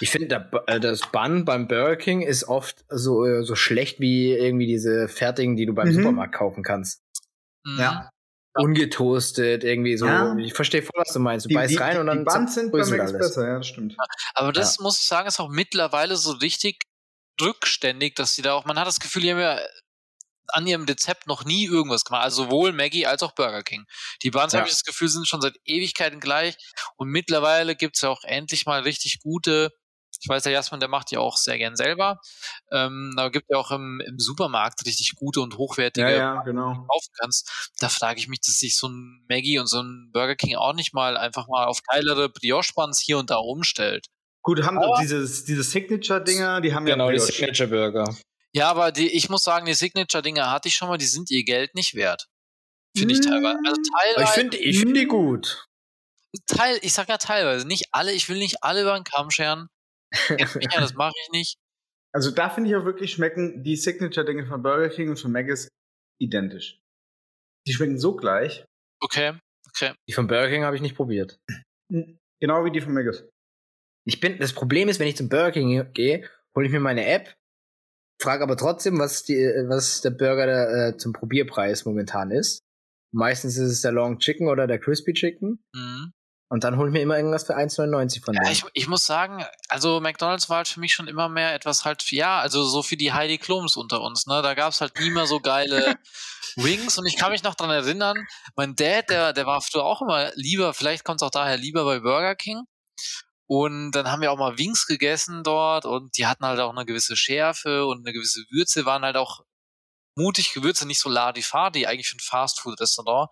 Ich 0.00 0.10
finde, 0.10 0.50
äh, 0.66 0.80
das 0.80 1.00
Bun 1.12 1.44
beim 1.44 1.66
Burger 1.68 1.96
King 1.96 2.22
ist 2.22 2.44
oft 2.48 2.84
so, 2.88 3.24
äh, 3.24 3.42
so 3.42 3.54
schlecht 3.54 4.00
wie 4.00 4.32
irgendwie 4.32 4.66
diese 4.66 5.08
fertigen, 5.08 5.56
die 5.56 5.66
du 5.66 5.74
beim 5.74 5.88
Mhm. 5.88 5.94
Supermarkt 5.94 6.34
kaufen 6.34 6.62
kannst. 6.62 7.02
Mhm. 7.64 7.78
Ja. 7.78 8.10
Ungetoastet, 8.54 9.62
irgendwie 9.64 9.96
so. 9.96 10.06
Ja. 10.06 10.36
Ich 10.38 10.52
verstehe 10.54 10.82
voll, 10.82 11.00
was 11.00 11.12
du 11.12 11.20
meinst. 11.20 11.46
Du 11.46 11.48
Die, 11.48 11.54
beißt 11.54 11.72
die, 11.74 11.76
rein 11.78 11.98
und 11.98 12.06
die 12.06 12.10
dann 12.12 12.24
Buns 12.24 12.54
sind 12.54 12.72
bei 12.72 12.78
zerbröselt 12.82 12.98
Maggis 12.98 13.14
alles. 13.14 13.28
besser, 13.28 13.48
ja, 13.48 13.56
das 13.58 13.66
stimmt. 13.68 13.96
Aber 14.34 14.52
das 14.52 14.78
muss 14.80 14.98
ich 15.00 15.06
sagen, 15.06 15.28
ist 15.28 15.38
auch 15.40 15.48
mittlerweile 15.50 16.16
so 16.16 16.32
richtig 16.32 16.80
rückständig, 17.40 18.14
dass 18.16 18.34
sie 18.34 18.42
da 18.42 18.54
auch, 18.54 18.64
man 18.66 18.78
hat 18.78 18.86
das 18.86 18.98
Gefühl, 19.00 19.22
die 19.22 19.30
haben 19.30 19.38
ja 19.40 19.58
an 20.52 20.66
ihrem 20.66 20.84
Rezept 20.84 21.26
noch 21.26 21.44
nie 21.44 21.66
irgendwas 21.66 22.04
gemacht. 22.04 22.24
Also 22.24 22.44
sowohl 22.44 22.72
Maggie 22.72 23.06
als 23.06 23.22
auch 23.22 23.32
Burger 23.32 23.62
King. 23.62 23.84
Die 24.22 24.30
Buns, 24.30 24.52
Ja. 24.52 24.60
habe 24.60 24.68
ich 24.68 24.74
das 24.74 24.84
Gefühl, 24.84 25.08
sind 25.08 25.26
schon 25.28 25.40
seit 25.40 25.56
Ewigkeiten 25.64 26.20
gleich. 26.20 26.56
Und 26.96 27.08
mittlerweile 27.08 27.76
gibt's 27.76 28.00
ja 28.02 28.08
auch 28.08 28.24
endlich 28.24 28.66
mal 28.66 28.80
richtig 28.82 29.20
gute. 29.20 29.72
Ich 30.20 30.28
weiß, 30.28 30.42
der 30.42 30.52
Jasmin, 30.52 30.80
der 30.80 30.88
macht 30.88 31.12
die 31.12 31.16
auch 31.16 31.36
sehr 31.36 31.58
gern 31.58 31.76
selber. 31.76 32.18
Ähm, 32.72 33.14
aber 33.16 33.30
gibt 33.30 33.46
ja 33.50 33.56
auch 33.56 33.70
im, 33.70 34.00
im 34.04 34.18
Supermarkt 34.18 34.84
richtig 34.84 35.12
gute 35.14 35.40
und 35.40 35.56
hochwertige 35.58 36.10
Ja, 36.10 36.16
ja, 36.16 36.42
genau. 36.42 36.72
kaufen 36.90 37.12
kannst. 37.20 37.70
Da 37.78 37.88
frage 37.88 38.18
ich 38.18 38.26
mich, 38.26 38.40
dass 38.40 38.58
sich 38.58 38.76
so 38.76 38.88
ein 38.88 39.24
Maggie 39.28 39.60
und 39.60 39.68
so 39.68 39.80
ein 39.80 40.10
Burger 40.12 40.34
King 40.34 40.56
auch 40.56 40.72
nicht 40.74 40.92
mal 40.92 41.16
einfach 41.16 41.46
mal 41.46 41.66
auf 41.66 41.82
geilere 41.84 42.28
Brioche-Buns 42.30 42.98
hier 42.98 43.18
und 43.18 43.30
da 43.30 43.36
umstellt. 43.36 44.06
Gut, 44.42 44.62
haben 44.64 44.78
Aber- 44.78 44.98
dieses, 45.00 45.44
diese 45.44 45.62
Signature-Dinger, 45.62 46.62
die 46.62 46.74
haben 46.74 46.86
Genau, 46.86 47.10
ja 47.10 47.16
die 47.16 47.66
Brioche. 47.66 48.16
Ja, 48.58 48.70
aber 48.70 48.90
die, 48.92 49.08
ich 49.08 49.28
muss 49.30 49.44
sagen, 49.44 49.66
die 49.66 49.74
Signature-Dinger 49.74 50.50
hatte 50.50 50.68
ich 50.68 50.74
schon 50.74 50.88
mal, 50.88 50.98
die 50.98 51.06
sind 51.06 51.30
ihr 51.30 51.44
Geld 51.44 51.74
nicht 51.74 51.94
wert. 51.94 52.26
Finde 52.96 53.14
ich 53.14 53.20
Mm. 53.20 53.30
teilweise. 53.30 53.58
Also 53.64 53.80
Aber 53.80 54.00
teilweise, 54.00 54.24
ich 54.24 54.30
finde 54.40 54.56
ich 54.58 54.78
find 54.80 54.96
die 54.96 55.06
gut. 55.06 55.64
teil, 56.46 56.78
ich 56.82 56.92
sag 56.92 57.08
ja 57.08 57.18
teilweise, 57.18 57.66
nicht 57.66 57.86
alle, 57.92 58.12
ich 58.12 58.28
will 58.28 58.38
nicht 58.38 58.62
alle 58.64 58.82
über 58.82 58.94
den 58.94 59.04
Kamm 59.04 59.30
scheren. 59.30 59.68
Ja, 60.30 60.80
das 60.80 60.94
mache 60.94 61.14
ich 61.24 61.30
nicht. 61.30 61.56
Also 62.14 62.30
da 62.30 62.48
finde 62.48 62.70
ich 62.70 62.74
auch 62.76 62.86
wirklich 62.86 63.12
schmecken 63.12 63.62
die 63.62 63.76
Signature-Dinge 63.76 64.46
von 64.46 64.62
Burger 64.62 64.88
King 64.88 65.10
und 65.10 65.20
von 65.20 65.30
Maggis 65.30 65.68
identisch. 66.18 66.78
Die 67.66 67.72
schmecken 67.74 67.98
so 67.98 68.16
gleich. 68.16 68.64
Okay. 69.00 69.38
Okay. 69.68 69.92
Die 70.08 70.14
von 70.14 70.26
Burger 70.26 70.48
King 70.48 70.64
habe 70.64 70.74
ich 70.74 70.80
nicht 70.80 70.96
probiert. 70.96 71.38
Genau 71.92 72.64
wie 72.64 72.70
die 72.72 72.80
von 72.80 72.94
Megas. 72.94 73.24
Ich 74.06 74.20
bin, 74.20 74.38
das 74.38 74.54
Problem 74.54 74.88
ist, 74.88 74.98
wenn 74.98 75.06
ich 75.06 75.16
zum 75.18 75.28
Burger 75.28 75.52
King 75.52 75.92
gehe, 75.92 76.28
hole 76.56 76.66
ich 76.66 76.72
mir 76.72 76.80
meine 76.80 77.04
App, 77.04 77.36
frage 78.20 78.42
aber 78.42 78.56
trotzdem, 78.56 78.98
was, 78.98 79.22
die, 79.24 79.36
was 79.68 80.00
der 80.00 80.10
Burger 80.10 80.46
der, 80.46 80.88
äh, 80.88 80.96
zum 80.96 81.12
Probierpreis 81.12 81.84
momentan 81.84 82.30
ist. 82.30 82.62
Meistens 83.12 83.56
ist 83.56 83.70
es 83.70 83.80
der 83.80 83.92
Long 83.92 84.18
Chicken 84.18 84.48
oder 84.48 84.66
der 84.66 84.78
Crispy 84.78 85.12
Chicken. 85.12 85.64
Mhm. 85.72 86.12
Und 86.50 86.64
dann 86.64 86.78
hole 86.78 86.88
ich 86.88 86.92
mir 86.94 87.02
immer 87.02 87.16
irgendwas 87.16 87.44
für 87.44 87.56
1,99 87.56 88.24
von 88.24 88.34
Ja, 88.34 88.40
denen. 88.40 88.52
ich, 88.52 88.64
ich 88.72 88.88
muss 88.88 89.04
sagen, 89.04 89.44
also 89.68 90.00
McDonalds 90.00 90.48
war 90.48 90.58
halt 90.58 90.68
für 90.68 90.80
mich 90.80 90.94
schon 90.94 91.06
immer 91.06 91.28
mehr 91.28 91.54
etwas 91.54 91.84
halt, 91.84 92.10
ja, 92.10 92.40
also 92.40 92.64
so 92.64 92.82
für 92.82 92.96
die 92.96 93.12
Heidi 93.12 93.36
Klums 93.36 93.76
unter 93.76 94.00
uns, 94.00 94.26
ne? 94.26 94.40
Da 94.40 94.54
gab's 94.54 94.80
halt 94.80 94.98
nie 94.98 95.10
mehr 95.10 95.26
so 95.26 95.40
geile 95.40 95.96
Wings 96.56 96.96
und 96.96 97.04
ich 97.06 97.16
kann 97.16 97.32
mich 97.32 97.42
noch 97.42 97.54
dran 97.54 97.68
erinnern, 97.68 98.26
mein 98.56 98.74
Dad, 98.76 99.10
der, 99.10 99.34
der 99.34 99.44
war 99.44 99.60
früher 99.60 99.84
auch 99.84 100.00
immer 100.00 100.32
lieber, 100.36 100.72
vielleicht 100.72 101.04
kommt's 101.04 101.22
auch 101.22 101.30
daher 101.30 101.58
lieber 101.58 101.84
bei 101.84 102.00
Burger 102.00 102.34
King. 102.34 102.62
Und 103.48 103.92
dann 103.92 104.12
haben 104.12 104.20
wir 104.20 104.30
auch 104.30 104.36
mal 104.36 104.58
Wings 104.58 104.86
gegessen 104.86 105.42
dort 105.42 105.86
und 105.86 106.16
die 106.18 106.26
hatten 106.26 106.44
halt 106.44 106.60
auch 106.60 106.70
eine 106.70 106.84
gewisse 106.84 107.16
Schärfe 107.16 107.86
und 107.86 108.06
eine 108.06 108.12
gewisse 108.12 108.44
Würze, 108.50 108.84
waren 108.84 109.02
halt 109.02 109.16
auch 109.16 109.40
mutig 110.16 110.52
gewürzt, 110.52 110.84
nicht 110.84 111.00
so 111.00 111.08
ladi-fadi, 111.08 111.86
eigentlich 111.86 112.08
für 112.08 112.16
ein 112.16 112.20
Fastfood-Restaurant. 112.20 113.30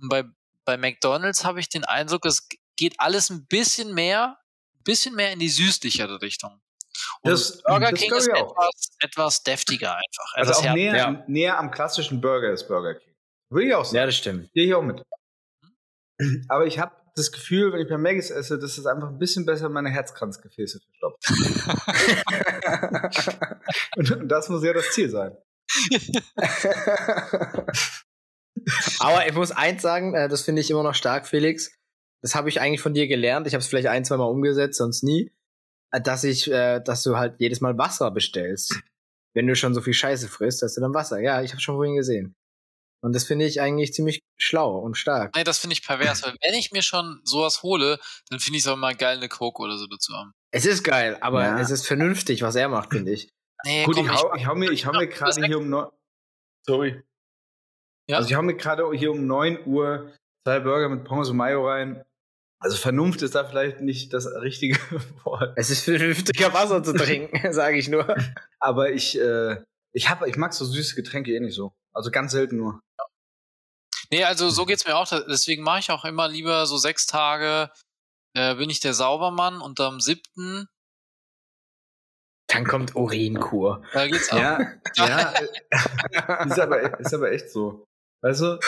Und 0.00 0.08
bei, 0.10 0.24
bei 0.66 0.76
McDonalds 0.76 1.44
habe 1.44 1.60
ich 1.60 1.70
den 1.70 1.84
Eindruck, 1.84 2.26
es 2.26 2.46
geht 2.76 2.94
alles 2.98 3.30
ein 3.30 3.46
bisschen 3.46 3.94
mehr, 3.94 4.36
ein 4.76 4.82
bisschen 4.84 5.14
mehr 5.14 5.32
in 5.32 5.38
die 5.38 5.48
süßlichere 5.48 6.20
Richtung. 6.20 6.60
Und 7.22 7.30
Das- 7.32 7.62
Burger 7.62 7.90
das 7.90 8.00
King 8.00 8.12
ist 8.14 8.28
etwas, 8.28 8.90
etwas 8.98 9.42
deftiger 9.44 9.96
einfach. 9.96 10.32
Also 10.34 10.50
etwas 10.50 10.66
auch 10.66 10.74
näher, 10.74 10.96
ja. 10.96 11.24
näher 11.26 11.58
am 11.58 11.70
klassischen 11.70 12.20
Burger 12.20 12.52
ist 12.52 12.68
Burger 12.68 12.96
King. 12.96 13.14
Würde 13.50 13.68
ich 13.68 13.74
auch 13.74 13.84
sagen. 13.86 13.96
ja, 13.96 14.06
das 14.06 14.16
stimmt. 14.16 14.52
Gehe 14.52 14.66
ich 14.66 14.74
auch 14.74 14.82
mit. 14.82 15.02
Aber 16.48 16.66
ich 16.66 16.78
habe 16.78 16.94
das 17.18 17.32
Gefühl, 17.32 17.72
wenn 17.72 17.80
ich 17.80 17.88
bei 17.88 17.98
Maggis 17.98 18.30
esse, 18.30 18.58
dass 18.58 18.78
es 18.78 18.86
einfach 18.86 19.08
ein 19.08 19.18
bisschen 19.18 19.44
besser 19.44 19.68
meine 19.68 19.90
Herzkranzgefäße 19.90 20.80
verstopft. 20.80 21.24
Und, 23.96 24.10
und 24.12 24.28
das 24.28 24.48
muss 24.48 24.64
ja 24.64 24.72
das 24.72 24.90
Ziel 24.92 25.10
sein. 25.10 25.36
Aber 29.00 29.26
ich 29.26 29.34
muss 29.34 29.50
eins 29.50 29.82
sagen, 29.82 30.14
äh, 30.14 30.28
das 30.28 30.42
finde 30.42 30.60
ich 30.60 30.70
immer 30.70 30.82
noch 30.82 30.94
stark, 30.94 31.26
Felix. 31.26 31.72
Das 32.22 32.34
habe 32.34 32.48
ich 32.48 32.60
eigentlich 32.60 32.80
von 32.80 32.94
dir 32.94 33.08
gelernt. 33.08 33.46
Ich 33.46 33.54
habe 33.54 33.60
es 33.60 33.66
vielleicht 33.66 33.88
ein, 33.88 34.04
zwei 34.04 34.16
Mal 34.16 34.24
umgesetzt, 34.24 34.78
sonst 34.78 35.02
nie. 35.02 35.32
Äh, 35.90 36.00
Dass 36.00 36.24
ich, 36.24 36.50
äh, 36.50 36.80
dass 36.80 37.02
du 37.02 37.16
halt 37.16 37.36
jedes 37.38 37.60
Mal 37.60 37.76
Wasser 37.78 38.10
bestellst. 38.10 38.80
Wenn 39.34 39.46
du 39.46 39.54
schon 39.54 39.74
so 39.74 39.80
viel 39.80 39.94
Scheiße 39.94 40.28
frisst, 40.28 40.62
dass 40.62 40.74
du 40.74 40.80
dann 40.80 40.94
Wasser. 40.94 41.20
Ja, 41.20 41.42
ich 41.42 41.52
habe 41.52 41.60
schon 41.60 41.76
vorhin 41.76 41.96
gesehen. 41.96 42.34
Und 43.00 43.14
das 43.14 43.24
finde 43.24 43.44
ich 43.46 43.60
eigentlich 43.60 43.92
ziemlich 43.92 44.20
schlau 44.38 44.76
und 44.78 44.96
stark. 44.96 45.34
Nee, 45.36 45.44
das 45.44 45.58
finde 45.58 45.74
ich 45.74 45.86
pervers, 45.86 46.22
weil 46.24 46.34
wenn 46.42 46.54
ich 46.54 46.72
mir 46.72 46.82
schon 46.82 47.20
sowas 47.24 47.62
hole, 47.62 47.98
dann 48.28 48.40
finde 48.40 48.58
ich 48.58 48.64
es 48.64 48.68
auch 48.68 48.76
mal 48.76 48.94
geil, 48.94 49.16
eine 49.18 49.28
Coke 49.28 49.62
oder 49.62 49.78
so 49.78 49.86
dazu 49.86 50.12
haben. 50.14 50.32
Es 50.50 50.66
ist 50.66 50.82
geil, 50.82 51.16
aber 51.20 51.44
Ja. 51.44 51.60
es 51.60 51.70
ist 51.70 51.86
vernünftig, 51.86 52.42
was 52.42 52.56
er 52.56 52.68
macht, 52.68 52.92
finde 52.92 53.12
ich. 53.12 53.28
Nee, 53.64 53.84
Gut, 53.84 53.96
komm, 53.96 54.06
ich 54.06 54.12
hau, 54.12 54.34
ich 54.34 54.46
hau 54.46 54.54
mir, 54.54 54.70
ich 54.70 54.86
hau 54.86 54.92
mir 54.92 55.06
gerade 55.08 55.44
hier 55.46 55.58
um 55.58 55.68
neun. 55.68 55.88
Sorry. 56.66 57.02
Ja. 58.08 58.16
Also 58.16 58.28
ich 58.30 58.34
hau 58.34 58.42
mir 58.42 58.56
gerade 58.56 58.90
hier 58.94 59.10
um 59.12 59.26
9 59.26 59.66
Uhr 59.66 60.12
zwei 60.44 60.60
Burger 60.60 60.88
mit 60.88 61.04
Pommes 61.04 61.28
und 61.28 61.36
Mayo 61.36 61.68
rein. 61.68 62.04
Also 62.60 62.76
Vernunft 62.76 63.22
ist 63.22 63.34
da 63.34 63.44
vielleicht 63.44 63.80
nicht 63.80 64.12
das 64.12 64.26
richtige 64.26 64.76
Wort. 65.24 65.52
Es 65.56 65.70
ist 65.70 65.84
vernünftiger, 65.84 66.52
Wasser 66.52 66.82
zu 66.82 66.92
trinken, 66.94 67.52
sage 67.52 67.78
ich 67.78 67.88
nur. 67.88 68.16
Aber 68.58 68.90
ich, 68.90 69.18
äh, 69.20 69.58
ich 69.92 70.08
hab, 70.10 70.26
ich 70.26 70.36
mag 70.36 70.52
so 70.54 70.64
süße 70.64 70.96
Getränke 70.96 71.32
eh 71.34 71.40
nicht 71.40 71.54
so. 71.54 71.72
Also 71.98 72.10
ganz 72.10 72.32
selten 72.32 72.56
nur. 72.56 72.80
Nee, 74.10 74.24
also 74.24 74.48
so 74.48 74.64
geht's 74.64 74.86
mir 74.86 74.96
auch. 74.96 75.06
Deswegen 75.28 75.62
mache 75.62 75.80
ich 75.80 75.90
auch 75.90 76.04
immer 76.04 76.28
lieber 76.28 76.64
so 76.66 76.78
sechs 76.78 77.06
Tage 77.06 77.70
äh, 78.34 78.54
bin 78.54 78.70
ich 78.70 78.80
der 78.80 78.94
Saubermann 78.94 79.60
und 79.60 79.80
am 79.80 80.00
siebten, 80.00 80.68
Dann 82.46 82.66
kommt 82.66 82.94
Urinkur. 82.94 83.84
da 83.92 84.06
geht's 84.06 84.30
ab. 84.30 84.38
Ja, 84.38 85.06
ja. 85.06 85.32
äh, 85.32 86.46
ist, 86.48 86.58
aber, 86.60 87.00
ist 87.00 87.14
aber 87.14 87.32
echt 87.32 87.50
so. 87.50 87.84
Weißt 88.22 88.40
du, 88.40 88.58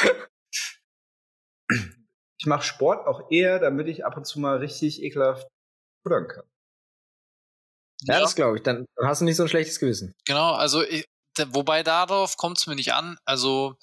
ich 2.38 2.46
mache 2.46 2.64
Sport 2.64 3.06
auch 3.06 3.30
eher, 3.30 3.58
damit 3.58 3.88
ich 3.88 4.04
ab 4.04 4.16
und 4.16 4.24
zu 4.24 4.40
mal 4.40 4.58
richtig 4.58 5.02
ekelhaft 5.02 5.46
futtern 6.02 6.28
kann. 6.28 6.44
Ja, 8.02 8.18
das 8.20 8.34
glaube 8.34 8.56
ich. 8.56 8.62
Dann, 8.62 8.86
dann 8.96 9.08
hast 9.08 9.20
du 9.20 9.24
nicht 9.24 9.36
so 9.36 9.44
ein 9.44 9.48
schlechtes 9.48 9.78
Gewissen. 9.78 10.14
Genau, 10.26 10.52
also 10.54 10.82
ich, 10.82 11.04
wobei 11.52 11.82
darauf 11.82 12.36
kommt 12.36 12.58
es 12.58 12.66
mir 12.66 12.74
nicht 12.74 12.92
an. 12.92 13.18
Also 13.24 13.76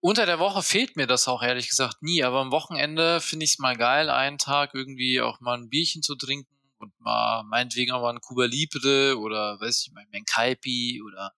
unter 0.00 0.26
der 0.26 0.38
Woche 0.38 0.62
fehlt 0.62 0.96
mir 0.96 1.06
das 1.06 1.28
auch 1.28 1.42
ehrlich 1.42 1.68
gesagt 1.68 2.02
nie, 2.02 2.22
aber 2.22 2.40
am 2.40 2.52
Wochenende 2.52 3.20
finde 3.20 3.44
ich 3.44 3.52
es 3.52 3.58
mal 3.58 3.76
geil, 3.76 4.08
einen 4.08 4.38
Tag 4.38 4.74
irgendwie 4.74 5.20
auch 5.20 5.40
mal 5.40 5.58
ein 5.58 5.68
Bierchen 5.68 6.02
zu 6.02 6.16
trinken 6.16 6.56
und 6.78 6.98
mal 7.00 7.42
meinetwegen 7.44 7.92
auch 7.92 8.00
mal 8.00 8.14
ein 8.14 8.20
Cuba 8.20 8.46
Libre 8.46 9.18
oder 9.18 9.60
weiß 9.60 9.82
ich 9.82 9.92
mal 9.92 10.04
ein 10.12 10.24
Kaipi 10.24 11.02
oder 11.06 11.32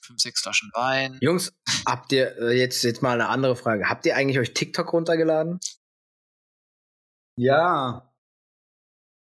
fünf, 0.00 0.20
sechs 0.20 0.40
Flaschen 0.40 0.70
Wein. 0.74 1.18
Jungs, 1.20 1.52
habt 1.86 2.12
ihr 2.12 2.36
äh, 2.38 2.58
jetzt, 2.58 2.82
jetzt 2.84 3.02
mal 3.02 3.14
eine 3.14 3.28
andere 3.28 3.56
Frage. 3.56 3.88
Habt 3.88 4.06
ihr 4.06 4.16
eigentlich 4.16 4.38
euch 4.38 4.54
TikTok 4.54 4.92
runtergeladen? 4.92 5.58
Ja. 7.36 8.11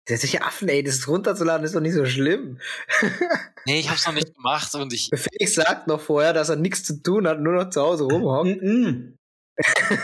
Ist 0.10 0.32
ja 0.34 0.42
Affen, 0.42 0.68
ey. 0.70 0.84
Das 0.84 1.08
runterzuladen 1.08 1.66
ist 1.66 1.76
doch 1.76 1.82
nicht 1.82 1.94
so 1.94 2.06
schlimm. 2.06 2.60
Nee, 3.66 3.82
ich 3.82 3.90
hab's 3.90 4.08
noch 4.08 4.14
nicht 4.14 4.34
gemacht 4.34 4.74
und 4.74 4.94
ich 4.94 5.10
Felix 5.14 5.54
sagt 5.54 5.86
noch 5.88 6.00
vorher, 6.00 6.32
dass 6.34 6.48
er 6.50 6.56
nichts 6.56 6.84
zu 6.84 7.04
tun 7.04 7.28
hat, 7.28 7.40
nur 7.42 7.54
noch 7.54 7.70
zu 7.70 7.82
Hause 7.82 8.06
rumhockt. 8.06 8.62
Mm 8.64 9.16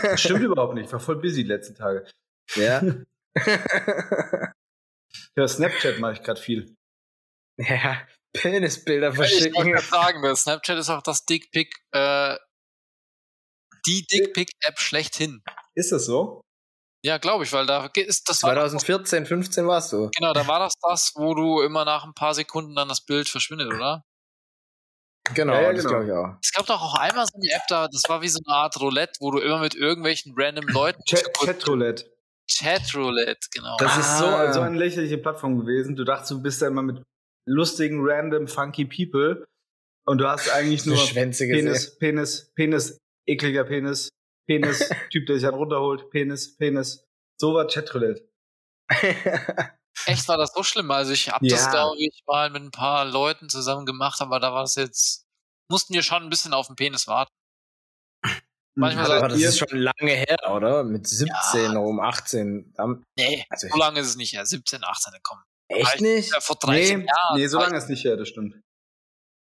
Das 0.02 0.20
stimmt 0.20 0.42
überhaupt 0.44 0.74
nicht. 0.74 0.86
Ich 0.86 0.92
war 0.92 1.00
voll 1.00 1.16
busy 1.20 1.42
die 1.42 1.48
letzten 1.48 1.74
Tage. 1.74 2.06
ja. 2.54 2.82
Ja, 5.36 5.48
Snapchat 5.48 5.98
mache 5.98 6.12
ich 6.14 6.22
gerade 6.22 6.40
viel. 6.40 6.74
ja, 7.58 8.06
Penisbilder 8.34 9.10
Ich 9.12 9.16
wollte 9.18 9.30
verschicken. 9.32 9.64
gerade 9.72 9.84
sagen, 9.86 10.22
der 10.22 10.36
Snapchat 10.36 10.78
ist 10.78 10.90
auch 10.90 11.02
das 11.02 11.24
Dickpick, 11.24 11.74
äh, 11.92 12.36
die 13.86 14.06
Dickpick-App 14.06 14.78
schlechthin. 14.78 15.42
Ist 15.74 15.92
das 15.92 16.04
so? 16.06 16.40
Ja, 17.06 17.18
glaube 17.18 17.44
ich, 17.44 17.52
weil 17.52 17.66
da 17.66 17.86
ist 17.94 18.28
das 18.28 18.42
war 18.42 18.54
doch- 18.56 18.62
2014, 18.62 19.26
15 19.26 19.66
warst 19.68 19.92
du. 19.92 20.10
genau, 20.16 20.32
da 20.32 20.46
war 20.48 20.58
das 20.58 20.74
das, 20.82 21.12
wo 21.14 21.34
du 21.34 21.60
immer 21.62 21.84
nach 21.84 22.04
ein 22.04 22.14
paar 22.14 22.34
Sekunden 22.34 22.74
dann 22.74 22.88
das 22.88 23.00
Bild 23.04 23.28
verschwindet, 23.28 23.72
oder? 23.72 24.02
Genau, 25.34 25.54
Ja, 25.54 25.60
ja, 25.62 25.72
das 25.72 25.84
genau. 25.84 25.90
glaube 26.00 26.06
ich 26.06 26.12
auch. 26.12 26.38
Es 26.42 26.52
gab 26.52 26.66
doch 26.66 26.80
auch 26.82 26.94
einmal 26.98 27.24
so 27.26 27.32
eine 27.36 27.52
App 27.54 27.62
da, 27.68 27.86
das 27.88 28.02
war 28.08 28.22
wie 28.22 28.28
so 28.28 28.40
eine 28.44 28.56
Art 28.56 28.80
Roulette, 28.80 29.12
wo 29.20 29.30
du 29.30 29.38
immer 29.38 29.60
mit 29.60 29.74
irgendwelchen 29.76 30.34
random 30.36 30.66
Leuten 30.68 31.00
Chat, 31.04 31.32
Chatroulette. 31.38 32.10
Chatroulette, 32.50 33.48
genau. 33.52 33.76
Das 33.78 33.96
ist 33.98 34.18
so, 34.18 34.24
Ah. 34.26 34.52
so 34.52 34.60
eine 34.60 34.76
lächerliche 34.76 35.18
Plattform 35.18 35.58
gewesen. 35.60 35.94
Du 35.96 36.04
dachtest, 36.04 36.30
du 36.32 36.42
bist 36.42 36.60
da 36.62 36.66
immer 36.68 36.82
mit 36.82 37.02
lustigen, 37.48 38.00
random, 38.02 38.48
funky 38.48 38.84
People. 38.84 39.44
Und 40.08 40.18
du 40.18 40.28
hast 40.28 40.48
eigentlich 40.50 40.82
So 40.82 40.90
nur 40.90 40.98
Schwänze 40.98 41.46
gesehen. 41.48 41.66
Penis, 41.66 41.98
Penis, 41.98 42.52
Penis, 42.54 42.98
ekliger 43.28 43.64
Penis, 43.64 44.08
Penis, 44.46 44.88
Typ, 45.12 45.26
der 45.26 45.36
sich 45.36 45.46
einen 45.46 45.56
runterholt, 45.56 46.10
Penis, 46.10 46.56
Penis. 46.56 47.04
So 47.40 47.54
war 47.54 47.66
Chatroulette. 47.66 48.28
Echt 50.06 50.28
war 50.28 50.36
das 50.38 50.52
so 50.52 50.62
schlimm? 50.62 50.90
Also 50.90 51.12
ich 51.12 51.28
habe 51.30 51.46
das, 51.48 51.64
Ja. 51.64 51.70
glaube 51.70 51.96
ich, 51.98 52.22
mal 52.26 52.50
mit 52.50 52.62
ein 52.62 52.70
paar 52.70 53.04
Leuten 53.04 53.48
zusammen 53.48 53.86
gemacht, 53.86 54.20
aber 54.20 54.38
da 54.40 54.52
war 54.52 54.62
es 54.62 54.74
jetzt, 54.76 55.24
mussten 55.70 55.94
wir 55.94 56.02
schon 56.02 56.22
ein 56.22 56.30
bisschen 56.30 56.52
auf 56.54 56.66
den 56.68 56.76
Penis 56.76 57.06
warten. 57.06 57.32
Manchmal 58.78 59.06
Aber 59.06 59.20
sagt 59.20 59.32
das 59.32 59.40
ihr- 59.40 59.48
ist 59.48 59.58
schon 59.58 59.78
lange 59.78 60.12
her, 60.12 60.36
oder? 60.52 60.84
Mit 60.84 61.06
17 61.08 61.76
um 61.76 61.98
18. 61.98 62.72
Dann- 62.74 63.04
Nee, 63.18 63.44
Also 63.48 63.68
so 63.68 63.76
lange 63.78 64.00
ist 64.00 64.08
es 64.08 64.16
nicht 64.16 64.34
her. 64.34 64.44
17, 64.44 64.84
18, 64.84 65.14
komm. 65.22 65.42
echt 65.68 66.00
nicht? 66.00 66.32
Ja, 66.32 66.40
vor 66.40 66.56
13 66.56 67.00
nee, 67.00 67.06
Jahren. 67.06 67.36
nee, 67.36 67.46
so 67.48 67.58
lange 67.58 67.76
ist 67.78 67.88
nicht 67.88 68.04
her, 68.04 68.16
das 68.16 68.28
stimmt. 68.28 68.54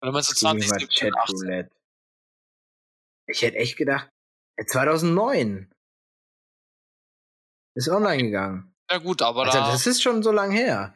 Oder 0.02 0.12
meinst 0.12 0.30
du 0.30 0.34
Guck 0.34 0.40
20, 0.40 0.70
mal, 0.70 0.80
17, 0.80 1.16
18? 1.16 1.36
Chatroulette. 1.38 1.72
Ich 3.28 3.42
hätte 3.42 3.58
echt 3.58 3.78
gedacht, 3.78 4.10
2009 4.62 5.72
ist 7.76 7.90
online 7.90 8.24
gegangen. 8.24 8.74
Ja 8.92 8.98
gut, 9.00 9.22
aber 9.22 9.46
Also, 9.46 9.58
da, 9.58 9.72
das 9.72 9.88
ist 9.88 10.02
schon 10.02 10.22
so 10.24 10.32
lang 10.32 10.52
her. 10.52 10.96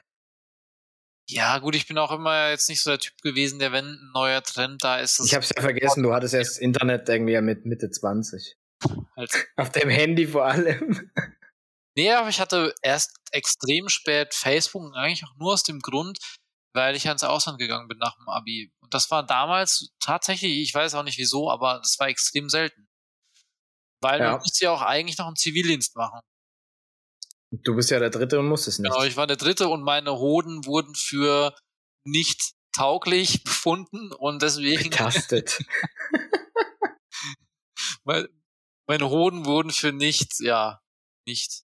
ja 1.30 1.58
gut, 1.60 1.76
ich 1.76 1.88
bin 1.88 1.98
auch 1.98 2.12
immer 2.12 2.50
jetzt 2.50 2.70
nicht 2.70 2.82
so 2.82 2.92
der 2.92 3.00
Typ 3.00 3.20
gewesen, 3.22 3.60
der 3.60 3.72
wenn 3.72 3.86
ein 3.86 4.12
neuer 4.14 4.44
Trend 4.44 4.84
da 4.84 5.00
ist, 5.00 5.20
Ich 5.20 5.34
hab's 5.34 5.52
ja 5.56 5.62
vergessen, 5.62 6.04
du 6.04 6.14
hattest 6.14 6.34
erst 6.34 6.60
Internet 6.60 7.10
irgendwie 7.10 7.40
mit 7.42 7.66
Mitte 7.66 7.90
20. 7.90 8.56
halt 9.16 9.48
Auf 9.58 9.72
dem 9.72 9.90
Handy 9.90 10.28
vor 10.28 10.46
allem. 10.46 11.12
Nee, 11.98 12.12
aber 12.12 12.30
ich 12.30 12.40
hatte 12.40 12.76
erst 12.84 13.18
extrem 13.32 13.90
spät 13.90 14.36
Facebook 14.36 14.84
und 14.84 14.94
eigentlich 14.94 15.26
auch 15.26 15.36
nur 15.38 15.54
aus 15.54 15.64
dem 15.64 15.80
Grund, 15.80 16.20
weil 16.76 16.96
ich 16.96 17.08
ans 17.08 17.24
Ausland 17.24 17.58
gegangen 17.58 17.88
bin 17.88 17.98
nach 17.98 18.16
dem 18.18 18.30
Abi. 18.30 18.72
Und 18.82 18.94
das 18.94 19.10
war 19.10 19.26
damals 19.26 19.90
tatsächlich, 20.00 20.60
ich 20.60 20.74
weiß 20.76 20.94
auch 20.94 21.04
nicht 21.04 21.18
wieso, 21.18 21.50
aber 21.50 21.80
das 21.80 21.98
war 21.98 22.08
extrem 22.08 22.50
selten. 22.50 22.88
Weil 24.02 24.20
Ja. 24.20 24.32
man 24.32 24.40
musste 24.40 24.66
ja 24.66 24.72
auch 24.72 24.82
eigentlich 24.82 25.18
noch 25.18 25.28
einen 25.28 25.36
Zivildienst 25.36 25.96
machen. 25.96 26.20
Du 27.52 27.76
bist 27.76 27.90
ja 27.90 28.00
der 28.00 28.10
Dritte 28.10 28.40
und 28.40 28.48
musstest 28.48 28.80
nicht. 28.80 28.92
Genau, 28.92 29.04
ich 29.04 29.16
war 29.16 29.26
der 29.28 29.38
Dritte 29.38 29.70
und 29.70 29.82
meine 29.82 30.18
Hoden 30.18 30.66
wurden 30.66 30.96
für 30.96 31.56
nicht 32.06 32.54
tauglich 32.76 33.44
befunden 33.44 34.12
und 34.12 34.42
deswegen, 34.42 34.90
Betastet. 34.90 35.64
meine 38.04 39.10
Hoden 39.10 39.46
wurden 39.46 39.72
für 39.72 39.92
nicht, 39.92 40.40
ja, 40.40 40.82
nicht 41.26 41.64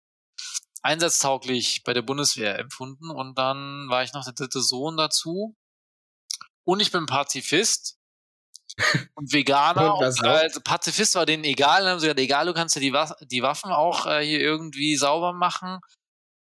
einsatztauglich 0.83 1.83
bei 1.85 1.93
der 1.95 2.03
Bundeswehr 2.03 2.59
empfunden. 2.59 3.11
Und 3.11 3.39
dann 3.39 3.89
war 3.89 4.03
ich 4.03 4.13
noch 4.13 4.25
der 4.25 4.35
dritte 4.35 4.61
Sohn 4.61 4.97
dazu. 4.97 5.55
Und 6.65 6.81
ich 6.81 6.91
bin 6.91 7.07
Pazifist 7.07 7.99
und 9.15 9.33
Veganer. 9.33 9.97
Und 9.97 10.05
und, 10.05 10.27
also 10.27 10.61
Pazifist 10.61 11.15
war 11.15 11.27
denen 11.27 11.45
egal. 11.45 11.83
Dann 11.83 11.93
haben 11.93 12.01
sie 12.01 12.07
gesagt, 12.07 12.21
egal, 12.21 12.47
du 12.47 12.55
kannst 12.55 12.75
ja 12.75 12.81
die, 12.81 12.93
Wa 12.93 13.15
die 13.23 13.43
Waffen 13.43 13.71
auch 13.71 14.07
äh, 14.07 14.25
hier 14.25 14.41
irgendwie 14.41 14.97
sauber 14.97 15.33
machen 15.33 15.81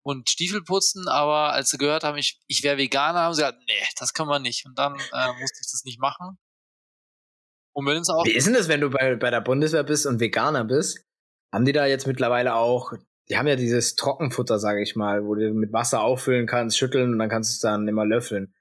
und 0.02 0.28
Stiefel 0.30 0.62
putzen. 0.62 1.08
Aber 1.08 1.52
als 1.52 1.70
sie 1.70 1.78
gehört 1.78 2.04
haben, 2.04 2.18
ich, 2.18 2.40
ich 2.46 2.62
wäre 2.62 2.78
Veganer, 2.78 3.20
haben 3.20 3.34
sie 3.34 3.42
gesagt, 3.42 3.58
nee, 3.66 3.86
das 3.98 4.12
kann 4.12 4.28
man 4.28 4.42
nicht. 4.42 4.66
Und 4.66 4.78
dann 4.78 4.94
äh, 4.94 5.32
musste 5.40 5.60
ich 5.62 5.70
das 5.70 5.82
nicht 5.84 6.00
machen. 6.00 6.38
Und 7.72 7.86
wenn 7.86 7.98
es 7.98 8.08
auch 8.08 8.24
Wie 8.24 8.32
ist 8.32 8.46
denn 8.46 8.54
das, 8.54 8.68
wenn 8.68 8.80
du 8.80 8.90
bei, 8.90 9.14
bei 9.16 9.30
der 9.30 9.40
Bundeswehr 9.40 9.84
bist 9.84 10.06
und 10.06 10.20
Veganer 10.20 10.64
bist? 10.64 11.04
Haben 11.52 11.64
die 11.64 11.72
da 11.72 11.86
jetzt 11.86 12.06
mittlerweile 12.06 12.54
auch, 12.56 12.92
die 13.30 13.38
haben 13.38 13.46
ja 13.46 13.56
dieses 13.56 13.94
Trockenfutter, 13.94 14.58
sage 14.58 14.82
ich 14.82 14.96
mal, 14.96 15.24
wo 15.24 15.34
du 15.34 15.52
mit 15.54 15.72
Wasser 15.72 16.02
auffüllen 16.02 16.46
kannst, 16.46 16.76
schütteln 16.76 17.12
und 17.12 17.18
dann 17.18 17.28
kannst 17.28 17.50
du 17.50 17.54
es 17.54 17.60
dann 17.60 17.88
immer 17.88 18.04
löffeln. 18.04 18.52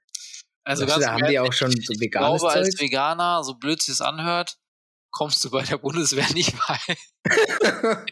Also 0.68 0.84
ganz 0.84 0.98
du, 0.98 1.06
da 1.06 1.12
haben 1.14 1.26
die 1.26 1.38
auch 1.38 1.52
schon 1.52 1.70
so 1.70 1.92
ich 1.94 1.98
veganes 1.98 2.42
glaube, 2.42 2.54
als 2.54 2.70
Zeug? 2.70 2.80
Veganer, 2.82 3.42
so 3.42 3.54
blöd 3.54 3.80
es 3.88 4.02
anhört, 4.02 4.58
kommst 5.10 5.42
du 5.42 5.50
bei 5.50 5.62
der 5.62 5.78
Bundeswehr 5.78 6.30
nicht 6.34 6.54
bei. 6.66 6.78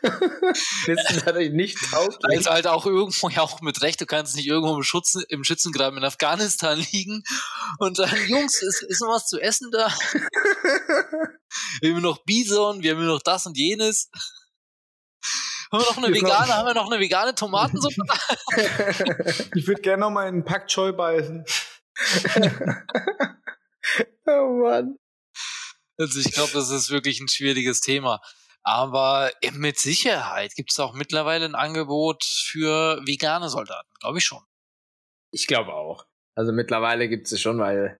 Du 0.00 0.94
dadurch 1.24 1.50
nicht 1.50 1.76
tauglich? 1.90 2.38
Als 2.38 2.46
halt 2.46 2.66
auch 2.68 2.86
irgendwo, 2.86 3.28
ja 3.30 3.42
auch 3.42 3.60
mit 3.62 3.82
Recht, 3.82 4.00
du 4.00 4.06
kannst 4.06 4.36
nicht 4.36 4.46
irgendwo 4.46 4.76
im, 4.76 4.84
Schutz, 4.84 5.16
im 5.28 5.42
Schützengraben 5.42 5.98
in 5.98 6.04
Afghanistan 6.04 6.78
liegen 6.92 7.24
und 7.78 7.96
sagen, 7.96 8.16
Jungs, 8.28 8.62
ist, 8.62 8.82
ist 8.82 9.00
noch 9.00 9.08
was 9.08 9.26
zu 9.26 9.40
essen 9.40 9.72
da? 9.72 9.92
Wir 11.80 11.94
haben 11.94 12.02
noch 12.02 12.22
Bison, 12.24 12.84
wir 12.84 12.92
haben 12.92 13.04
noch 13.04 13.22
das 13.22 13.46
und 13.46 13.56
jenes. 13.56 14.08
Haben 15.72 15.82
wir 15.82 15.86
noch 15.86 15.96
eine 15.96 16.14
vegane, 16.14 16.54
haben 16.54 16.66
wir 16.66 16.74
noch 16.74 16.90
eine 16.90 17.00
vegane 17.00 17.34
Tomatensuppe? 17.34 17.96
Ich 19.54 19.66
würde 19.66 19.80
gerne 19.80 20.02
noch 20.02 20.10
mal 20.10 20.28
in 20.28 20.34
einen 20.34 20.44
Pak 20.44 20.68
Choi 20.68 20.92
beißen. 20.92 21.44
oh 24.26 24.48
Mann. 24.62 24.98
Also 25.98 26.20
ich 26.20 26.32
glaube, 26.32 26.52
das 26.52 26.70
ist 26.70 26.90
wirklich 26.90 27.20
ein 27.20 27.28
schwieriges 27.28 27.80
Thema. 27.80 28.20
Aber 28.64 29.30
mit 29.52 29.78
Sicherheit 29.78 30.54
gibt 30.54 30.70
es 30.70 30.78
auch 30.78 30.94
mittlerweile 30.94 31.46
ein 31.46 31.54
Angebot 31.54 32.22
für 32.24 33.00
vegane 33.06 33.48
Soldaten, 33.48 33.88
glaube 33.98 34.18
ich 34.18 34.24
schon. 34.24 34.42
Ich 35.32 35.46
glaube 35.46 35.72
auch. 35.72 36.06
Also 36.36 36.52
mittlerweile 36.52 37.08
gibt 37.08 37.32
es 37.32 37.40
schon, 37.40 37.58
weil 37.58 37.98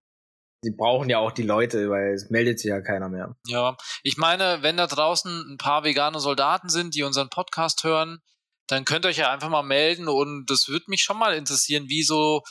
sie 0.63 0.71
brauchen 0.71 1.09
ja 1.09 1.19
auch 1.19 1.31
die 1.31 1.43
Leute, 1.43 1.89
weil 1.89 2.13
es 2.13 2.29
meldet 2.29 2.59
sich 2.59 2.69
ja 2.69 2.81
keiner 2.81 3.09
mehr. 3.09 3.35
Ja, 3.47 3.77
ich 4.01 4.17
meine, 4.17 4.59
wenn 4.61 4.77
da 4.77 4.87
draußen 4.87 5.51
ein 5.51 5.57
paar 5.57 5.83
vegane 5.83 6.19
Soldaten 6.19 6.69
sind, 6.69 6.95
die 6.95 7.03
unseren 7.03 7.29
Podcast 7.29 7.83
hören, 7.83 8.19
dann 8.67 8.85
könnt 8.85 9.05
ihr 9.05 9.09
euch 9.09 9.17
ja 9.17 9.31
einfach 9.31 9.49
mal 9.49 9.63
melden 9.63 10.07
und 10.07 10.45
das 10.49 10.67
würde 10.69 10.85
mich 10.87 11.03
schon 11.03 11.19
mal 11.19 11.35
interessieren, 11.35 11.89
wie 11.89 12.03
so 12.03 12.41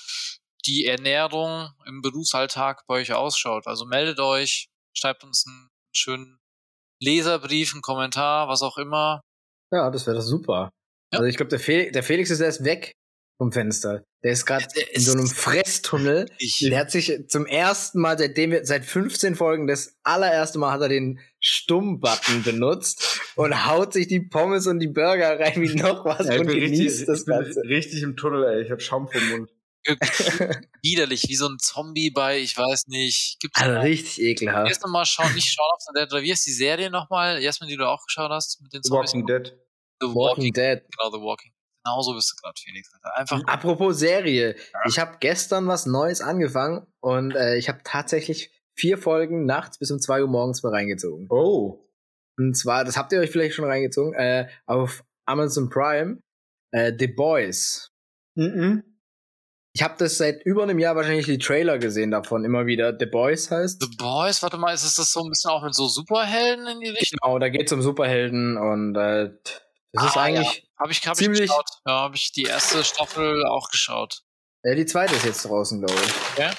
die 0.67 0.85
Ernährung 0.85 1.71
im 1.87 2.03
Berufsalltag 2.03 2.83
bei 2.87 2.97
euch 2.97 3.13
ausschaut. 3.13 3.67
Also 3.67 3.87
meldet 3.87 4.21
euch, 4.21 4.69
schreibt 4.95 5.25
uns 5.25 5.45
einen 5.47 5.71
schönen 5.93 6.39
Leserbrief, 7.01 7.73
einen 7.73 7.83
Kommentar, 7.83 8.49
was 8.49 8.63
auch 8.63 8.77
immer. 8.77 9.23
Ja, 9.73 9.91
das 9.91 10.07
wäre 10.07 10.17
doch 10.17 10.23
super. 10.23 10.71
Ja. 11.13 11.19
Also 11.19 11.25
ich 11.25 11.37
glaube, 11.37 11.51
der, 11.51 11.59
Fel 11.59 11.91
der 11.91 12.03
Felix 12.03 12.31
ist 12.31 12.41
erst 12.41 12.65
weg 12.65 12.93
vom 13.43 13.53
Fenster. 13.53 14.05
Der 14.23 14.33
ist 14.33 14.47
gerade 14.47 14.67
in 14.93 15.01
so 15.03 15.13
einem 15.13 15.25
ist- 15.25 15.35
Fresstunnel. 15.37 16.27
Ich, 16.39 16.61
Der 16.61 16.79
hat 16.79 16.91
sich 16.93 17.13
zum 17.29 17.45
ersten 17.47 18.01
Mal, 18.01 18.17
seitdem 18.19 18.53
wir, 18.53 18.65
seit 18.65 18.85
15 18.85 19.35
Folgen, 19.35 19.67
das 19.67 19.97
allererste 20.05 20.59
Mal 20.61 20.71
hat 20.73 20.81
er 20.83 20.89
den 20.89 21.19
Stumm-Button 21.41 22.45
benutzt 22.45 23.21
und 23.35 23.67
haut 23.67 23.93
sich 23.93 24.07
die 24.07 24.21
Pommes 24.21 24.67
und 24.69 24.79
die 24.79 24.87
Burger 24.89 25.41
rein 25.41 25.61
wie 25.61 25.75
noch 25.75 26.05
was 26.05 26.29
Ja, 26.29 26.39
und 26.39 26.47
genießt 26.47 26.81
richtig, 26.81 27.07
das 27.07 27.21
ich 27.21 27.27
bin 27.27 27.35
Ganze. 27.35 27.63
richtig 27.65 28.03
im 28.03 28.17
Tunnel, 28.17 28.45
ey. 28.45 28.63
Ich 28.65 28.71
hab 28.71 28.81
Schaum 28.81 29.09
vom 29.09 29.29
Mund. 29.31 29.51
widerlich, 30.83 31.25
wie 31.29 31.35
so 31.35 31.49
ein 31.49 31.59
Zombie 31.59 32.11
bei, 32.11 32.39
ich 32.39 32.57
weiß 32.57 32.87
nicht, 32.87 33.39
gibt's 33.41 33.61
Also 33.61 33.75
noch- 33.75 33.83
richtig 33.83 34.21
ekelhaft. 34.23 34.69
Erst 34.69 34.83
nochmal 34.85 35.05
schauen, 35.07 35.35
nicht 35.35 35.53
schauen 35.53 35.67
auf 35.75 35.83
Dead, 35.97 36.13
oder 36.13 36.23
wie 36.23 36.31
heißt 36.31 36.47
die 36.47 36.53
Serie 36.53 36.91
nochmal? 36.91 37.43
Jasmin, 37.43 37.69
die 37.69 37.77
du 37.77 37.89
auch 37.89 38.05
geschaut 38.07 38.31
hast 38.31 38.61
mit 38.63 38.73
den 38.73 38.83
The 38.85 38.89
Zombies? 38.91 39.13
Walking 39.15 39.27
Dead. 39.27 39.57
The 40.01 40.07
Walking 40.15 40.53
Dead. 40.53 40.83
Genau, 40.97 41.11
The 41.11 41.21
Walking. 41.23 41.52
Genauso 41.85 42.15
bist 42.15 42.33
du 42.33 42.37
gerade, 42.41 42.61
Felix. 42.61 42.91
Alter. 42.93 43.17
Einfach 43.17 43.45
Apropos 43.47 43.99
Serie. 43.99 44.57
Ich 44.87 44.99
habe 44.99 45.17
gestern 45.21 45.67
was 45.67 45.87
Neues 45.87 46.21
angefangen 46.21 46.87
und 47.01 47.35
äh, 47.35 47.57
ich 47.57 47.69
habe 47.69 47.81
tatsächlich 47.85 48.51
vier 48.75 48.99
Folgen 48.99 49.45
nachts 49.47 49.79
bis 49.79 49.91
um 49.91 49.99
zwei 49.99 50.23
Uhr 50.23 50.29
morgens 50.29 50.63
mal 50.63 50.71
reingezogen. 50.71 51.27
Oh. 51.31 51.79
Und 52.39 52.57
zwar, 52.57 52.85
das 52.85 52.97
habt 52.97 53.13
ihr 53.13 53.21
euch 53.21 53.31
vielleicht 53.31 53.55
schon 53.55 53.65
reingezogen, 53.65 54.15
äh, 54.15 54.49
auf 54.67 55.05
Amazon 55.27 55.69
Prime, 55.69 56.19
äh, 56.71 56.93
The 56.99 57.09
Boys. 57.09 57.91
Mhm. 58.35 58.85
Ich 59.75 59.83
habe 59.83 59.95
das 59.99 60.19
seit 60.19 60.45
über 60.45 60.63
einem 60.65 60.79
Jahr 60.79 60.97
wahrscheinlich 60.97 61.27
die 61.27 61.39
Trailer 61.39 61.79
gesehen 61.79 62.11
davon, 62.11 62.45
immer 62.45 62.67
wieder. 62.67 62.95
The 62.99 63.07
Boys 63.07 63.51
heißt. 63.51 63.81
The 63.81 63.97
Boys, 63.97 64.43
warte 64.43 64.59
mal, 64.59 64.75
ist 64.75 64.85
es 64.85 64.97
das 64.97 65.13
so 65.13 65.23
ein 65.23 65.31
bisschen 65.31 65.51
auch 65.51 65.63
mit 65.63 65.75
so 65.75 65.87
Superhelden 65.89 66.67
in 66.67 66.81
die 66.81 66.91
Richtung? 66.91 67.19
Genau, 67.23 67.39
da 67.39 67.49
geht's 67.49 67.73
um 67.73 67.81
Superhelden 67.81 68.59
und 68.59 68.97
äh, 68.97 69.31
das 69.93 70.07
ist 70.07 70.17
Ah, 70.17 70.23
eigentlich. 70.23 70.69
Habe 70.83 70.91
ich, 70.91 71.07
hab 71.07 71.21
ich 71.21 71.29
geschaut. 71.29 71.71
Ja, 71.87 71.93
habe 72.01 72.17
ich 72.17 72.33
die 72.33 72.43
erste 72.43 72.83
Staffel 72.83 73.47
auch 73.47 73.71
geschaut. 73.71 74.23
Äh, 74.65 74.75
die 74.75 74.85
zweite 74.85 75.15
ist 75.15 75.25
jetzt 75.25 75.45
draußen, 75.45 75.79
glaube 75.81 75.95
ich. 75.95 76.39
Ja? 76.39 76.55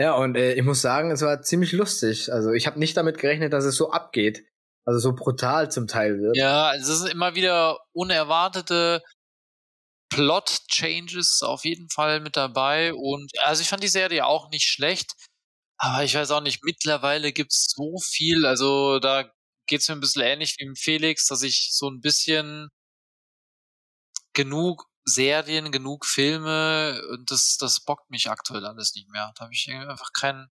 Ja, 0.00 0.14
und 0.14 0.36
äh, 0.36 0.54
ich 0.54 0.62
muss 0.62 0.80
sagen, 0.80 1.10
es 1.10 1.20
war 1.20 1.42
ziemlich 1.42 1.72
lustig. 1.72 2.32
Also 2.32 2.52
ich 2.52 2.66
habe 2.66 2.78
nicht 2.78 2.96
damit 2.96 3.18
gerechnet, 3.18 3.52
dass 3.52 3.64
es 3.64 3.76
so 3.76 3.90
abgeht. 3.90 4.46
Also 4.86 4.98
so 4.98 5.14
brutal 5.14 5.70
zum 5.70 5.86
Teil 5.86 6.18
wird. 6.18 6.34
Ja, 6.34 6.68
also 6.68 6.92
es 6.92 7.00
sind 7.00 7.12
immer 7.12 7.34
wieder 7.34 7.78
unerwartete 7.92 9.02
Plot-Changes 10.08 11.42
auf 11.42 11.66
jeden 11.66 11.90
Fall 11.90 12.20
mit 12.20 12.38
dabei. 12.38 12.94
Und 12.94 13.30
also 13.40 13.60
ich 13.60 13.68
fand 13.68 13.82
die 13.82 13.88
Serie 13.88 14.24
auch 14.24 14.48
nicht 14.48 14.66
schlecht. 14.66 15.12
Aber 15.78 16.04
ich 16.04 16.14
weiß 16.14 16.30
auch 16.30 16.40
nicht, 16.40 16.64
mittlerweile 16.64 17.32
gibt's 17.32 17.74
so 17.76 17.98
viel. 17.98 18.46
Also 18.46 18.98
da 18.98 19.30
geht's 19.66 19.88
mir 19.88 19.94
ein 19.94 20.00
bisschen 20.00 20.22
ähnlich 20.22 20.56
wie 20.58 20.66
mit 20.66 20.78
Felix, 20.78 21.26
dass 21.26 21.42
ich 21.42 21.70
so 21.72 21.88
ein 21.88 22.00
bisschen 22.00 22.68
genug 24.34 24.86
Serien, 25.04 25.72
genug 25.72 26.06
Filme 26.06 27.02
und 27.10 27.30
das, 27.30 27.56
das 27.58 27.84
bockt 27.84 28.10
mich 28.10 28.30
aktuell 28.30 28.64
alles 28.64 28.94
nicht 28.94 29.08
mehr. 29.10 29.32
Da 29.36 29.44
habe 29.44 29.52
ich 29.52 29.68
einfach 29.68 30.12
keinen. 30.12 30.48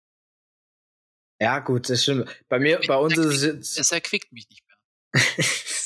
Ja, 1.40 1.60
gut, 1.60 1.88
das 1.88 2.02
stimmt. 2.02 2.28
Bei 2.48 2.58
mir, 2.58 2.80
bei 2.86 2.96
uns 2.96 3.16
ist 3.16 3.26
es 3.26 3.42
jetzt. 3.42 3.78
Es 3.78 3.92
erquickt 3.92 4.32
mich 4.32 4.48
nicht 4.48 4.62
mehr. 4.66 4.76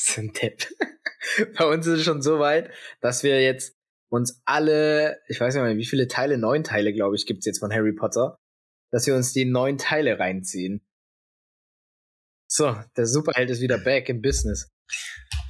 so 0.09 0.21
ein 0.21 0.33
Depp. 0.33 0.67
Bei 1.57 1.65
uns 1.65 1.85
ist 1.85 1.99
es 1.99 2.05
schon 2.05 2.21
so 2.21 2.39
weit, 2.39 2.71
dass 3.01 3.23
wir 3.23 3.41
jetzt 3.41 3.75
uns 4.09 4.41
alle, 4.45 5.21
ich 5.27 5.39
weiß 5.39 5.53
nicht 5.53 5.63
mehr, 5.63 5.77
wie 5.77 5.85
viele 5.85 6.07
Teile, 6.07 6.37
neun 6.37 6.63
Teile, 6.63 6.93
glaube 6.93 7.15
ich, 7.15 7.25
gibt's 7.25 7.45
jetzt 7.45 7.59
von 7.59 7.71
Harry 7.71 7.93
Potter, 7.93 8.39
dass 8.91 9.05
wir 9.05 9.15
uns 9.15 9.33
die 9.33 9.45
neun 9.45 9.77
Teile 9.77 10.17
reinziehen. 10.17 10.81
So, 12.51 12.75
der 12.97 13.05
Superheld 13.05 13.51
ist 13.51 13.61
wieder 13.61 13.77
back 13.77 14.09
im 14.09 14.23
Business. 14.23 14.71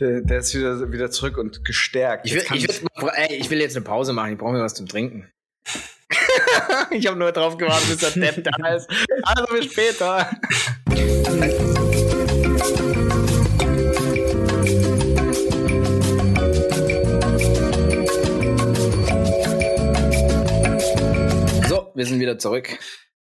Der, 0.02 0.20
der 0.20 0.40
ist 0.40 0.54
wieder, 0.54 0.92
wieder 0.92 1.10
zurück 1.10 1.38
und 1.38 1.64
gestärkt. 1.64 2.26
Ich 2.26 2.34
will, 2.34 2.40
Jetzt 2.40 2.48
kann 2.50 2.58
ich, 2.58 2.68
will, 2.68 3.12
ey, 3.16 3.36
ich 3.38 3.50
will 3.50 3.62
jetzt 3.62 3.78
eine 3.78 3.86
Pause 3.86 4.12
machen, 4.12 4.34
ich 4.34 4.38
brauche 4.38 4.52
mir 4.52 4.62
was 4.62 4.74
zum 4.74 4.86
Trinken. 4.86 5.32
ich 6.92 7.08
habe 7.08 7.18
nur 7.18 7.32
drauf 7.32 7.56
gewartet, 7.56 7.88
bis 7.88 8.00
der 8.00 8.32
Depp 8.34 8.44
da 8.44 8.68
ist. 8.76 8.90
Also 9.24 9.46
bis 9.46 9.72
später. 9.72 10.30
So, 21.70 21.94
wir 21.96 22.06
sind 22.06 22.20
wieder 22.20 22.38
zurück. 22.38 22.78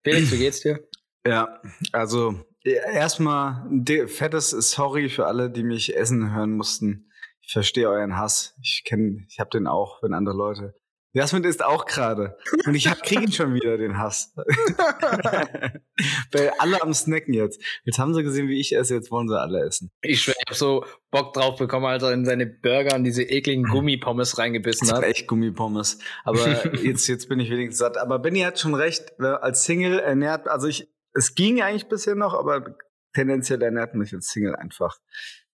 Felix, 0.05 0.31
wie 0.31 0.37
geht's 0.37 0.61
dir? 0.61 0.79
Ja, 1.27 1.61
also 1.91 2.47
erstmal 2.73 3.65
ein 3.69 3.85
fettes 4.07 4.51
Sorry 4.51 5.09
für 5.09 5.25
alle, 5.25 5.49
die 5.49 5.63
mich 5.63 5.95
essen 5.95 6.33
hören 6.33 6.51
mussten. 6.51 7.11
Ich 7.41 7.53
verstehe 7.53 7.89
euren 7.89 8.17
Hass. 8.17 8.55
Ich 8.61 8.83
kenne, 8.85 9.25
ich 9.29 9.39
habe 9.39 9.49
den 9.49 9.67
auch, 9.67 10.03
wenn 10.03 10.13
andere 10.13 10.35
Leute. 10.35 10.75
Jasmin 11.13 11.43
ist 11.45 11.63
auch 11.65 11.85
gerade. 11.85 12.37
Und 12.65 12.75
ich 12.75 12.87
hab, 12.87 13.01
krieg 13.01 13.21
ihn 13.21 13.31
schon 13.31 13.53
wieder, 13.55 13.77
den 13.77 13.97
Hass. 13.97 14.35
Weil 16.31 16.51
alle 16.59 16.81
am 16.83 16.93
Snacken 16.93 17.33
jetzt. 17.33 17.59
Jetzt 17.85 17.97
haben 17.97 18.13
sie 18.13 18.21
gesehen, 18.21 18.47
wie 18.49 18.59
ich 18.59 18.75
esse, 18.75 18.93
jetzt 18.93 19.09
wollen 19.09 19.27
sie 19.27 19.39
alle 19.39 19.63
essen. 19.63 19.89
Ich 20.01 20.21
schwör, 20.21 20.35
ich 20.37 20.43
hab 20.47 20.55
so 20.55 20.85
Bock 21.09 21.33
drauf 21.33 21.57
bekommen, 21.57 21.85
als 21.85 22.03
er 22.03 22.11
in 22.11 22.25
seine 22.25 22.45
Burger 22.45 22.95
und 22.95 23.03
diese 23.03 23.23
ekligen 23.23 23.63
Gummipommes 23.63 24.37
reingebissen 24.37 24.87
Das 24.87 24.97
hat. 24.97 25.05
echt 25.05 25.27
Gummipommes. 25.27 25.97
Aber 26.23 26.75
jetzt, 26.83 27.07
jetzt 27.07 27.29
bin 27.29 27.39
ich 27.39 27.49
wenigstens 27.49 27.79
satt. 27.79 27.97
Aber 27.97 28.19
Benny 28.19 28.41
hat 28.41 28.59
schon 28.59 28.75
recht, 28.75 29.19
als 29.19 29.63
Single 29.63 29.99
ernährt, 29.99 30.47
also 30.47 30.67
ich, 30.67 30.87
es 31.17 31.35
ging 31.35 31.61
eigentlich 31.61 31.87
bisher 31.87 32.15
noch, 32.15 32.33
aber 32.33 32.77
tendenziell 33.13 33.61
ernährt 33.61 33.93
man 33.95 34.05
sich 34.05 34.13
als 34.13 34.27
Single 34.27 34.55
einfach 34.55 34.97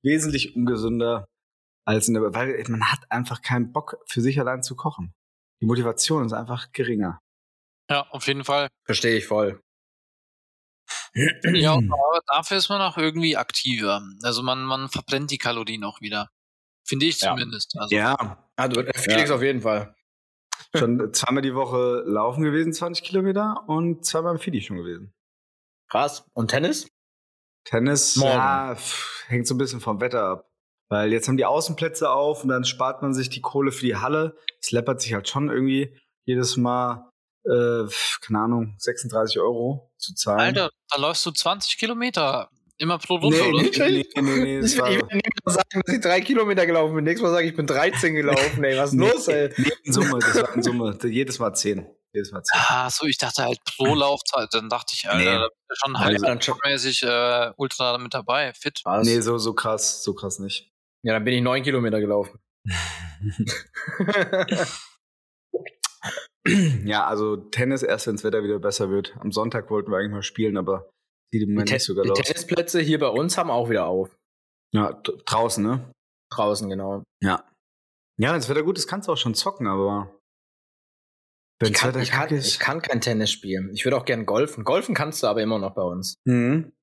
wesentlich 0.04 0.56
ungesünder 0.56 1.26
als 1.86 2.08
in 2.08 2.14
der, 2.14 2.34
weil 2.34 2.64
man 2.70 2.92
hat 2.92 3.00
einfach 3.10 3.42
keinen 3.42 3.72
Bock 3.74 3.98
für 4.08 4.22
sich 4.22 4.40
allein 4.40 4.64
zu 4.64 4.76
kochen. 4.76 5.14
Die 5.62 5.66
Motivation 5.66 6.26
ist 6.26 6.34
einfach 6.34 6.72
geringer. 6.72 7.20
Ja, 7.90 8.08
auf 8.10 8.28
jeden 8.28 8.44
Fall. 8.44 8.70
Verstehe 8.86 9.18
ich 9.18 9.26
voll. 9.28 9.62
Ja, 11.44 11.74
aber 11.74 12.22
dafür 12.28 12.58
ist 12.58 12.70
man 12.70 12.82
auch 12.82 12.98
irgendwie 12.98 13.38
aktiver. 13.38 14.02
Also 14.24 14.44
man, 14.44 14.64
man 14.64 14.90
verbrennt 14.90 15.32
die 15.32 15.38
Kalorien 15.38 15.84
auch 15.84 16.02
wieder. 16.02 16.30
Finde 16.86 17.06
ich 17.06 17.22
Ja. 17.22 17.30
zumindest. 17.36 17.76
Also, 17.78 17.96
Ja, 17.96 18.50
Also 18.56 18.84
Felix 18.96 19.30
auf 19.32 19.42
jeden 19.42 19.62
Fall. 19.62 19.96
schon 20.76 21.14
zweimal 21.14 21.42
die 21.44 21.56
Woche 21.56 22.04
laufen 22.06 22.44
gewesen, 22.44 22.74
20 22.74 23.04
Kilometer 23.06 23.64
und 23.68 24.06
zweimal 24.06 24.34
im 24.34 24.40
Fidi 24.40 24.62
schon 24.62 24.78
gewesen. 24.78 25.14
Krass. 25.94 26.26
Und 26.34 26.48
Tennis? 26.50 26.88
Tennis, 27.66 28.16
Morgen. 28.16 28.34
ja, 28.34 28.74
pff, 28.76 29.26
hängt 29.28 29.46
so 29.46 29.54
ein 29.54 29.60
bisschen 29.60 29.80
vom 29.80 30.02
Wetter 30.02 30.24
ab. 30.24 30.50
Weil 30.90 31.12
jetzt 31.12 31.28
haben 31.28 31.38
die 31.38 31.46
Außenplätze 31.46 32.10
auf 32.10 32.42
und 32.42 32.50
dann 32.50 32.66
spart 32.66 33.04
man 33.04 33.14
sich 33.14 33.30
die 33.30 33.42
Kohle 33.42 33.72
für 33.72 33.86
die 33.86 33.96
Halle. 33.96 34.36
Es 34.60 34.72
läppert 34.72 35.02
sich 35.02 35.14
halt 35.14 35.30
schon 35.30 35.52
irgendwie 35.52 35.96
jedes 36.26 36.58
Mal, 36.58 37.12
äh, 37.46 37.84
keine 38.22 38.40
Ahnung, 38.40 38.74
36 38.80 39.40
Euro 39.40 39.92
zu 40.00 40.16
zahlen. 40.16 40.40
Alter, 40.40 40.72
da 40.90 41.00
läufst 41.00 41.24
du 41.28 41.32
20 41.32 41.78
Kilometer 41.78 42.50
immer 42.80 42.98
pro 42.98 43.18
Runde, 43.18 43.38
nee, 43.38 43.50
oder? 43.50 43.62
nee, 43.62 43.70
nee, 43.78 44.06
nee, 44.16 44.22
nee, 44.22 44.38
nee, 44.40 44.60
Ich 44.62 44.66
es 44.66 44.80
war, 44.80 44.90
will 44.90 44.96
nicht 44.96 45.46
mal 45.46 45.54
sagen, 45.54 45.82
dass 45.86 45.94
ich 45.96 46.02
drei 46.02 46.22
Kilometer 46.22 46.66
gelaufen 46.66 46.96
bin. 46.96 47.04
Nächstes 47.04 47.22
Mal 47.22 47.36
sage 47.36 47.44
ich, 47.46 47.52
ich 47.52 47.56
bin 47.56 47.68
13 47.68 48.16
gelaufen. 48.16 48.64
Ey, 48.64 48.76
was 48.80 48.94
ist 48.94 49.00
los, 49.00 49.28
ey? 49.28 49.52
nee, 49.58 49.70
in 49.84 49.94
Summe, 49.94 50.18
das 50.18 50.42
war 50.42 50.56
in 50.56 50.64
Summe. 50.64 50.98
Jedes 51.04 51.38
Mal 51.38 51.54
10. 51.54 51.86
Jedes 52.14 52.32
Mal 52.32 52.44
10. 52.44 52.60
Ah, 52.68 52.90
so, 52.90 53.06
ich 53.08 53.18
dachte 53.18 53.44
halt 53.44 53.60
pro 53.66 53.96
Laufzeit. 53.96 54.50
Dann 54.54 54.70
dachte 54.70 54.94
ich, 54.94 55.10
Alter, 55.10 55.20
Nee. 55.20 55.26
da 55.40 55.48
bist 55.48 55.58
du 55.70 55.76
schon 55.76 56.00
halt 56.00 56.14
Also, 56.14 56.26
dann 56.26 56.42
schon- 56.42 56.60
mäßig 56.64 57.04
äh, 57.04 57.52
ultra 57.58 57.98
mit 57.98 58.14
dabei, 58.14 58.54
fit. 58.54 58.82
Was? 58.84 59.08
Nee, 59.08 59.22
so, 59.22 59.38
so 59.40 59.54
krass, 59.54 60.04
so 60.04 60.14
krass 60.14 60.38
nicht. 60.40 60.70
Ja, 61.04 61.14
dann 61.14 61.24
bin 61.24 61.34
ich 61.34 61.42
neun 61.42 61.64
Kilometer 61.64 62.00
gelaufen. 62.00 62.40
ja, 66.86 67.06
also 67.08 67.38
Tennis 67.38 67.84
erst, 67.84 68.08
wenn 68.08 68.16
das 68.16 68.24
Wetter 68.24 68.44
wieder 68.44 68.60
besser 68.60 68.90
wird. 68.90 69.16
Am 69.20 69.32
Sonntag 69.32 69.70
wollten 69.70 69.92
wir 69.92 69.98
eigentlich 69.98 70.12
mal 70.12 70.24
spielen, 70.24 70.58
aber 70.58 70.90
sieht 71.32 71.44
im 71.44 71.50
die 71.50 71.54
Moment 71.54 71.72
nicht 71.72 71.84
so 71.84 71.96
geil 71.96 72.04
die 72.06 72.12
aus. 72.12 72.20
Tennisplätze 72.20 72.82
hier 72.82 73.00
bei 73.00 73.08
uns 73.08 73.38
haben 73.38 73.50
auch 73.50 73.70
wieder 73.70 73.86
auf. 73.86 74.16
Ja, 74.74 74.92
draußen, 75.26 75.64
ne? 75.64 75.92
Draußen, 76.32 76.70
genau. 76.70 77.04
Ja. 77.24 77.48
Ja, 78.20 78.30
wenn 78.32 78.40
das 78.40 78.50
Wetter 78.50 78.64
gut 78.64 78.78
ist, 78.78 78.88
kannst 78.88 79.08
du 79.08 79.14
auch 79.14 79.18
schon 79.18 79.36
zocken, 79.36 79.68
aber 79.68 80.14
Ich 81.62 81.74
kann, 81.74 81.98
ich, 82.02 82.12
kann, 82.12 82.34
ich 82.36 82.60
kann 82.60 82.82
kein 82.82 83.00
Tennis 83.00 83.32
spielen. 83.32 83.72
Ich 83.74 83.86
würde 83.86 83.96
auch 83.98 84.06
gern 84.06 84.26
golfen. 84.26 84.64
Golfen 84.64 84.96
kannst 84.96 85.24
du 85.24 85.28
aber 85.28 85.42
immer 85.42 85.60
noch 85.60 85.76
bei 85.76 85.82
uns. 85.84 86.16
Mhm. 86.26 86.74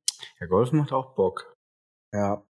Ja, 0.40 0.46
Golf 0.46 0.72
macht 0.72 0.92
auch 0.92 1.14
Bock. 1.14 1.54
Ja. 2.14 2.46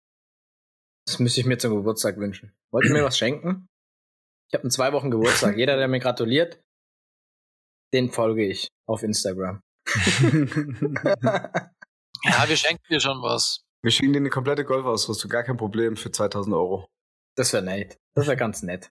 Das 1.07 1.19
müsste 1.19 1.41
ich 1.41 1.47
mir 1.47 1.59
zum 1.59 1.75
Geburtstag 1.75 2.19
wünschen. 2.19 2.53
Wollt 2.71 2.87
ihr 2.87 2.93
mir 2.93 3.05
was 3.05 3.17
schenken? 3.17 3.67
Ich 4.49 4.55
habe 4.55 4.65
in 4.65 4.71
zwei 4.71 4.93
Wochen 4.93 5.11
Geburtstag. 5.11 5.57
Jeder, 5.57 5.77
der 5.77 5.89
mir 5.89 6.01
gratuliert, 6.01 6.63
den 7.95 8.11
folge 8.11 8.47
ich 8.47 8.69
auf 8.87 9.03
Instagram. 9.03 9.63
Ja, 12.25 12.49
wir 12.49 12.57
schenken 12.57 12.83
dir 12.91 12.99
schon 13.01 13.23
was. 13.23 13.63
wir 13.81 13.93
schicken 13.93 14.13
dir 14.13 14.19
eine 14.19 14.29
komplette 14.31 14.65
Golfausrüstung, 14.65 15.31
gar 15.31 15.45
kein 15.45 15.57
Problem 15.57 15.97
für 15.97 16.11
2000 16.11 16.53
Euro. 16.55 16.89
Das 17.37 17.53
wäre 17.53 17.63
nett. 17.63 17.97
Das 18.17 18.27
wäre 18.27 18.37
ganz 18.37 18.63
nett. 18.65 18.91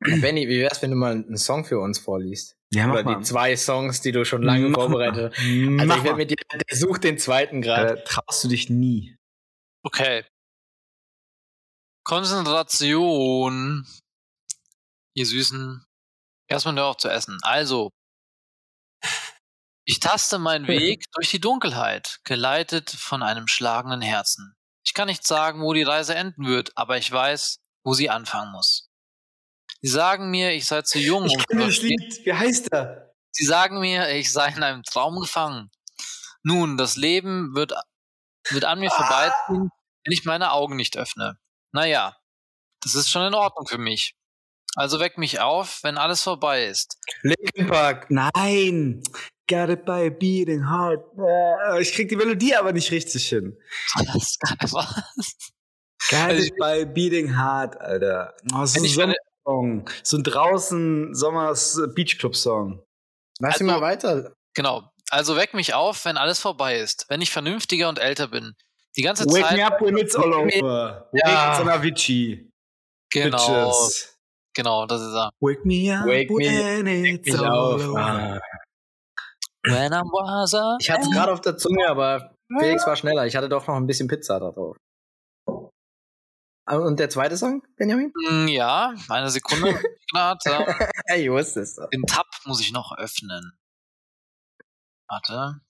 Benny, 0.00 0.48
wie 0.48 0.60
wär's, 0.60 0.82
wenn 0.82 0.90
du 0.90 0.96
mal 0.96 1.12
einen 1.12 1.36
Song 1.36 1.64
für 1.64 1.78
uns 1.78 1.98
vorliest? 1.98 2.56
Ja, 2.70 2.90
Oder 2.90 3.02
die 3.04 3.22
zwei 3.22 3.56
Songs, 3.56 4.00
die 4.00 4.12
du 4.12 4.24
schon 4.24 4.42
lange 4.42 4.68
Mach 4.68 4.80
vorbereitet 4.80 5.32
hast. 5.32 5.44
mal. 5.44 5.78
Also 5.80 5.86
Mach 5.86 5.96
ich 5.96 6.04
werde 6.04 6.10
mal. 6.10 6.16
mit 6.16 6.30
dir, 6.30 6.36
der 6.52 6.76
sucht 6.76 7.04
den 7.04 7.18
zweiten 7.18 7.62
gerade. 7.62 8.00
Äh, 8.00 8.04
traust 8.04 8.44
du 8.44 8.48
dich 8.48 8.68
nie. 8.68 9.16
Okay. 9.82 10.24
Konzentration. 12.04 13.86
Ihr 15.14 15.26
Süßen. 15.26 15.84
Erstmal 16.48 16.74
nur 16.74 16.84
auch 16.84 16.96
zu 16.96 17.08
essen. 17.08 17.38
Also. 17.42 17.90
Ich 19.84 20.00
taste 20.00 20.38
meinen 20.38 20.66
Weg 20.68 21.04
durch 21.12 21.30
die 21.30 21.40
Dunkelheit, 21.40 22.18
geleitet 22.24 22.90
von 22.90 23.22
einem 23.22 23.46
schlagenden 23.46 24.02
Herzen. 24.02 24.54
Ich 24.84 24.94
kann 24.94 25.08
nicht 25.08 25.26
sagen, 25.26 25.62
wo 25.62 25.72
die 25.72 25.82
Reise 25.82 26.14
enden 26.14 26.46
wird, 26.46 26.76
aber 26.76 26.96
ich 26.98 27.10
weiß, 27.10 27.58
wo 27.84 27.94
sie 27.94 28.10
anfangen 28.10 28.52
muss. 28.52 28.85
Sie 29.82 29.88
sagen 29.88 30.30
mir, 30.30 30.52
ich 30.52 30.66
sei 30.66 30.82
zu 30.82 30.98
jung, 30.98 31.22
um 31.24 31.28
Ich 31.28 31.46
kenne 31.48 31.66
das. 31.66 31.78
Lied. 31.78 32.24
Wie 32.24 32.32
heißt 32.32 32.72
er? 32.72 33.12
Sie 33.32 33.44
sagen 33.44 33.80
mir, 33.80 34.08
ich 34.10 34.32
sei 34.32 34.48
in 34.48 34.62
einem 34.62 34.82
Traum 34.82 35.20
gefangen. 35.20 35.70
Nun, 36.42 36.76
das 36.76 36.96
Leben 36.96 37.54
wird, 37.54 37.72
wird 38.50 38.64
an 38.64 38.78
mir 38.80 38.90
vorbeiziehen, 38.90 39.70
wenn 40.04 40.12
ich 40.12 40.24
meine 40.24 40.52
Augen 40.52 40.76
nicht 40.76 40.96
öffne. 40.96 41.38
Naja, 41.72 42.16
das 42.82 42.94
ist 42.94 43.10
schon 43.10 43.26
in 43.26 43.34
Ordnung 43.34 43.66
für 43.66 43.78
mich. 43.78 44.14
Also 44.74 45.00
weck 45.00 45.18
mich 45.18 45.40
auf, 45.40 45.80
wenn 45.82 45.98
alles 45.98 46.22
vorbei 46.22 46.66
ist. 46.66 46.98
Linkin 47.22 47.66
Park. 47.66 48.10
Nein. 48.10 49.02
Got 49.48 49.70
it 49.70 49.84
by 49.84 50.06
a 50.06 50.10
beating 50.10 50.68
heart. 50.68 51.02
Äh, 51.18 51.80
Ich 51.80 51.92
krieg 51.92 52.08
die 52.08 52.16
Melodie 52.16 52.54
aber 52.56 52.72
nicht 52.72 52.90
richtig 52.90 53.28
hin. 53.28 53.56
Das 53.94 54.36
was? 54.72 55.36
Got 56.10 56.18
Also 56.20 56.42
it 56.42 56.56
by 56.58 56.82
a 56.82 56.84
beating 56.84 57.36
heart, 57.36 57.80
Alter. 57.80 58.34
Oh, 58.54 58.62
ist 58.62 58.76
Wenn 58.76 58.84
ich 58.84 58.96
meine- 58.96 59.14
Sommersong. 59.46 59.90
So 60.02 60.16
ein 60.18 60.22
draußen 60.24 61.14
Sommers 61.14 61.78
äh, 61.78 61.86
Beachclub-Song. 61.88 62.82
Lass 63.40 63.54
Also- 63.54 63.64
ihn 63.64 63.66
mal 63.70 63.80
weiter. 63.80 64.32
Genau. 64.54 64.90
Also 65.10 65.36
weck 65.36 65.54
mich 65.54 65.74
auf, 65.74 66.04
wenn 66.04 66.16
alles 66.16 66.40
vorbei 66.40 66.78
ist. 66.78 67.06
Wenn 67.08 67.20
ich 67.20 67.30
vernünftiger 67.30 67.88
und 67.88 67.98
älter 67.98 68.26
bin. 68.28 68.54
Die 68.96 69.02
ganze 69.02 69.24
Wake 69.26 69.44
Zeit. 69.44 69.56
me 69.58 69.64
up 69.66 69.80
when 69.80 69.96
it's 69.98 70.16
all 70.16 70.30
Wake 70.32 70.46
me- 70.56 70.64
over. 70.64 71.10
Ja. 71.12 71.52
Wake 71.58 71.60
it's 71.60 71.68
Avicii. 71.70 72.50
Genau. 73.12 73.36
Bitches. 73.36 74.18
Genau, 74.56 74.86
das 74.86 75.02
ist 75.02 75.14
er. 75.14 75.30
Wake 75.40 75.64
me 75.64 75.94
up 75.96 76.06
Wake 76.06 76.30
me- 76.30 76.38
when 76.46 76.86
it's 76.86 77.30
Mich 77.30 77.38
all 77.38 77.46
auf. 77.46 77.86
over. 77.88 77.98
Ah. 78.00 78.40
When 79.68 79.92
I'm 79.92 80.04
wiser. 80.10 80.76
Ich 80.80 80.90
hatte 80.90 81.02
es 81.02 81.10
gerade 81.10 81.32
auf 81.32 81.40
der 81.42 81.56
Zunge, 81.56 81.86
aber 81.88 82.32
Felix 82.58 82.86
war 82.86 82.96
schneller. 82.96 83.26
Ich 83.26 83.36
hatte 83.36 83.48
doch 83.48 83.66
noch 83.66 83.76
ein 83.76 83.86
bisschen 83.86 84.08
Pizza 84.08 84.40
da 84.40 84.50
drauf. 84.50 84.76
Ah, 86.68 86.76
Und 86.78 86.98
der 86.98 87.08
zweite 87.10 87.36
Song, 87.36 87.62
Benjamin? 87.76 88.12
Mm, 88.30 88.48
Ja, 88.48 88.92
eine 89.08 89.30
Sekunde. 89.30 89.80
Ey, 91.06 91.24
ich 91.24 91.30
wusste 91.30 91.60
es. 91.60 91.76
doch. 91.76 91.88
Den 91.90 92.02
Tab 92.02 92.26
muss 92.44 92.60
ich 92.60 92.72
noch 92.72 92.96
öffnen. 92.98 93.52
Warte. 95.08 95.60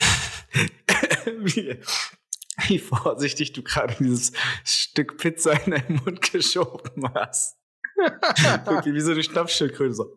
wie, 1.26 1.80
wie 2.68 2.78
vorsichtig 2.78 3.52
du 3.52 3.62
gerade 3.62 3.94
dieses 3.98 4.32
Stück 4.64 5.18
Pizza 5.18 5.52
in 5.64 5.72
deinen 5.72 5.96
Mund 6.04 6.22
geschoben 6.32 7.12
hast. 7.14 7.58
Wirklich 7.96 8.94
wie 8.94 9.00
so 9.00 9.12
eine 9.12 9.22
Schnappschildkröte. 9.22 9.94
So. 9.94 10.16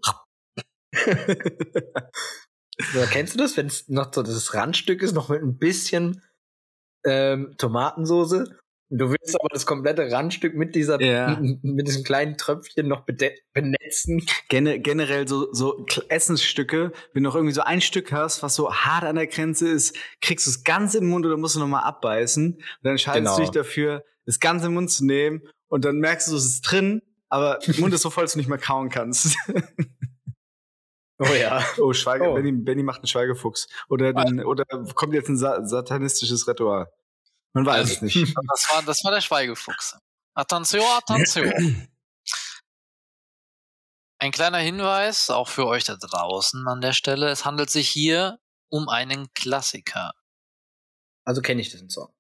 So, 2.94 3.06
kennst 3.12 3.34
du 3.34 3.38
das, 3.38 3.56
wenn 3.58 3.68
es 3.68 3.88
noch 3.90 4.14
so 4.14 4.24
das 4.24 4.54
Randstück 4.54 5.02
ist, 5.02 5.14
noch 5.14 5.30
mit 5.30 5.42
ein 5.42 5.58
bisschen 5.58 6.24
ähm, 7.06 7.56
Tomatensoße? 7.58 8.58
Du 8.96 9.10
willst 9.10 9.36
aber 9.40 9.50
das 9.52 9.66
komplette 9.66 10.12
Randstück 10.12 10.54
mit 10.54 10.76
dieser, 10.76 11.02
Ja. 11.02 11.40
mit 11.64 11.88
diesem 11.88 12.04
kleinen 12.04 12.38
Tröpfchen 12.38 12.88
noch 12.88 13.06
benetzen. 13.06 14.24
Gen 14.50 14.84
generell 14.84 15.28
so, 15.28 15.52
so 15.52 15.86
Essensstücke, 16.10 16.92
wenn 17.14 17.24
du 17.24 17.30
noch 17.30 17.36
irgendwie 17.36 17.56
so 17.56 17.62
ein 17.62 17.82
Stück 17.82 18.12
hast, 18.12 18.44
was 18.44 18.54
so 18.54 18.72
hart 18.72 19.04
an 19.04 19.16
der 19.16 19.26
Grenze 19.28 19.68
ist, 19.68 19.96
kriegst 20.22 20.46
du 20.46 20.52
es 20.52 20.64
ganz 20.64 20.92
den 20.92 21.08
Mund 21.08 21.26
oder 21.26 21.38
musst 21.38 21.56
du 21.56 21.60
nochmal 21.60 21.84
abbeißen. 21.86 22.54
Und 22.54 22.60
dann 22.84 22.92
entscheidest 22.92 23.24
Genau. 23.24 23.36
du 23.38 23.42
dich 23.42 23.52
dafür, 23.52 24.04
das 24.28 24.40
Ganze 24.40 24.68
im 24.68 24.76
Mund 24.76 24.92
zu 24.92 25.06
nehmen 25.06 25.42
und 25.70 25.86
dann 25.86 25.98
merkst 25.98 26.32
du, 26.32 26.36
es 26.36 26.46
ist 26.46 26.62
drin, 26.62 27.02
aber 27.30 27.58
der 27.66 27.80
Mund 27.80 27.96
ist 27.96 28.02
so 28.04 28.12
voll, 28.12 28.26
dass 28.26 28.34
du 28.34 28.38
nicht 28.38 28.50
mehr 28.50 28.60
kauen 28.60 28.90
kannst. 28.90 29.36
Oh 31.30 31.34
ja. 31.34 31.64
oh, 31.80 31.94
Schweige, 31.94 32.30
Oh. 32.30 32.34
Benny, 32.36 32.52
Benny 32.52 32.84
macht 32.84 33.00
einen 33.00 33.08
Schweigefuchs. 33.08 33.68
Oder, 33.90 34.14
den, 34.14 34.44
oder 34.44 34.66
kommt 34.96 35.14
jetzt 35.14 35.30
ein 35.30 35.38
sa 35.38 35.64
satanistisches 35.66 36.48
Ritual. 36.48 36.92
Man 37.54 37.66
weiß 37.66 37.76
Also- 37.78 37.94
es 37.94 38.02
nicht. 38.02 38.36
Das 38.50 38.70
war, 38.72 38.82
das 38.84 39.04
war 39.04 39.12
der 39.12 39.22
Schweigefuchs. 39.22 39.98
Attention, 40.36 40.82
attention. 40.98 41.88
Ein 44.20 44.32
kleiner 44.32 44.58
Hinweis, 44.60 45.30
auch 45.30 45.50
für 45.50 45.68
euch 45.68 45.84
da 45.84 45.96
draußen 45.96 46.68
an 46.68 46.82
der 46.82 46.94
Stelle. 46.94 47.30
Es 47.30 47.46
handelt 47.46 47.70
sich 47.70 47.90
hier 47.90 48.40
um 48.70 48.88
einen 48.90 49.32
Klassiker. 49.34 50.14
Also 51.26 51.42
kenne 51.42 51.62
ich 51.62 51.70
diesen 51.70 51.90
Song. 51.90 52.14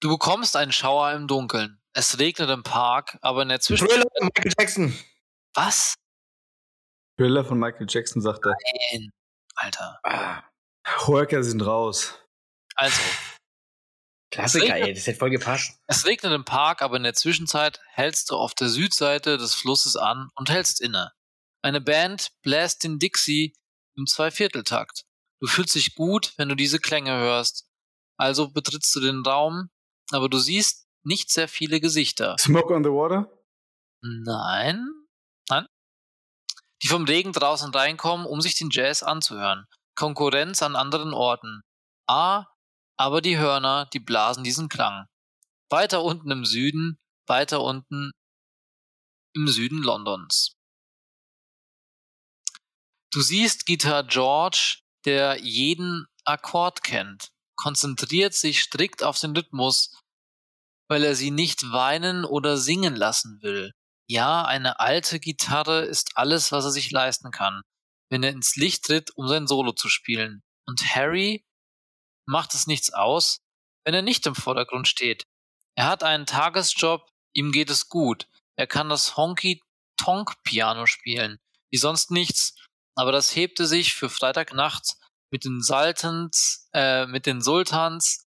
Du 0.00 0.08
bekommst 0.08 0.56
einen 0.56 0.72
Schauer 0.72 1.12
im 1.12 1.26
Dunkeln. 1.26 1.80
Es 1.92 2.18
regnet 2.18 2.48
im 2.48 2.62
Park, 2.62 3.18
aber 3.20 3.42
in 3.42 3.48
der 3.48 3.60
Zwischenzeit. 3.60 3.96
Thriller, 4.00 4.10
Michael 4.20 4.52
Jackson. 4.58 4.98
Was? 5.54 5.96
Thriller 7.20 7.44
von 7.44 7.58
Michael 7.58 7.86
Jackson 7.86 8.22
sagt 8.22 8.46
er. 8.46 8.54
Nein. 8.92 9.10
Alter. 9.54 10.00
Ah, 10.04 10.42
Worker 11.04 11.42
sind 11.44 11.60
raus. 11.60 12.18
Also, 12.76 12.98
Klassiker, 14.30 14.76
ey, 14.76 14.94
das 14.94 15.06
hätte 15.06 15.18
voll 15.18 15.28
gepasst. 15.28 15.78
es 15.86 16.06
regnet 16.06 16.32
im 16.32 16.46
Park, 16.46 16.80
aber 16.80 16.96
in 16.96 17.02
der 17.02 17.12
Zwischenzeit 17.12 17.78
hältst 17.90 18.30
du 18.30 18.36
auf 18.36 18.54
der 18.54 18.70
Südseite 18.70 19.36
des 19.36 19.54
Flusses 19.54 19.96
an 19.96 20.30
und 20.34 20.48
hältst 20.48 20.80
inne. 20.80 21.12
Eine 21.60 21.82
Band 21.82 22.30
bläst 22.40 22.84
den 22.84 22.98
Dixie 22.98 23.52
im 23.98 24.06
Zweivierteltakt. 24.06 25.04
Du 25.40 25.46
fühlst 25.46 25.74
dich 25.74 25.94
gut, 25.94 26.32
wenn 26.38 26.48
du 26.48 26.54
diese 26.54 26.78
Klänge 26.78 27.12
hörst. 27.12 27.68
Also 28.16 28.50
betrittst 28.50 28.94
du 28.96 29.00
den 29.00 29.22
Raum, 29.26 29.68
aber 30.10 30.30
du 30.30 30.38
siehst 30.38 30.86
nicht 31.02 31.30
sehr 31.30 31.48
viele 31.48 31.82
Gesichter. 31.82 32.36
Smoke 32.40 32.72
on 32.72 32.82
the 32.82 32.88
Water? 32.88 33.30
Nein. 34.00 34.99
Die 36.82 36.88
vom 36.88 37.04
Regen 37.04 37.32
draußen 37.32 37.72
reinkommen, 37.72 38.26
um 38.26 38.40
sich 38.40 38.56
den 38.56 38.70
Jazz 38.70 39.02
anzuhören. 39.02 39.66
Konkurrenz 39.94 40.62
an 40.62 40.76
anderen 40.76 41.12
Orten. 41.12 41.62
A, 42.06 42.46
aber 42.96 43.20
die 43.20 43.38
Hörner, 43.38 43.86
die 43.92 44.00
blasen 44.00 44.44
diesen 44.44 44.68
Klang. 44.68 45.06
Weiter 45.68 46.02
unten 46.02 46.30
im 46.30 46.44
Süden, 46.44 46.98
weiter 47.26 47.62
unten 47.62 48.12
im 49.34 49.48
Süden 49.48 49.82
Londons. 49.82 50.56
Du 53.12 53.20
siehst 53.20 53.66
Gitarre 53.66 54.06
George, 54.06 54.78
der 55.04 55.40
jeden 55.40 56.06
Akkord 56.24 56.82
kennt, 56.82 57.30
konzentriert 57.56 58.34
sich 58.34 58.62
strikt 58.62 59.02
auf 59.02 59.18
den 59.18 59.36
Rhythmus, 59.36 59.96
weil 60.88 61.04
er 61.04 61.14
sie 61.14 61.30
nicht 61.30 61.72
weinen 61.72 62.24
oder 62.24 62.56
singen 62.56 62.94
lassen 62.94 63.40
will. 63.42 63.72
Ja, 64.10 64.44
eine 64.44 64.80
alte 64.80 65.20
Gitarre 65.20 65.82
ist 65.82 66.16
alles, 66.16 66.50
was 66.50 66.64
er 66.64 66.72
sich 66.72 66.90
leisten 66.90 67.30
kann, 67.30 67.62
wenn 68.10 68.24
er 68.24 68.30
ins 68.30 68.56
Licht 68.56 68.86
tritt, 68.86 69.12
um 69.16 69.28
sein 69.28 69.46
Solo 69.46 69.70
zu 69.70 69.88
spielen. 69.88 70.42
Und 70.66 70.96
Harry 70.96 71.46
macht 72.26 72.52
es 72.54 72.66
nichts 72.66 72.92
aus, 72.92 73.38
wenn 73.84 73.94
er 73.94 74.02
nicht 74.02 74.26
im 74.26 74.34
Vordergrund 74.34 74.88
steht. 74.88 75.22
Er 75.76 75.86
hat 75.86 76.02
einen 76.02 76.26
Tagesjob, 76.26 77.08
ihm 77.34 77.52
geht 77.52 77.70
es 77.70 77.88
gut. 77.88 78.26
Er 78.56 78.66
kann 78.66 78.88
das 78.88 79.16
Honky-Tonk-Piano 79.16 80.86
spielen, 80.86 81.38
wie 81.70 81.78
sonst 81.78 82.10
nichts, 82.10 82.56
aber 82.96 83.12
das 83.12 83.36
hebte 83.36 83.64
sich 83.64 83.94
für 83.94 84.10
Freitagnacht 84.10 84.96
mit 85.30 85.44
den 85.44 85.62
Sultans, 85.62 86.68
äh, 86.72 87.06
mit 87.06 87.26
den 87.26 87.42
Sultans. 87.42 88.26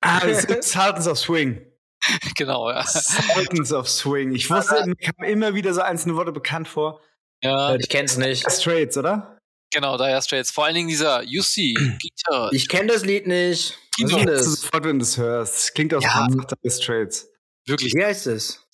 Ah, 0.00 0.18
Sultans 0.62 1.06
of 1.06 1.16
Swing. 1.16 1.71
genau, 2.36 2.70
ja. 2.70 2.84
Sultans 2.84 3.72
of 3.72 3.88
Swing. 3.88 4.34
Ich 4.34 4.50
wusste, 4.50 4.84
mir 4.86 4.96
kamen 4.96 5.28
immer 5.28 5.54
wieder 5.54 5.72
so 5.74 5.80
einzelne 5.80 6.16
Worte 6.16 6.32
bekannt 6.32 6.68
vor. 6.68 7.00
Ja, 7.42 7.74
ich 7.74 7.88
kenn's 7.88 8.16
nicht. 8.16 8.50
Straits, 8.50 8.96
oder? 8.96 9.38
Genau, 9.72 9.96
Dire 9.96 10.20
Straits. 10.22 10.50
Vor 10.50 10.66
allen 10.66 10.74
Dingen 10.74 10.88
dieser 10.88 11.22
UC 11.22 11.74
Guitar. 12.00 12.52
Ich 12.52 12.68
kenne 12.68 12.92
das 12.92 13.04
Lied 13.04 13.26
nicht. 13.26 13.78
Was 14.00 14.12
ist 14.12 14.26
das? 14.28 14.60
sofort, 14.60 14.84
wenn 14.84 14.98
du 14.98 15.02
es 15.02 15.16
hörst. 15.16 15.54
Das 15.54 15.74
klingt 15.74 15.94
aus 15.94 16.04
ja. 16.04 16.26
Dire 16.28 16.70
Straits. 16.70 17.28
Wirklich. 17.66 17.94
Wie 17.94 18.04
heißt 18.04 18.26
es? 18.26 18.66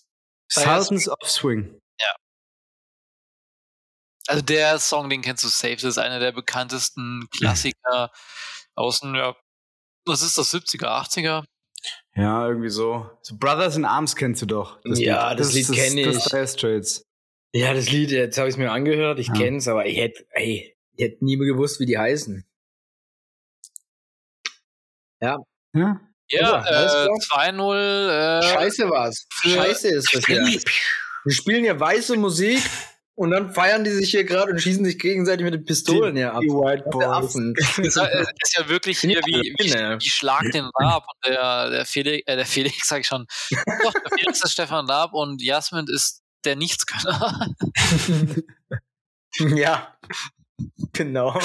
Sultans 0.50 1.08
of 1.08 1.30
Swing. 1.30 1.78
Ja. 2.00 2.14
Also 4.26 4.42
der 4.42 4.78
Song, 4.78 5.08
den 5.08 5.22
kennst 5.22 5.44
du 5.44 5.48
safe. 5.48 5.76
Das 5.76 5.84
ist 5.84 5.98
einer 5.98 6.18
der 6.18 6.32
bekanntesten 6.32 7.28
Klassiker 7.30 8.10
aus 8.74 9.00
den, 9.00 9.14
ja, 9.14 9.36
was 10.06 10.22
ist 10.22 10.38
das, 10.38 10.52
70er, 10.52 10.86
80er? 10.86 11.44
Ja, 12.14 12.48
irgendwie 12.48 12.68
so. 12.68 13.08
so 13.22 13.36
Brothers 13.38 13.76
in 13.76 13.84
Arms 13.84 14.16
kennst 14.16 14.42
du 14.42 14.46
doch. 14.46 14.80
Das 14.82 14.98
ja, 14.98 15.30
Lied. 15.30 15.40
das, 15.40 15.46
das 15.48 15.68
Lied 15.68 15.78
kenne 15.78 16.00
ich. 16.00 16.06
Das 16.06 16.24
Dire 16.24 16.48
Straits. 16.48 17.04
Ja, 17.52 17.72
das 17.72 17.90
Lied, 17.90 18.10
jetzt 18.10 18.36
habe 18.38 18.48
ich 18.48 18.54
es 18.54 18.58
mir 18.58 18.70
angehört, 18.70 19.18
ich 19.18 19.28
ja. 19.28 19.34
kenne 19.34 19.58
es, 19.58 19.68
aber 19.68 19.86
ich 19.86 19.96
hätte, 19.96 20.26
ey, 20.30 20.76
ich 20.94 21.04
hätte 21.04 21.24
nie 21.24 21.36
mehr 21.36 21.46
gewusst, 21.46 21.80
wie 21.80 21.86
die 21.86 21.96
heißen. 21.96 22.44
Ja. 25.20 25.38
Ja, 25.74 26.00
ja 26.28 26.64
äh, 26.66 27.08
2-0. 27.08 28.08
Äh, 28.08 28.42
Scheiße 28.42 28.90
war's. 28.90 29.26
Scheiße 29.42 29.88
ist 29.88 30.14
das 30.14 30.26
ja. 30.28 30.44
Wir 31.24 31.34
spielen 31.34 31.64
ja 31.64 31.78
weiße 31.78 32.16
Musik 32.16 32.60
und 33.18 33.32
dann 33.32 33.52
feiern 33.52 33.82
die 33.82 33.90
sich 33.90 34.12
hier 34.12 34.22
gerade 34.22 34.52
und 34.52 34.60
schießen 34.60 34.84
sich 34.84 34.96
gegenseitig 34.96 35.42
mit 35.44 35.52
den 35.52 35.64
Pistolen 35.64 36.14
die, 36.14 36.20
hier 36.20 36.32
ab. 36.32 36.40
Die 36.40 36.50
White 36.50 36.84
Boys. 36.88 37.32
Das 37.34 37.96
ist 37.96 38.56
ja 38.56 38.68
wirklich 38.68 39.00
hier 39.00 39.20
wie, 39.26 39.52
wie, 39.58 39.72
wie 39.72 40.08
Schlag 40.08 40.42
den 40.52 40.70
Raab 40.78 41.02
und 41.02 41.32
der, 41.32 41.70
der 41.70 41.84
Felix, 41.84 42.22
äh, 42.28 42.36
der 42.36 42.46
Felix 42.46 42.86
sag 42.86 43.00
ich 43.00 43.08
schon. 43.08 43.26
Doch, 43.82 43.92
der 43.92 44.16
Felix 44.16 44.44
ist 44.44 44.52
Stefan 44.52 44.88
Raab 44.88 45.14
und 45.14 45.42
Jasmin 45.42 45.86
ist 45.88 46.22
der 46.44 46.54
Nichtskönner. 46.54 47.48
ja. 49.56 49.98
Genau. 50.92 51.36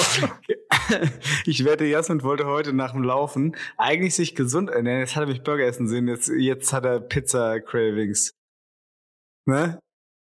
Ich 1.44 1.64
wette, 1.64 1.86
Jasmin 1.86 2.22
wollte 2.22 2.46
heute 2.46 2.72
nach 2.72 2.92
dem 2.92 3.02
Laufen 3.02 3.56
eigentlich 3.78 4.14
sich 4.14 4.36
gesund 4.36 4.70
ernähren. 4.70 5.00
Jetzt 5.00 5.16
hat 5.16 5.24
er 5.24 5.28
mich 5.28 5.42
Burger 5.42 5.64
essen 5.64 5.88
sehen, 5.88 6.06
jetzt, 6.06 6.28
jetzt 6.28 6.72
hat 6.72 6.84
er 6.84 7.00
Pizza 7.00 7.58
Cravings. 7.60 8.32
Ne? 9.46 9.80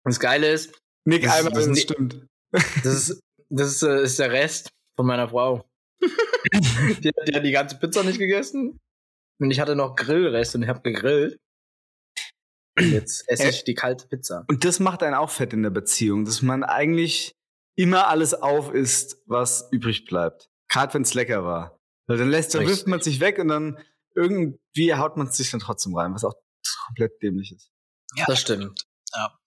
Und 0.06 0.14
das 0.14 0.20
Geile 0.20 0.50
ist, 0.52 0.83
Nick 1.06 1.30
einmal, 1.30 1.56
wenn 1.56 1.72
es 1.72 1.82
stimmt. 1.82 2.28
Das 2.52 2.86
ist, 2.86 3.22
das 3.50 3.72
ist, 3.72 3.84
äh, 3.84 4.04
ist 4.04 4.20
der 4.20 4.32
Rest 4.32 4.70
von 4.96 5.06
meiner 5.06 5.30
Frau. 5.30 5.68
die, 6.02 7.12
die 7.28 7.36
hat 7.36 7.46
die 7.46 7.52
ganze 7.52 7.78
Pizza 7.78 8.04
nicht 8.04 8.20
gegessen. 8.20 8.80
Und 9.40 9.52
ich 9.52 9.60
hatte 9.60 9.76
noch 9.76 9.96
Grillreste 9.96 10.58
und 10.58 10.64
ich 10.64 10.70
habe 10.70 10.82
gegrillt. 10.82 11.38
Jetzt 12.80 13.28
esse 13.28 13.50
ich 13.50 13.64
die 13.64 13.76
kalte 13.76 14.08
Pizza. 14.08 14.46
Und 14.48 14.66
das 14.66 14.80
macht 14.80 15.04
einen 15.04 15.16
auch 15.16 15.30
fett 15.30 15.54
in 15.54 15.64
der 15.64 15.70
Beziehung, 15.70 16.26
dass 16.26 16.42
man 16.42 16.64
eigentlich 16.64 17.34
immer 17.76 18.08
alles 18.08 18.34
auf 18.34 18.74
isst, 18.74 19.22
was 19.26 19.68
übrig 19.72 20.06
bleibt. 20.06 20.50
Gerade 20.70 20.94
wenn 20.94 21.04
es 21.04 21.14
lecker 21.14 21.44
war. 21.44 21.80
Weil 22.08 22.18
dann 22.18 22.30
lässt, 22.30 22.56
dann 22.56 22.68
wirft 22.68 22.88
man 22.88 23.02
sich 23.02 23.20
weg 23.20 23.40
und 23.40 23.48
dann 23.48 23.80
irgendwie 24.16 24.94
haut 24.94 25.18
man 25.18 25.28
es 25.28 25.38
sich 25.38 25.52
dann 25.52 25.60
trotzdem 25.60 25.96
rein, 25.96 26.14
was 26.14 26.24
auch 26.24 26.36
komplett 26.88 27.22
dämlich 27.22 27.52
ist. 27.52 27.72
Ja, 28.16 28.26
das 28.28 28.42
stimmt. 28.42 28.86
Ja. 29.14 29.40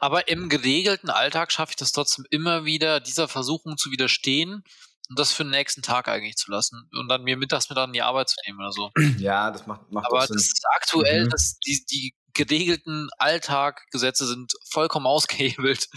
Aber 0.00 0.28
im 0.28 0.48
geregelten 0.48 1.10
Alltag 1.10 1.52
schaffe 1.52 1.72
ich 1.72 1.76
das 1.76 1.92
trotzdem 1.92 2.24
immer 2.30 2.64
wieder, 2.64 3.00
dieser 3.00 3.28
Versuchung 3.28 3.76
zu 3.76 3.90
widerstehen 3.90 4.64
und 5.10 5.18
das 5.18 5.32
für 5.32 5.44
den 5.44 5.50
nächsten 5.50 5.82
Tag 5.82 6.08
eigentlich 6.08 6.36
zu 6.36 6.50
lassen 6.50 6.88
und 6.98 7.08
dann 7.08 7.22
mir 7.22 7.36
mittags 7.36 7.68
mit 7.68 7.78
an 7.78 7.92
die 7.92 8.00
Arbeit 8.00 8.30
zu 8.30 8.36
nehmen 8.46 8.60
oder 8.60 8.72
so. 8.72 8.90
Ja, 9.18 9.50
das 9.50 9.66
macht, 9.66 9.90
macht 9.92 10.06
Aber 10.06 10.26
Sinn. 10.26 10.36
das 10.36 10.46
ist 10.46 10.64
aktuell, 10.74 11.26
mhm. 11.26 11.30
dass 11.30 11.58
die, 11.58 11.84
die 11.90 12.14
geregelten 12.32 13.08
Alltaggesetze 13.18 14.26
sind 14.26 14.52
vollkommen 14.70 15.06
ausgehebelt. 15.06 15.88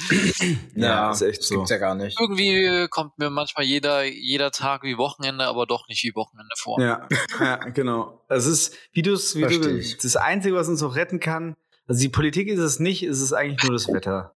ja, 0.75 1.11
ist 1.11 1.21
echt 1.21 1.43
so. 1.43 1.55
Gibt's 1.55 1.69
ja 1.69 1.77
gar 1.77 1.95
nicht. 1.95 2.19
Irgendwie 2.19 2.87
kommt 2.89 3.17
mir 3.17 3.29
manchmal 3.29 3.65
jeder, 3.65 4.03
jeder 4.03 4.51
Tag 4.51 4.83
wie 4.83 4.97
Wochenende, 4.97 5.45
aber 5.45 5.65
doch 5.65 5.87
nicht 5.87 6.03
wie 6.03 6.13
Wochenende 6.15 6.53
vor. 6.57 6.81
Ja, 6.81 7.07
ja 7.39 7.55
genau. 7.69 8.21
Es 8.27 8.47
ist, 8.47 8.75
wie 8.91 9.01
du 9.01 9.13
es, 9.13 9.35
wie 9.35 9.43
du, 9.43 9.97
das 10.01 10.15
Einzige, 10.17 10.55
was 10.55 10.67
uns 10.67 10.83
auch 10.83 10.95
retten 10.95 11.19
kann, 11.19 11.55
also 11.87 12.01
die 12.01 12.09
Politik 12.09 12.47
ist 12.47 12.59
es 12.59 12.79
nicht, 12.79 13.03
es 13.03 13.21
ist 13.21 13.33
eigentlich 13.33 13.63
nur 13.63 13.73
das 13.73 13.87
Wetter. 13.87 14.35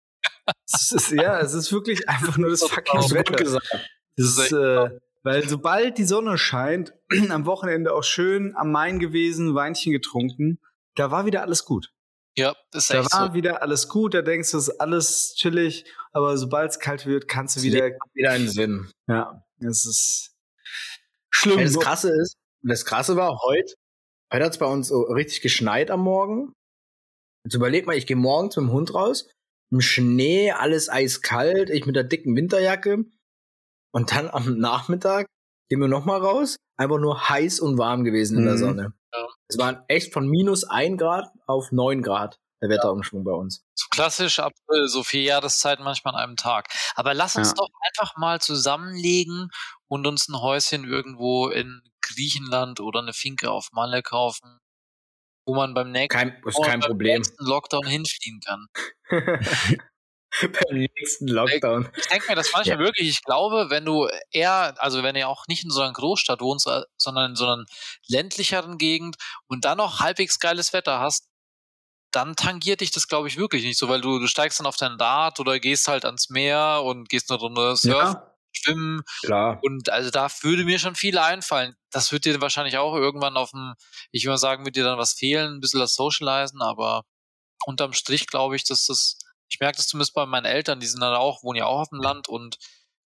es 0.65 0.91
ist, 0.91 1.11
ja, 1.11 1.39
es 1.39 1.53
ist 1.53 1.71
wirklich 1.71 2.07
einfach 2.09 2.37
nur 2.37 2.49
das 2.49 2.63
fucking 2.63 3.11
Wetter. 3.11 3.35
Gesagt. 3.35 3.67
Das 4.15 4.37
ist, 4.37 4.51
äh, 4.51 4.89
weil 5.23 5.47
sobald 5.47 5.97
die 5.97 6.05
Sonne 6.05 6.37
scheint, 6.37 6.93
am 7.29 7.45
Wochenende 7.45 7.93
auch 7.93 8.03
schön 8.03 8.55
am 8.55 8.71
Main 8.71 8.99
gewesen, 8.99 9.55
Weinchen 9.55 9.91
getrunken, 9.91 10.59
da 10.95 11.11
war 11.11 11.25
wieder 11.25 11.41
alles 11.41 11.65
gut. 11.65 11.91
Ja, 12.37 12.55
das 12.71 12.83
ist 12.83 12.93
Da 12.93 13.11
war 13.11 13.27
so. 13.29 13.33
wieder 13.33 13.61
alles 13.61 13.89
gut, 13.89 14.13
da 14.13 14.21
denkst 14.21 14.51
du, 14.51 14.57
es 14.57 14.67
ist 14.67 14.79
alles 14.79 15.33
chillig, 15.35 15.85
aber 16.11 16.37
sobald 16.37 16.71
es 16.71 16.79
kalt 16.79 17.05
wird, 17.05 17.27
kannst 17.27 17.57
du 17.57 17.61
wieder. 17.63 17.91
wieder 18.13 18.31
einen 18.31 18.47
Sinn. 18.47 18.91
Ja, 19.07 19.43
es 19.59 19.85
ist 19.85 20.35
schlimm. 21.29 21.59
Ja, 21.59 21.65
das 21.65 21.79
Krasse 21.79 22.11
ist, 22.11 22.37
das 22.61 22.85
Krasse 22.85 23.15
war 23.15 23.39
heute, 23.41 23.73
heute 24.31 24.45
hat 24.45 24.51
es 24.51 24.57
bei 24.59 24.65
uns 24.67 24.89
so 24.89 25.01
richtig 25.03 25.41
geschneit 25.41 25.89
am 25.89 26.01
Morgen. 26.01 26.53
Jetzt 27.47 27.53
überleg 27.55 27.87
mal, 27.87 27.95
ich 27.95 28.05
gehe 28.05 28.17
morgens 28.17 28.57
mit 28.57 28.65
dem 28.65 28.73
Hund 28.73 28.93
raus, 28.93 29.25
im 29.71 29.79
Schnee, 29.79 30.51
alles 30.51 30.89
eiskalt, 30.89 31.69
ich 31.69 31.85
mit 31.85 31.95
der 31.95 32.03
dicken 32.03 32.35
Winterjacke. 32.35 33.05
Und 33.93 34.11
dann 34.11 34.29
am 34.29 34.57
Nachmittag 34.57 35.27
gehen 35.69 35.79
wir 35.79 35.87
nochmal 35.87 36.19
raus, 36.19 36.57
einfach 36.75 36.97
nur 36.99 37.29
heiß 37.29 37.61
und 37.61 37.77
warm 37.77 38.03
gewesen 38.03 38.37
in 38.37 38.43
der 38.43 38.55
Mhm. 38.55 38.59
Sonne. 38.59 38.93
Ja. 39.13 39.27
Es 39.47 39.57
waren 39.57 39.81
echt 39.87 40.11
von 40.11 40.27
minus 40.27 40.65
ein 40.65 40.97
Grad 40.97 41.29
auf 41.45 41.71
neun 41.71 42.01
Grad 42.01 42.37
der 42.61 42.67
Wetterumschwung 42.67 43.23
bei 43.23 43.31
uns. 43.31 43.63
Klassisch 43.91 44.39
April, 44.39 44.89
so 44.89 45.03
vier 45.03 45.21
Jahreszeiten 45.21 45.85
manchmal 45.85 46.15
an 46.15 46.19
einem 46.21 46.35
Tag. 46.35 46.67
Aber 46.95 47.13
lass 47.13 47.37
uns 47.37 47.49
Ja. 47.49 47.53
doch 47.53 47.69
einfach 47.87 48.17
mal 48.17 48.41
zusammenlegen 48.41 49.47
und 49.87 50.05
uns 50.05 50.27
ein 50.27 50.41
Häuschen 50.41 50.83
irgendwo 50.83 51.47
in 51.47 51.81
Griechenland 52.01 52.81
oder 52.81 52.99
eine 52.99 53.13
Finke 53.13 53.51
auf 53.51 53.69
Malle 53.71 54.01
kaufen, 54.03 54.59
wo 55.47 55.55
man 55.55 55.73
beim 55.73 55.91
nächsten, 55.91 56.09
Kein, 56.17 56.41
ist 56.45 56.61
kein 56.63 56.79
Problem. 56.81 57.15
nächsten 57.17 57.43
Lockdown 57.45 57.87
hinfliegen 57.87 58.41
kann. 58.41 58.67
Beim 60.41 60.77
nächsten 60.77 61.27
Lockdown. 61.27 61.89
Ich 61.95 62.07
denke 62.07 62.27
mir 62.27 62.35
das 62.35 62.51
manchmal 62.53 62.77
wirklich. 62.79 63.07
Ich 63.09 63.23
glaube, 63.23 63.69
wenn 63.69 63.85
du 63.85 64.07
eher, 64.29 64.75
also 64.77 65.01
wenn 65.01 65.15
du 65.15 65.25
auch 65.25 65.47
nicht 65.47 65.63
in 65.63 65.71
so 65.71 65.81
einer 65.81 65.93
Großstadt 65.93 66.41
wohnst, 66.41 66.67
äh, 66.67 66.81
sondern 66.97 67.31
in 67.31 67.35
so 67.35 67.45
einer 67.45 67.63
ländlicheren 68.07 68.77
Gegend 68.77 69.15
und 69.47 69.65
dann 69.65 69.77
noch 69.77 69.99
halbwegs 69.99 70.37
geiles 70.39 70.73
Wetter 70.73 70.99
hast, 70.99 71.27
dann 72.11 72.35
tangiert 72.35 72.81
dich 72.81 72.91
das, 72.91 73.07
glaube 73.07 73.29
ich, 73.29 73.37
wirklich 73.37 73.63
nicht 73.63 73.79
so, 73.79 73.89
weil 73.89 74.01
du, 74.01 74.19
du 74.19 74.27
steigst 74.27 74.59
dann 74.59 74.67
auf 74.67 74.77
dein 74.77 74.93
Rad 74.93 75.39
oder 75.39 75.59
gehst 75.59 75.87
halt 75.87 76.05
ans 76.05 76.29
Meer 76.29 76.81
und 76.83 77.09
gehst 77.09 77.31
eine 77.31 77.39
Runde 77.39 77.75
surfen, 77.75 78.13
Ja, 78.15 78.36
schwimmen 78.51 79.01
Klar. 79.23 79.59
und 79.63 79.89
also 79.89 80.09
da 80.09 80.27
würde 80.41 80.63
mir 80.63 80.79
schon 80.79 80.95
viel 80.95 81.17
einfallen. 81.17 81.75
Das 81.91 82.11
wird 82.11 82.25
dir 82.25 82.41
wahrscheinlich 82.41 82.77
auch 82.77 82.95
irgendwann 82.95 83.37
auf 83.37 83.51
dem, 83.51 83.73
ich 84.11 84.23
würde 84.23 84.33
mal 84.33 84.37
sagen, 84.37 84.65
wird 84.65 84.75
dir 84.75 84.83
dann 84.83 84.97
was 84.97 85.13
fehlen, 85.13 85.55
ein 85.55 85.59
bisschen 85.59 85.79
das 85.79 85.95
Socializen, 85.95 86.61
aber 86.61 87.03
unterm 87.65 87.93
Strich 87.93 88.27
glaube 88.27 88.55
ich, 88.55 88.65
dass 88.65 88.85
das, 88.85 89.19
ich 89.49 89.59
merke 89.59 89.77
das 89.77 89.87
zumindest 89.87 90.13
bei 90.13 90.25
meinen 90.25 90.45
Eltern, 90.45 90.79
die 90.79 90.87
sind 90.87 91.01
dann 91.01 91.15
auch, 91.15 91.43
wohnen 91.43 91.57
ja 91.57 91.65
auch 91.65 91.81
auf 91.81 91.89
dem 91.89 92.01
Land 92.01 92.27
und 92.27 92.57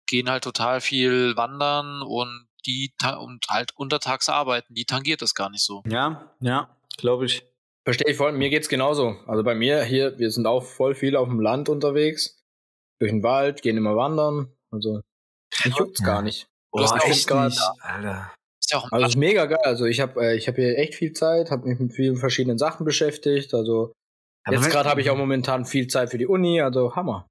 gehen 0.06 0.30
halt 0.30 0.44
total 0.44 0.80
viel 0.80 1.36
wandern 1.36 2.02
und 2.02 2.48
die 2.66 2.92
und 3.18 3.46
halt 3.48 3.72
untertags 3.76 4.28
arbeiten, 4.28 4.74
die 4.74 4.84
tangiert 4.84 5.22
das 5.22 5.34
gar 5.34 5.50
nicht 5.50 5.64
so. 5.64 5.82
ja, 5.86 6.34
ja 6.40 6.76
glaube 7.00 7.26
ich. 7.26 7.42
Verstehe 7.84 8.10
ich 8.10 8.16
voll. 8.16 8.32
Mir 8.32 8.50
geht's 8.50 8.68
genauso. 8.68 9.16
Also 9.26 9.42
bei 9.42 9.54
mir 9.54 9.82
hier, 9.82 10.18
wir 10.18 10.30
sind 10.30 10.46
auch 10.46 10.62
voll 10.62 10.94
viel 10.94 11.16
auf 11.16 11.28
dem 11.28 11.40
Land 11.40 11.68
unterwegs. 11.68 12.36
durch 12.98 13.10
den 13.10 13.22
Wald, 13.22 13.62
gehen 13.62 13.78
immer 13.78 13.96
wandern. 13.96 14.52
Also, 14.70 15.00
mich 15.64 15.76
juckt's 15.76 16.02
gar 16.02 16.22
nicht. 16.22 16.46
Du 16.72 16.78
Boah, 16.82 16.98
echt 17.04 17.26
grad- 17.28 17.50
nicht, 17.50 17.60
Alter. 17.82 18.32
Ist 18.60 18.72
ja 18.72 18.78
auch 18.78 18.84
ein 18.84 18.92
Also, 18.92 19.06
ist 19.08 19.16
mega 19.16 19.46
geil. 19.46 19.58
Also, 19.64 19.84
ich 19.86 20.00
habe 20.00 20.20
äh, 20.24 20.36
ich 20.36 20.46
hab 20.48 20.54
hier 20.56 20.78
echt 20.78 20.94
viel 20.94 21.12
Zeit, 21.12 21.50
habe 21.50 21.68
mich 21.68 21.78
mit 21.78 21.92
vielen 21.92 22.16
verschiedenen 22.16 22.58
Sachen 22.58 22.84
beschäftigt. 22.84 23.52
Also, 23.54 23.92
Aber 24.44 24.56
jetzt 24.56 24.70
gerade 24.70 24.88
habe 24.88 25.00
ich 25.00 25.10
auch 25.10 25.16
momentan 25.16 25.64
viel 25.66 25.86
Zeit 25.88 26.10
für 26.10 26.18
die 26.18 26.26
Uni. 26.26 26.60
Also, 26.60 26.94
Hammer. 26.94 27.26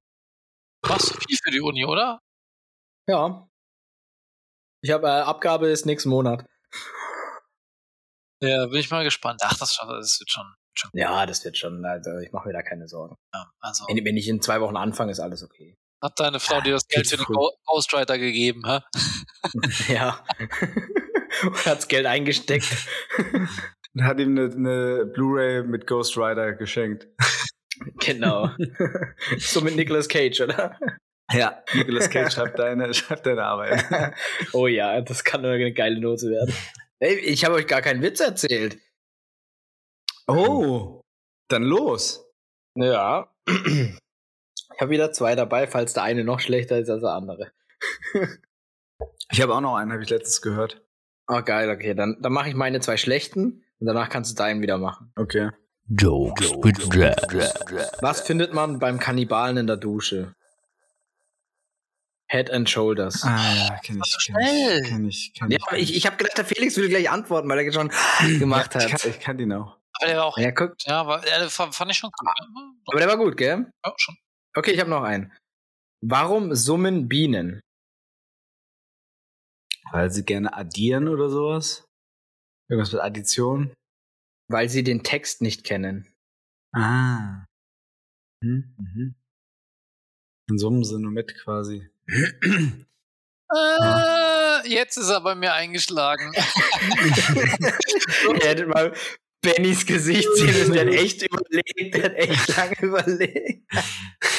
machst 0.88 1.12
du 1.12 1.16
viel 1.20 1.38
für 1.44 1.52
die 1.52 1.62
Uni, 1.62 1.86
oder? 1.86 2.20
Ja. 3.08 3.48
Ich 4.82 4.92
habe 4.92 5.08
äh, 5.08 5.12
Abgabe 5.22 5.68
ist 5.70 5.86
nächsten 5.86 6.10
Monat. 6.10 6.46
Ja, 8.42 8.66
bin 8.68 8.80
ich 8.80 8.90
mal 8.90 9.04
gespannt. 9.04 9.42
Ach, 9.44 9.58
das, 9.58 9.78
das 9.78 10.20
wird 10.20 10.30
schon, 10.30 10.46
schon 10.74 10.92
Ja, 10.94 11.26
das 11.26 11.44
wird 11.44 11.58
schon. 11.58 11.84
Also, 11.86 12.18
ich 12.20 12.32
mache 12.32 12.48
mir 12.48 12.54
da 12.54 12.62
keine 12.62 12.88
Sorgen. 12.88 13.16
ja, 13.34 13.50
Also, 13.60 13.86
Wenn, 13.88 14.04
wenn 14.06 14.18
ich 14.18 14.28
in 14.28 14.42
zwei 14.42 14.62
Wochen 14.62 14.78
anfange, 14.78 15.12
ist 15.12 15.20
alles 15.20 15.44
okay. 15.44 15.76
Hat 16.02 16.20
deine 16.20 16.40
Frau 16.40 16.62
dir 16.62 16.74
das 16.74 16.88
Geld 16.88 17.08
für 17.08 17.18
den 17.18 17.26
Ghostwriter 17.66 18.18
gegeben, 18.18 18.64
hä? 18.66 18.80
ja. 19.94 20.24
Hat's 21.66 21.88
Geld 21.88 22.06
eingesteckt. 22.06 22.68
Und 23.96 24.04
hat 24.04 24.20
ihm 24.20 24.38
eine, 24.38 24.54
eine 24.54 25.06
Blu-ray 25.06 25.64
mit 25.64 25.88
Ghost 25.88 26.16
Rider 26.18 26.54
geschenkt. 26.54 27.08
genau. 28.00 28.52
so 29.40 29.62
mit 29.62 29.76
Nicolas 29.76 30.08
Cage, 30.08 30.42
oder? 30.42 30.78
Ja, 31.32 31.64
Nicolas 31.74 32.10
Cage 32.10 32.34
schreibt 32.34 32.60
deine, 32.60 32.94
schreibt 32.94 33.26
deine 33.26 33.44
Arbeit. 33.44 33.84
oh 34.54 34.68
ja, 34.68 35.02
das 35.02 35.24
kann 35.24 35.42
nur 35.42 35.52
eine 35.52 35.74
geile 35.74 36.00
Note 36.00 36.28
werden. 36.30 36.54
Ey, 37.00 37.16
ich 37.16 37.46
habe 37.46 37.56
euch 37.56 37.68
gar 37.68 37.82
keinen 37.82 38.02
Witz 38.02 38.20
erzählt. 38.20 38.78
Oh, 40.28 41.02
dann 41.50 41.64
los. 41.64 42.26
Ja. 42.76 43.34
Ich 44.80 44.82
habe 44.82 44.92
wieder 44.94 45.12
zwei 45.12 45.36
dabei, 45.36 45.68
falls 45.68 45.92
der 45.92 46.04
eine 46.04 46.24
noch 46.24 46.40
schlechter 46.40 46.80
ist 46.80 46.90
als 46.90 47.02
der 47.02 47.12
andere. 47.12 47.52
Ich 49.32 49.42
habe 49.42 49.54
auch 49.54 49.62
noch 49.62 49.76
einen, 49.76 49.92
habe 49.92 50.02
ich 50.02 50.10
letztes 50.10 50.42
gehört. 50.42 50.82
Oh, 51.28 51.42
geil, 51.44 51.70
okay. 51.70 51.94
Dann, 51.94 52.18
dann 52.22 52.32
mache 52.34 52.50
ich 52.50 52.56
meine 52.56 52.80
zwei 52.80 52.96
schlechten 52.98 53.64
und 53.80 53.86
danach 53.88 54.10
kannst 54.10 54.32
du 54.32 54.36
deinen 54.36 54.62
wieder 54.62 54.78
machen. 54.78 55.12
Okay. 55.16 55.52
Jokes 55.88 56.50
with. 56.54 56.90
Was 58.02 58.22
findet 58.22 58.54
man 58.54 58.80
beim 58.80 59.00
Kannibalen 59.00 59.58
in 59.58 59.68
der 59.68 59.78
Dusche? 59.78 60.34
Head 62.28 62.50
and 62.50 62.70
Shoulders. 62.70 63.24
Ah 63.24 63.38
ja, 63.56 63.78
kenn 63.84 64.02
ich, 64.04 64.12
kenn 64.12 64.36
schnell. 64.36 64.80
ich, 64.82 64.88
kenn 64.90 65.08
ich, 65.08 65.34
kenn 65.38 65.52
Ja, 65.52 65.58
aber 65.68 65.78
ich, 65.78 65.96
ich 65.96 66.06
habe 66.06 66.16
gedacht, 66.16 66.38
der 66.38 66.46
Felix 66.46 66.76
würde 66.78 66.90
gleich 66.90 67.10
antworten, 67.10 67.48
weil 67.50 67.60
er 67.60 67.72
schon 67.74 67.92
gemacht 68.40 68.74
ich, 68.76 68.92
hat. 68.92 69.02
kann, 69.02 69.12
ich 69.12 69.20
kann 69.20 69.38
die 69.38 69.46
noch. 69.46 69.78
Aber 70.00 70.08
der 70.08 70.18
war 70.18 70.26
auch, 70.26 70.38
Ja, 70.38 70.52
guck. 70.52 70.74
ja, 70.86 71.06
war, 71.06 71.28
ja, 71.28 71.38
der 71.40 71.50
fand 71.50 71.92
ich 71.92 71.98
schon 71.98 72.10
gut. 72.18 72.30
Aber 72.88 73.00
der 73.00 73.08
war 73.10 73.18
gut, 73.18 73.36
gell? 73.38 73.68
Ja, 73.86 73.94
schon. 73.98 74.16
Okay, 74.60 74.72
ich 74.72 74.80
habe 74.82 74.90
noch 74.90 75.04
einen. 75.04 75.32
Warum 76.02 76.54
summen 76.54 77.08
Bienen? 77.08 77.62
Weil 79.94 80.12
sie 80.12 80.26
gerne 80.26 80.54
addieren 80.54 81.08
oder 81.08 81.30
sowas. 81.30 81.86
Irgendwas 82.70 82.92
mit 82.92 83.02
Addition. 83.02 83.74
Weil 84.52 84.68
sie 84.68 84.84
den 84.84 85.02
Text 85.02 85.42
nicht 85.42 85.64
kennen. 85.64 86.14
Ah. 86.76 87.46
Mhm. 88.44 88.76
Mhm. 88.78 89.16
In 90.50 90.58
summen 90.58 90.84
sie 90.84 91.00
nur 91.00 91.12
mit 91.12 91.40
quasi. 91.40 91.90
Äh, 93.52 94.68
jetzt 94.68 94.98
ist 94.98 95.08
er 95.08 95.22
bei 95.22 95.36
mir 95.36 95.54
eingeschlagen. 95.54 96.34
Ihr 96.36 96.44
hättet 98.46 98.68
mal 98.68 98.94
Bennys 99.42 99.86
Gesicht 99.86 100.28
sehen 100.36 100.48
müssen. 100.48 100.74
Der 100.74 100.86
hat 100.86 100.94
echt 100.94 101.24
überlegt. 101.24 101.96
Der 101.96 102.04
hat 102.04 102.16
echt 102.16 102.58
lange 102.58 102.76
überlegt. 102.82 103.72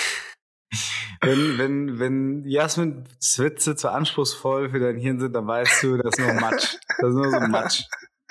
wenn, 1.21 1.59
wenn, 1.59 1.99
wenn 1.99 2.45
Jasmins 2.47 3.39
Witze 3.39 3.77
zu 3.77 3.91
anspruchsvoll 3.91 4.71
für 4.71 4.81
dein 4.81 4.97
Hirn 4.97 5.21
sind, 5.21 5.35
dann 5.35 5.47
weißt 5.47 5.83
du, 5.83 5.99
das 5.99 6.19
ist 6.19 6.25
nur 6.25 6.35
Matsch. 6.35 6.77
Das 6.99 7.09
ist 7.11 7.15
nur 7.15 7.31
so 7.31 7.41
Matsch. 7.41 7.83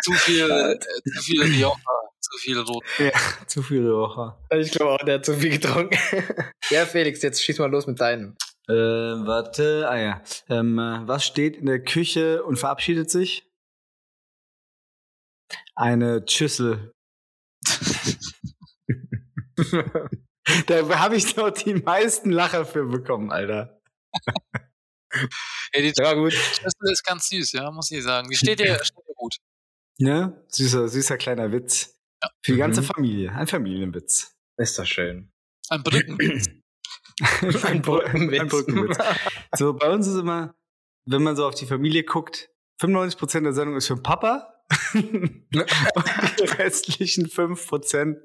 zu 0.01 0.13
viel, 0.13 0.49
äh, 0.49 0.79
zu 0.79 1.21
viel 1.21 1.43
Rioja, 1.43 1.75
zu 2.19 2.37
viel 2.39 2.59
Rot. 2.59 2.83
Ja, 2.97 3.11
zu 3.45 3.61
viele 3.61 3.93
Woche. 3.93 4.35
Ich 4.55 4.71
glaube 4.71 4.93
auch, 4.93 5.05
der 5.05 5.15
hat 5.15 5.25
zu 5.25 5.35
viel 5.35 5.51
getrunken. 5.51 5.97
ja, 6.69 6.85
Felix, 6.85 7.21
jetzt 7.21 7.43
schieß 7.43 7.59
mal 7.59 7.69
los 7.69 7.85
mit 7.85 7.99
deinen. 7.99 8.35
Äh, 8.67 8.73
warte, 8.73 9.87
ah 9.89 9.97
ja. 9.97 10.21
Ähm, 10.49 10.79
äh, 10.79 11.07
was 11.07 11.25
steht 11.25 11.57
in 11.57 11.67
der 11.67 11.83
Küche 11.83 12.43
und 12.43 12.57
verabschiedet 12.57 13.11
sich? 13.11 13.47
Eine 15.75 16.25
Schüssel. 16.27 16.91
da 20.67 20.99
habe 20.99 21.15
ich 21.15 21.33
doch 21.35 21.49
die 21.51 21.75
meisten 21.75 22.31
Lacher 22.31 22.65
für 22.65 22.85
bekommen, 22.85 23.31
Alter. 23.31 23.81
Ja, 25.73 25.81
die 25.81 25.93
Ja, 25.97 26.13
gut. 26.13 26.33
Schüssel 26.33 26.91
ist 26.91 27.03
ganz 27.05 27.29
süß, 27.29 27.53
ja, 27.53 27.71
muss 27.71 27.89
ich 27.91 28.03
sagen. 28.03 28.29
Die 28.29 28.35
steht 28.35 28.59
dir, 28.59 28.75
steht 28.83 29.07
dir 29.07 29.13
gut. 29.15 29.37
Ne? 29.97 30.45
Süßer, 30.49 30.87
süßer 30.87 31.17
kleiner 31.17 31.51
Witz. 31.51 31.95
Für 32.43 32.53
die 32.53 32.57
ganze 32.57 32.81
Mhm. 32.81 32.85
Familie. 32.85 33.31
Ein 33.33 33.47
Familienwitz. 33.47 34.35
Ist 34.57 34.77
doch 34.77 34.85
schön. 34.85 35.31
Ein 35.69 35.83
Brückenwitz. 35.83 36.47
Ein 37.63 37.81
Brückenwitz. 37.81 38.39
Ein 38.41 38.47
Brückenwitz. 38.47 38.97
So, 39.55 39.73
bei 39.73 39.89
uns 39.89 40.07
ist 40.07 40.15
immer, 40.17 40.55
wenn 41.05 41.23
man 41.23 41.35
so 41.35 41.47
auf 41.47 41.55
die 41.55 41.65
Familie 41.65 42.03
guckt, 42.03 42.49
95% 42.81 43.41
der 43.43 43.53
Sendung 43.53 43.75
ist 43.77 43.87
für 43.87 43.95
den 43.95 44.03
Papa. 44.03 44.58
Und 44.93 45.43
die 45.53 46.43
restlichen 46.57 47.27
5% 47.27 48.17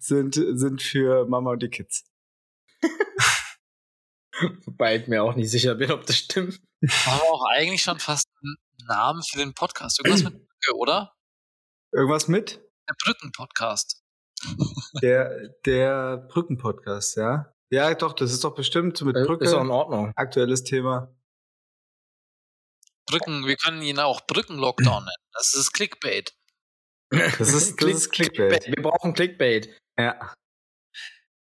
sind, 0.00 0.34
sind 0.34 0.82
für 0.82 1.26
Mama 1.26 1.52
und 1.52 1.62
die 1.62 1.68
Kids. 1.70 2.04
Wobei 4.66 4.96
ich 4.96 5.08
mir 5.08 5.22
auch 5.24 5.34
nicht 5.34 5.50
sicher 5.50 5.74
bin, 5.74 5.90
ob 5.90 6.06
das 6.06 6.16
stimmt. 6.16 6.60
Haben 6.86 7.18
wir 7.20 7.32
auch 7.32 7.44
eigentlich 7.50 7.82
schon 7.82 7.98
fast 7.98 8.28
einen 8.42 8.56
Namen 8.86 9.22
für 9.22 9.38
den 9.38 9.52
Podcast. 9.54 9.98
Irgendwas 9.98 10.22
mit 10.22 10.34
Brücke, 10.34 10.76
oder? 10.76 11.14
Irgendwas 11.92 12.28
mit? 12.28 12.60
Der 12.88 12.94
Brücken-Podcast. 13.04 14.02
Der, 15.02 15.48
der 15.66 16.18
Brücken-Podcast, 16.28 17.16
ja? 17.16 17.52
Ja, 17.70 17.92
doch, 17.94 18.12
das 18.12 18.32
ist 18.32 18.44
doch 18.44 18.54
bestimmt 18.54 19.00
mit 19.02 19.16
Äh, 19.16 19.24
Brücke. 19.24 19.44
Ist 19.44 19.52
auch 19.54 19.64
in 19.64 19.70
Ordnung. 19.70 20.12
Aktuelles 20.14 20.62
Thema. 20.64 21.12
Brücken, 23.08 23.46
wir 23.46 23.56
können 23.56 23.82
ihn 23.82 23.98
auch 23.98 24.26
Brücken-Lockdown 24.26 25.04
nennen. 25.04 25.24
Das 25.32 25.54
ist 25.54 25.72
Clickbait. 25.72 26.34
Das 27.10 27.52
ist, 27.52 27.80
das 27.80 27.90
ist 27.90 28.10
Clickbait. 28.10 28.66
Wir 28.66 28.82
brauchen 28.82 29.14
Clickbait. 29.14 29.74
Ja. 29.98 30.34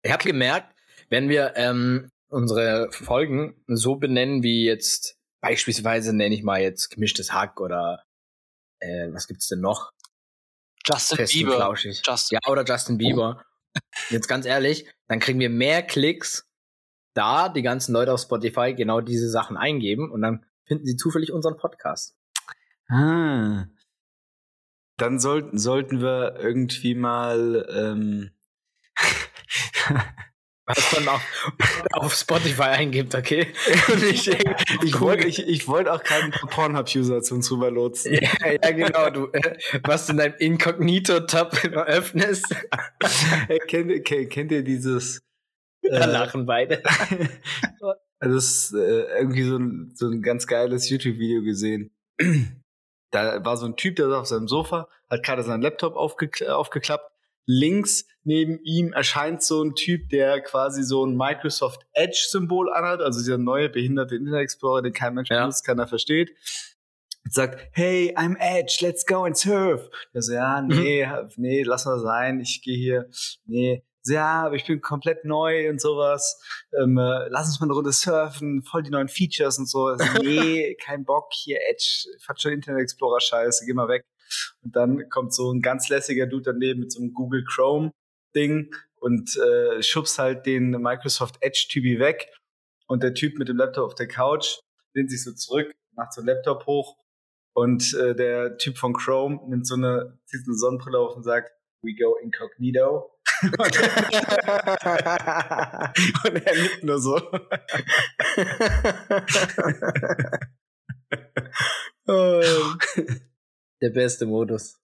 Ich 0.04 0.12
habe 0.12 0.24
gemerkt, 0.24 0.76
wenn 1.10 1.28
wir 1.28 1.54
ähm, 1.56 2.10
unsere 2.30 2.92
Folgen 2.92 3.62
so 3.68 3.96
benennen 3.96 4.44
wie 4.44 4.66
jetzt 4.66 5.16
beispielsweise 5.42 6.16
nenne 6.16 6.36
ich 6.36 6.44
mal 6.44 6.62
jetzt 6.62 6.90
gemischtes 6.90 7.34
Hack 7.34 7.60
oder 7.60 8.04
äh, 8.80 9.08
was 9.12 9.28
gibt's 9.28 9.48
denn 9.48 9.62
noch? 9.62 9.92
Justin 10.86 11.18
Fest 11.18 11.34
Bieber. 11.34 11.76
Justin. 11.76 12.40
Ja, 12.42 12.52
oder 12.52 12.64
Justin 12.64 12.98
Bieber. 12.98 13.44
Jetzt 14.10 14.28
ganz 14.28 14.46
ehrlich, 14.46 14.90
dann 15.08 15.20
kriegen 15.20 15.40
wir 15.40 15.50
mehr 15.50 15.84
Klicks, 15.84 16.48
da 17.14 17.50
die 17.50 17.62
ganzen 17.62 17.94
Leute 17.94 18.14
auf 18.14 18.22
Spotify 18.22 18.74
genau 18.74 19.02
diese 19.02 19.30
Sachen 19.30 19.58
eingeben 19.58 20.12
und 20.12 20.22
dann 20.22 20.46
finden 20.70 20.86
sie 20.86 20.96
zufällig 20.96 21.34
unseren 21.34 21.58
Podcast. 21.58 22.16
Ah. 22.88 23.66
Dann 24.96 25.20
sollten, 25.20 25.58
sollten 25.58 26.02
wir 26.02 26.38
irgendwie 26.40 26.96
mal 26.96 27.68
ähm, 27.76 28.32
Was 30.66 30.94
man 30.94 31.08
auf, 31.08 31.24
auf 31.94 32.14
Spotify 32.14 32.62
eingibt, 32.62 33.16
okay? 33.16 33.48
Und 33.92 34.04
ich, 34.04 34.28
ich 34.84 35.00
wollte 35.02 35.28
ich, 35.28 35.40
ich 35.48 35.68
wollt 35.68 35.88
auch 35.90 36.04
keinen 36.04 36.30
Pornhub-User 36.30 37.24
zu 37.24 37.34
uns 37.34 37.52
rüber 37.52 37.72
lotsen. 37.72 38.14
ja, 38.14 38.52
ja, 38.52 38.72
genau. 38.72 39.10
Du, 39.10 39.32
äh, 39.32 39.58
was 39.84 40.06
du 40.06 40.12
in 40.12 40.20
deinem 40.20 40.36
Inkognito-Tab 40.38 41.64
immer 41.64 41.86
öffnest, 41.86 42.56
Hey, 43.48 43.58
kennt, 43.68 44.06
kennt, 44.06 44.30
kennt 44.30 44.52
ihr 44.52 44.64
dieses? 44.64 45.24
da 45.82 46.02
äh, 46.02 46.12
lachen 46.12 46.46
beide. 46.46 46.84
Also 48.20 48.36
das 48.36 48.46
ist 48.46 48.74
äh, 48.74 49.18
irgendwie 49.18 49.44
so 49.44 49.58
ein, 49.58 49.92
so 49.96 50.08
ein 50.10 50.22
ganz 50.22 50.46
geiles 50.48 50.90
YouTube-Video 50.90 51.42
gesehen. 51.44 51.92
Da 53.12 53.44
war 53.44 53.58
so 53.58 53.66
ein 53.66 53.76
Typ, 53.76 53.96
der 53.96 54.08
saß 54.08 54.18
auf 54.20 54.28
seinem 54.28 54.48
Sofa, 54.48 54.88
hat 55.10 55.24
gerade 55.24 55.42
seinen 55.42 55.64
Laptop 55.64 55.96
aufgekla 55.96 56.54
aufgeklappt. 56.54 57.12
Links 57.48 58.06
neben 58.24 58.60
ihm 58.64 58.94
erscheint 58.94 59.42
so 59.42 59.64
ein 59.64 59.74
Typ, 59.74 60.10
der 60.10 60.42
quasi 60.42 60.84
so 60.84 61.04
ein 61.08 61.18
Microsoft 61.18 61.88
Edge-Symbol 61.94 62.72
anhat, 62.72 63.02
also 63.02 63.18
dieser 63.20 63.40
neue 63.40 63.68
behinderte 63.70 64.16
Internet 64.16 64.42
Explorer, 64.42 64.84
den 64.84 64.94
kein 64.94 65.16
Mensch 65.16 65.32
Ja. 65.32 65.40
benutzt, 65.40 65.66
keiner 65.66 65.88
versteht. 65.88 66.30
Und 67.26 67.34
sagt, 67.34 67.68
hey, 67.72 68.14
I'm 68.16 68.38
Edge, 68.40 68.78
let's 68.82 69.04
go 69.08 69.24
and 69.24 69.36
surf. 69.36 69.90
Der 70.14 70.22
so, 70.22 70.34
ja, 70.34 70.62
nee, 70.62 71.08
nee, 71.38 71.64
lass 71.64 71.86
mal 71.86 72.00
sein, 72.00 72.40
ich 72.40 72.62
gehe 72.62 72.78
hier, 72.78 73.10
nee, 73.46 73.84
ja, 74.06 74.46
aber 74.46 74.56
ich 74.56 74.66
bin 74.66 74.82
komplett 74.82 75.26
neu 75.26 75.70
und 75.70 75.82
sowas. 75.82 76.42
Ähm, 76.80 76.98
äh, 76.98 77.28
lass 77.30 77.48
uns 77.48 77.60
mal 77.60 77.66
eine 77.66 77.74
Runde 77.74 77.92
surfen, 77.92 78.64
voll 78.64 78.84
die 78.84 78.92
neuen 78.92 79.10
Features 79.10 79.58
und 79.60 79.70
so. 79.70 79.88
Also, 79.88 80.04
nee, 80.24 80.76
kein 80.76 81.06
Bock, 81.06 81.30
hier 81.34 81.60
Edge, 81.70 82.06
fand 82.26 82.42
schon 82.42 82.54
Internet 82.54 82.82
Explorer 82.82 83.20
Scheiße, 83.20 83.66
geh 83.66 83.74
mal 83.74 83.88
weg. 83.88 84.06
Und 84.62 84.76
dann 84.76 85.10
kommt 85.10 85.34
so 85.34 85.52
ein 85.52 85.62
ganz 85.62 85.90
lässiger 85.90 86.28
Dude 86.28 86.44
daneben 86.54 86.82
mit 86.82 86.92
so 86.92 87.00
einem 87.00 87.14
Google 87.14 87.44
Chrome 87.46 87.92
Ding 88.36 88.74
und 88.98 89.36
äh, 89.38 89.82
schubst 89.82 90.20
halt 90.20 90.46
den 90.46 90.72
Microsoft 90.72 91.38
Edge 91.42 91.68
Typi 91.70 92.00
weg 92.00 92.30
und 92.88 93.04
der 93.04 93.14
Typ 93.14 93.38
mit 93.38 93.48
dem 93.48 93.58
Laptop 93.58 93.86
auf 93.86 93.96
der 93.96 94.08
Couch 94.08 94.60
lehnt 94.94 95.12
sich 95.12 95.24
so 95.24 95.34
zurück, 95.34 95.72
macht 95.96 96.14
so 96.14 96.22
einen 96.22 96.28
Laptop 96.28 96.66
hoch 96.66 96.98
und 97.54 97.94
äh, 97.94 98.16
der 98.16 98.58
Typ 98.58 98.78
von 98.78 98.94
Chrome 98.94 99.40
nimmt 99.48 99.68
so 99.68 99.76
eine, 99.76 100.20
zieht 100.26 100.46
so 100.46 100.52
eine 100.52 100.58
Sonnenbrille 100.58 101.00
auf 101.00 101.16
und 101.16 101.24
sagt, 101.24 101.52
we 101.82 101.96
go 101.96 102.16
incognito. 102.22 103.12
und 106.26 106.36
er 106.46 106.62
nickt 106.62 106.84
nur 106.84 107.00
so. 107.00 107.16
Oh. 112.08 112.74
Der 113.82 113.90
beste 113.92 114.26
Modus. 114.26 114.78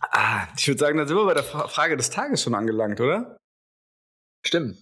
ah, 0.00 0.48
ich 0.56 0.66
würde 0.68 0.78
sagen, 0.78 0.96
da 0.96 1.06
sind 1.06 1.16
wir 1.16 1.26
bei 1.26 1.34
der 1.34 1.44
Fra- 1.44 1.68
Frage 1.68 1.96
des 1.98 2.08
Tages 2.08 2.42
schon 2.42 2.54
angelangt, 2.54 2.98
oder? 3.00 3.36
Stimmt. 4.44 4.78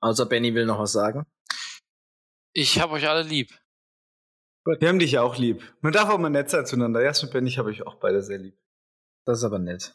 Außer 0.00 0.26
Benny 0.26 0.54
will 0.54 0.66
noch 0.66 0.78
was 0.78 0.92
sagen. 0.92 1.24
Ich 2.52 2.78
habe 2.80 2.92
euch 2.92 3.08
alle 3.08 3.22
lieb. 3.22 3.58
Wir 4.78 4.88
haben 4.88 5.00
dich 5.00 5.12
ja 5.12 5.22
auch 5.22 5.36
lieb. 5.36 5.74
Man 5.80 5.92
darf 5.92 6.08
auch 6.08 6.18
mal 6.18 6.30
nett 6.30 6.48
sein 6.48 6.64
zueinander. 6.64 7.02
Jasmin 7.02 7.28
und 7.28 7.32
Benny 7.32 7.50
habe 7.52 7.72
ich 7.72 7.84
auch 7.86 7.96
beide 7.96 8.22
sehr 8.22 8.38
lieb. 8.38 8.56
Das 9.26 9.38
ist 9.38 9.44
aber 9.44 9.58
nett. 9.58 9.94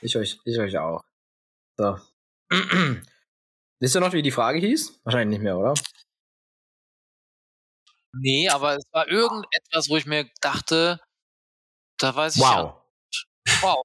Ich 0.00 0.16
euch, 0.16 0.40
ich 0.44 0.58
euch 0.58 0.78
auch. 0.78 1.02
So. 1.78 1.98
Wisst 3.82 3.96
ihr 3.96 4.00
noch, 4.00 4.12
wie 4.12 4.22
die 4.22 4.30
Frage 4.30 4.58
hieß? 4.58 5.00
Wahrscheinlich 5.04 5.38
nicht 5.38 5.44
mehr, 5.44 5.56
oder? 5.58 5.74
Nee, 8.12 8.48
aber 8.48 8.76
es 8.76 8.84
war 8.92 9.08
irgendetwas, 9.08 9.88
wo 9.88 9.96
ich 9.96 10.06
mir 10.06 10.28
dachte, 10.40 11.00
da 11.98 12.14
weiß 12.14 12.36
ich 12.36 12.42
ja. 12.42 12.82
Wow. 13.60 13.82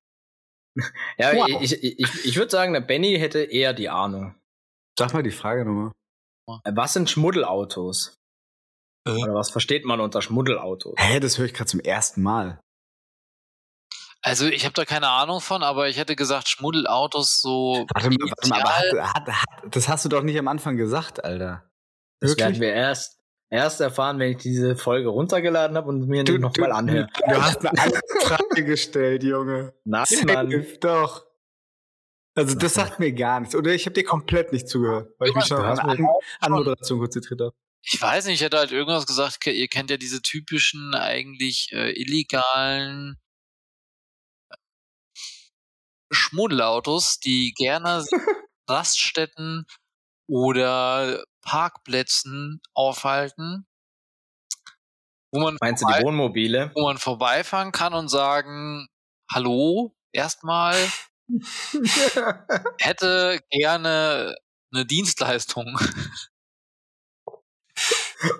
Ja, 1.17 1.31
Wow. 1.33 1.61
ich, 1.61 1.71
ich, 1.71 1.99
ich, 1.99 2.25
ich 2.25 2.35
würde 2.35 2.51
sagen, 2.51 2.73
der 2.73 2.81
Benny 2.81 3.17
hätte 3.17 3.39
eher 3.39 3.73
die 3.73 3.87
Ahnung. 3.87 4.35
Sag 4.99 5.13
mal 5.13 5.23
die 5.23 5.31
Frage 5.31 5.63
nochmal. 5.63 5.91
Äh, 6.65 6.71
Was 6.75 6.91
sind 6.91 7.09
Schmuddelautos? 7.09 8.13
Äh? 9.07 9.11
Oder 9.11 9.33
was 9.35 9.51
versteht 9.51 9.85
man 9.85 10.01
unter 10.01 10.21
Schmuddelautos? 10.21 10.95
Hä, 10.97 11.21
das 11.21 11.37
höre 11.37 11.45
ich 11.45 11.53
gerade 11.53 11.69
zum 11.69 11.79
ersten 11.79 12.21
Mal. 12.23 12.59
Also 14.27 14.47
ich 14.47 14.65
habe 14.65 14.73
da 14.73 14.85
keine 14.85 15.07
Ahnung 15.09 15.39
von, 15.39 15.61
aber 15.61 15.87
ich 15.87 15.97
hätte 15.97 16.15
gesagt, 16.15 16.49
Schmuddelautos 16.49 17.41
so. 17.41 17.85
Warte 17.93 18.09
mal, 18.09 18.17
warte 18.21 18.49
mal, 18.49 18.59
aber 18.61 18.69
hat, 18.71 19.13
hat, 19.13 19.27
hat, 19.27 19.75
das 19.75 19.87
hast 19.87 20.03
du 20.03 20.09
doch 20.09 20.23
nicht 20.23 20.39
am 20.39 20.47
Anfang 20.47 20.77
gesagt, 20.77 21.23
Alter. 21.23 21.69
Das 22.21 22.35
werden 22.37 22.59
wir 22.59 22.73
erst, 22.73 23.19
erst 23.51 23.81
erfahren, 23.81 24.17
wenn 24.17 24.31
ich 24.31 24.37
diese 24.37 24.75
Folge 24.77 25.09
runtergeladen 25.09 25.77
habe 25.77 25.89
und 25.89 26.07
mir 26.07 26.23
Du, 26.23 26.39
nochmal 26.39 26.71
anhöre. 26.71 27.07
du 27.29 27.39
hast 27.41 27.63
eine 27.65 27.79
andere 27.83 28.01
Frage 28.23 28.65
gestellt, 28.65 29.21
Junge. 29.23 29.75
Nein, 29.83 30.05
Mann. 30.25 30.65
Doch. 30.81 31.23
Also 32.33 32.55
das 32.55 32.73
sagt 32.73 32.99
mir 32.99 33.13
gar 33.13 33.39
nichts. 33.41 33.55
Oder 33.55 33.73
ich 33.75 33.85
habe 33.85 33.93
dir 33.93 34.03
komplett 34.05 34.51
nicht 34.51 34.67
zugehört, 34.67 35.09
weil 35.19 35.29
ich 35.29 35.35
mich 35.35 35.45
schon 35.45 35.61
mir- 35.61 35.67
An 35.83 36.07
Anmoderation 36.39 36.99
konzentriert 36.99 37.41
habe. 37.41 37.53
Ich 37.83 38.01
weiß 38.01 38.25
nicht, 38.25 38.35
ich 38.35 38.41
hätte 38.41 38.57
halt 38.57 38.71
irgendwas 38.71 39.05
gesagt, 39.05 39.45
ihr 39.45 39.67
kennt 39.67 39.91
ja 39.91 39.97
diese 39.97 40.23
typischen, 40.23 40.95
eigentlich 40.95 41.69
äh, 41.73 41.91
illegalen 41.91 43.17
Schmuddelautos, 46.15 47.19
die 47.19 47.53
gerne 47.55 48.03
Raststätten 48.69 49.65
oder 50.27 51.23
Parkplätzen 51.43 52.61
aufhalten, 52.73 53.67
wo 55.31 55.39
man, 55.41 55.57
Meinst 55.61 55.83
du 55.83 55.87
die 55.87 55.91
vorbei, 55.93 56.05
Wohnmobile? 56.07 56.71
wo 56.73 56.83
man 56.83 56.97
vorbeifahren 56.97 57.71
kann 57.71 57.93
und 57.93 58.07
sagen, 58.07 58.87
hallo, 59.31 59.93
erstmal 60.13 60.75
hätte 62.79 63.39
gerne 63.51 64.35
eine 64.73 64.85
Dienstleistung. 64.85 65.77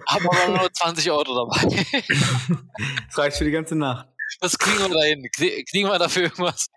Hab 0.07 0.21
aber 0.25 0.57
nur 0.57 0.71
20 0.73 1.11
Euro 1.11 1.45
dabei. 1.49 1.85
Das 3.07 3.17
reicht 3.17 3.37
für 3.37 3.45
die 3.45 3.51
ganze 3.51 3.75
Nacht. 3.75 4.07
Das 4.39 4.57
kriegen 4.57 4.79
wir 4.79 4.89
da 4.89 5.03
hin. 5.03 5.21
Krie- 5.35 5.63
Kriegen 5.69 5.87
wir 5.89 5.99
dafür 5.99 6.23
irgendwas? 6.23 6.67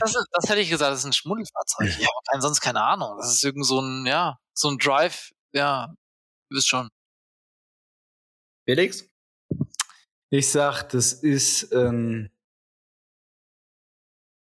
Das, 0.00 0.10
ist- 0.14 0.28
das 0.32 0.48
hätte 0.50 0.60
ich 0.60 0.68
gesagt, 0.70 0.92
das 0.92 1.00
ist 1.00 1.04
ein 1.06 1.12
Schmuddelfahrzeug. 1.12 1.88
Ich 1.88 2.06
habe 2.06 2.40
sonst 2.42 2.60
keine 2.60 2.82
Ahnung. 2.82 3.16
Das 3.18 3.32
ist 3.34 3.42
irgend 3.44 3.66
so 3.66 3.80
ein, 3.80 4.06
ja, 4.06 4.38
so 4.54 4.68
ein 4.68 4.78
Drive, 4.78 5.30
ja, 5.52 5.94
ihr 6.50 6.56
wisst 6.56 6.68
schon. 6.68 6.88
Felix? 8.68 9.08
Ich 10.30 10.50
sag, 10.50 10.82
das 10.90 11.14
ist 11.14 11.72
ähm, 11.72 12.28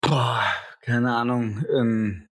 boah, 0.00 0.44
keine 0.80 1.16
Ahnung, 1.16 1.64
ähm, 1.70 2.28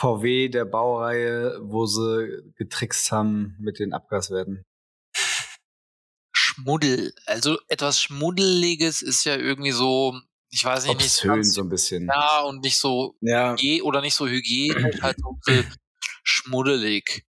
VW 0.00 0.48
der 0.48 0.64
Baureihe, 0.64 1.58
wo 1.62 1.86
sie 1.86 2.52
getrickst 2.56 3.12
haben 3.12 3.54
mit 3.60 3.78
den 3.78 3.92
Abgaswerten. 3.92 4.64
Schmuddel. 6.34 7.14
Also 7.26 7.58
etwas 7.68 8.00
Schmuddeliges 8.00 9.02
ist 9.02 9.24
ja 9.24 9.36
irgendwie 9.36 9.70
so, 9.70 10.20
ich 10.52 10.64
weiß 10.64 10.84
nicht, 10.86 10.94
nicht 10.98 11.04
Obszön 11.06 11.30
ganz- 11.34 11.54
so 11.54 11.62
ein 11.62 11.68
bisschen. 11.68 12.06
ja, 12.06 12.40
und 12.42 12.60
nicht 12.62 12.76
so 12.78 13.16
Ja. 13.20 13.54
hygie- 13.54 13.82
oder 13.82 14.00
nicht 14.00 14.14
so 14.14 14.26
hygienisch, 14.28 15.00
halt 15.02 15.16
so 15.18 15.30
ein 15.30 15.40
bisschen 15.44 15.76
schmuddelig. 16.24 17.24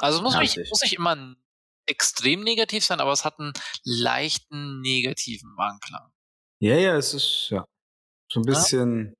Also 0.00 0.18
es 0.18 0.22
muss, 0.22 0.34
Ja, 0.34 0.40
nicht, 0.40 0.56
richtig. 0.56 0.70
muss 0.70 0.82
nicht 0.82 0.94
immer 0.94 1.36
extrem 1.86 2.42
negativ 2.42 2.84
sein, 2.84 3.00
aber 3.00 3.12
es 3.12 3.24
hat 3.24 3.38
einen 3.38 3.52
leichten 3.84 4.80
negativen 4.80 5.54
Anklang. 5.58 6.10
Ja, 6.60 6.76
ja, 6.76 6.96
es 6.96 7.14
ist 7.14 7.48
ja 7.50 7.64
so 8.32 8.40
ein 8.40 8.44
Ja. 8.44 8.50
bisschen 8.52 9.14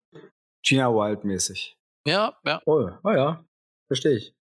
Gina 0.67 0.89
Wild 0.91 1.25
mäßig. 1.25 1.77
Ja, 2.07 2.39
ja. 2.45 2.61
Oh, 2.67 2.89
oh 3.05 3.11
ja. 3.11 3.45
Verstehe 3.87 4.17
ich. 4.17 4.35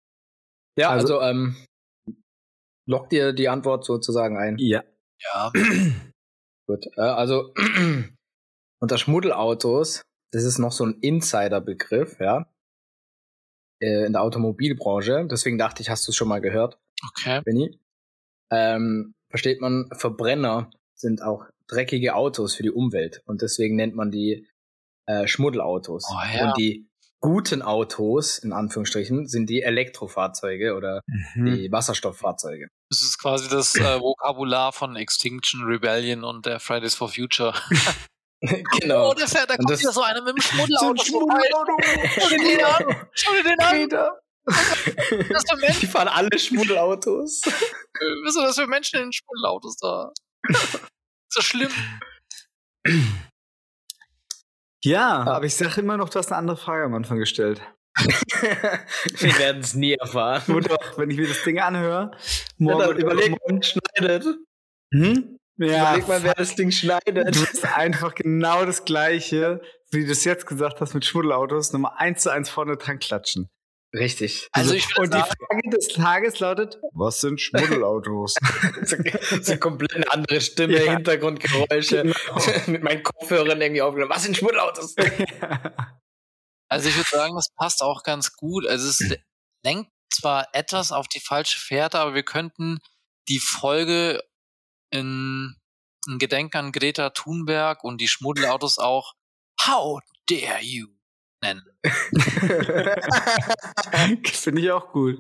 Ja, 0.78 0.89
Also- 0.89 1.20
also, 1.20 1.30
ähm, 1.30 1.55
lock 2.89 3.09
dir 3.09 3.34
die 3.34 3.47
Antwort 3.49 3.86
sozusagen 3.86 4.38
ein. 4.38 4.57
Ja. 4.57 4.84
Ja, 5.22 5.51
Gut. 6.68 6.86
Äh, 6.97 7.01
also, 7.01 7.53
unter 8.84 8.97
Schmuddelautos, 8.97 10.01
das 10.34 10.43
ist 10.43 10.57
noch 10.59 10.73
so 10.73 10.86
ein 10.86 10.95
Insider-Begriff, 10.99 12.19
ja. 12.19 12.51
Äh, 13.81 14.05
in 14.05 14.11
der 14.11 14.21
Automobilbranche. 14.21 15.25
Deswegen 15.31 15.57
dachte 15.57 15.81
ich, 15.81 15.89
hast 15.89 16.05
du 16.05 16.11
es 16.11 16.17
schon 16.17 16.27
mal 16.27 16.41
gehört, 16.41 16.77
okay. 17.07 17.39
Benny. 17.45 17.79
Ähm, 18.51 19.13
versteht 19.29 19.61
man, 19.61 19.89
Verbrenner 19.93 20.69
sind 20.95 21.21
auch 21.21 21.45
dreckige 21.67 22.13
Autos 22.15 22.55
für 22.55 22.63
die 22.63 22.71
Umwelt. 22.71 23.21
Und 23.25 23.41
deswegen 23.41 23.77
nennt 23.77 23.95
man 23.95 24.11
die 24.11 24.49
äh, 25.05 25.27
Schmuddelautos. 25.27 26.05
Oh, 26.11 26.36
ja. 26.36 26.47
Und 26.47 26.57
die 26.57 26.89
guten 27.21 27.61
Autos, 27.61 28.38
in 28.38 28.51
Anführungsstrichen, 28.51 29.27
sind 29.27 29.49
die 29.49 29.61
Elektrofahrzeuge 29.61 30.75
oder 30.75 30.99
Mhm. 31.36 31.45
die 31.45 31.71
Wasserstofffahrzeuge. 31.71 32.67
Das 32.89 33.01
ist 33.01 33.17
quasi 33.17 33.47
das 33.47 33.75
äh, 33.75 34.01
Vokabular 34.01 34.73
von 34.73 34.97
Extinction 34.97 35.63
Rebellion 35.63 36.25
und 36.25 36.45
der 36.45 36.59
Fridays 36.59 36.95
for 36.95 37.07
Future. 37.07 37.53
genau. 38.79 39.09
Oh, 39.09 39.13
der 39.13 39.27
fährt, 39.27 39.49
da 39.49 39.53
Und 39.53 39.59
kommt 39.59 39.71
das- 39.71 39.79
wieder 39.81 39.91
so 39.93 40.01
einer 40.01 40.21
mit 40.21 40.35
dem 40.35 40.41
So 40.79 40.89
ein 40.89 40.97
Schmuddelauto. 40.97 41.77
Schau 42.19 42.29
dir 42.29 42.43
den 42.43 42.63
an. 42.65 43.07
Schau 43.13 43.31
dir 43.33 43.43
den 43.43 43.59
an. 43.59 44.09
Was 44.45 45.43
ist 45.43 45.49
für 45.51 45.57
Menschen, 45.57 45.79
Die 45.79 45.87
fahren 45.87 46.07
alle 46.09 46.37
Schmuddelautos. 46.37 47.41
was 47.45 48.33
sind 48.33 48.43
das 48.43 48.55
für 48.55 48.67
Menschen 48.67 48.99
in 48.99 49.05
den 49.05 49.13
Schmuddelautos 49.13 49.77
da? 49.77 50.11
so 51.29 51.41
schlimm. 51.41 51.71
Ja, 54.83 55.23
Ah. 55.23 55.35
aber 55.37 55.45
ich 55.45 55.55
sage 55.55 55.79
immer 55.81 55.95
noch, 55.97 56.09
du 56.09 56.19
hast 56.19 56.27
eine 56.31 56.37
andere 56.39 56.57
Frage 56.57 56.83
am 56.85 56.93
Anfang 56.93 57.17
gestellt. 57.19 57.61
Wir 59.19 59.37
werden 59.37 59.61
es 59.61 59.75
nie 59.75 59.93
erfahren. 59.93 60.41
Nur 60.47 60.61
doch, 60.61 60.97
wenn 60.97 61.09
ich 61.09 61.17
mir 61.17 61.27
das 61.27 61.43
Ding 61.43 61.59
anhöre, 61.59 62.11
Ja, 62.11 62.19
morgen 62.57 62.79
dann 62.79 62.97
überleg 62.97 63.31
mal, 63.31 63.39
wer 63.47 63.63
schneidet. 63.63 64.25
Hm? 64.93 65.37
Ja, 65.58 65.95
überleg 65.95 66.08
mal, 66.08 66.24
wer 66.24 66.34
das 66.34 66.56
Ding 66.56 66.72
schneidet. 66.72 67.36
du 67.36 67.39
bist 67.39 67.66
einfach 67.66 68.16
genau 68.16 68.66
das 68.66 68.86
Gleiche, 68.86 69.62
wie 69.91 70.06
du 70.06 70.12
es 70.12 70.24
jetzt 70.24 70.47
gesagt 70.47 70.82
hast 70.82 70.93
mit 70.93 71.06
Schmuddelautos, 71.06 71.74
nochmal 71.74 71.93
eins 71.97 72.24
zu 72.24 72.32
eins 72.32 72.49
vorne 72.49 72.78
dran 72.78 72.99
klatschen. 72.99 73.49
Richtig. 73.95 74.49
Also 74.54 74.74
ich 74.74 74.88
Und 74.97 75.14
die 75.14 75.20
Frage 75.20 75.70
des 75.72 75.88
Tages 75.89 76.39
lautet, 76.39 76.80
was 76.93 77.22
sind 77.22 77.39
Schmuddelautos? 77.39 78.34
so, 78.84 78.97
so 79.41 79.58
komplett 79.58 79.93
eine 79.93 80.12
andere 80.12 80.41
Stimme, 80.41 80.84
Ja. 80.84 80.93
Hintergrundgeräusche. 80.93 82.01
Genau. 82.01 82.16
Mit 82.68 82.82
meinen 82.82 83.04
Kopfhörern 83.04 83.62
irgendwie 83.62 83.84
aufgenommen. 83.84 84.12
Was 84.12 84.24
sind 84.24 84.36
Schmuddelautos? 84.36 84.95
also 86.70 86.89
ich 86.89 86.97
würde 86.97 87.10
sagen, 87.10 87.36
das 87.36 87.49
passt 87.56 87.84
auch 87.84 88.01
ganz 88.01 88.34
gut. 88.34 88.66
Also 88.66 88.89
es 88.89 89.16
lenkt 89.64 89.91
zwar 90.12 90.47
etwas 90.54 90.91
auf 90.91 91.08
die 91.08 91.20
falsche 91.20 91.60
Fährte, 91.60 91.99
aber 91.99 92.16
wir 92.16 92.24
könnten 92.24 92.80
die 93.30 93.39
Folge 93.39 94.24
in, 94.93 95.55
in 96.07 96.19
Gedenk 96.19 96.55
an 96.55 96.71
Greta 96.71 97.09
Thunberg 97.09 97.83
und 97.83 97.99
die 97.99 98.07
Schmuddelautos 98.07 98.77
auch 98.77 99.13
How 99.65 99.99
dare 100.29 100.61
you 100.61 100.87
nennen. 101.41 101.63
Finde 104.25 104.61
ich 104.61 104.71
auch 104.71 104.91
gut. 104.91 105.19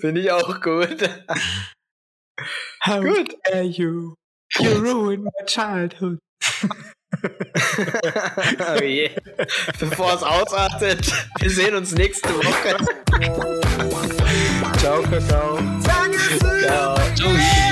Finde 0.00 0.20
ich 0.20 0.30
auch 0.30 0.60
gut. 0.60 1.08
How 2.84 3.00
Gut. 3.00 3.34
dare 3.44 3.62
you? 3.62 4.14
You 4.58 4.70
ruined 4.80 5.24
my 5.24 5.46
childhood. 5.46 6.18
oh 7.22 8.82
je. 8.82 9.10
Bevor 9.78 10.14
es 10.14 10.22
ausartet, 10.22 11.12
wir 11.38 11.50
sehen 11.50 11.74
uns 11.74 11.92
nächste 11.92 12.28
Woche. 12.30 12.76
Ciao, 14.78 15.02
Kakao. 15.02 15.58
Ciao. 15.80 16.96
Tschüss. 17.14 17.71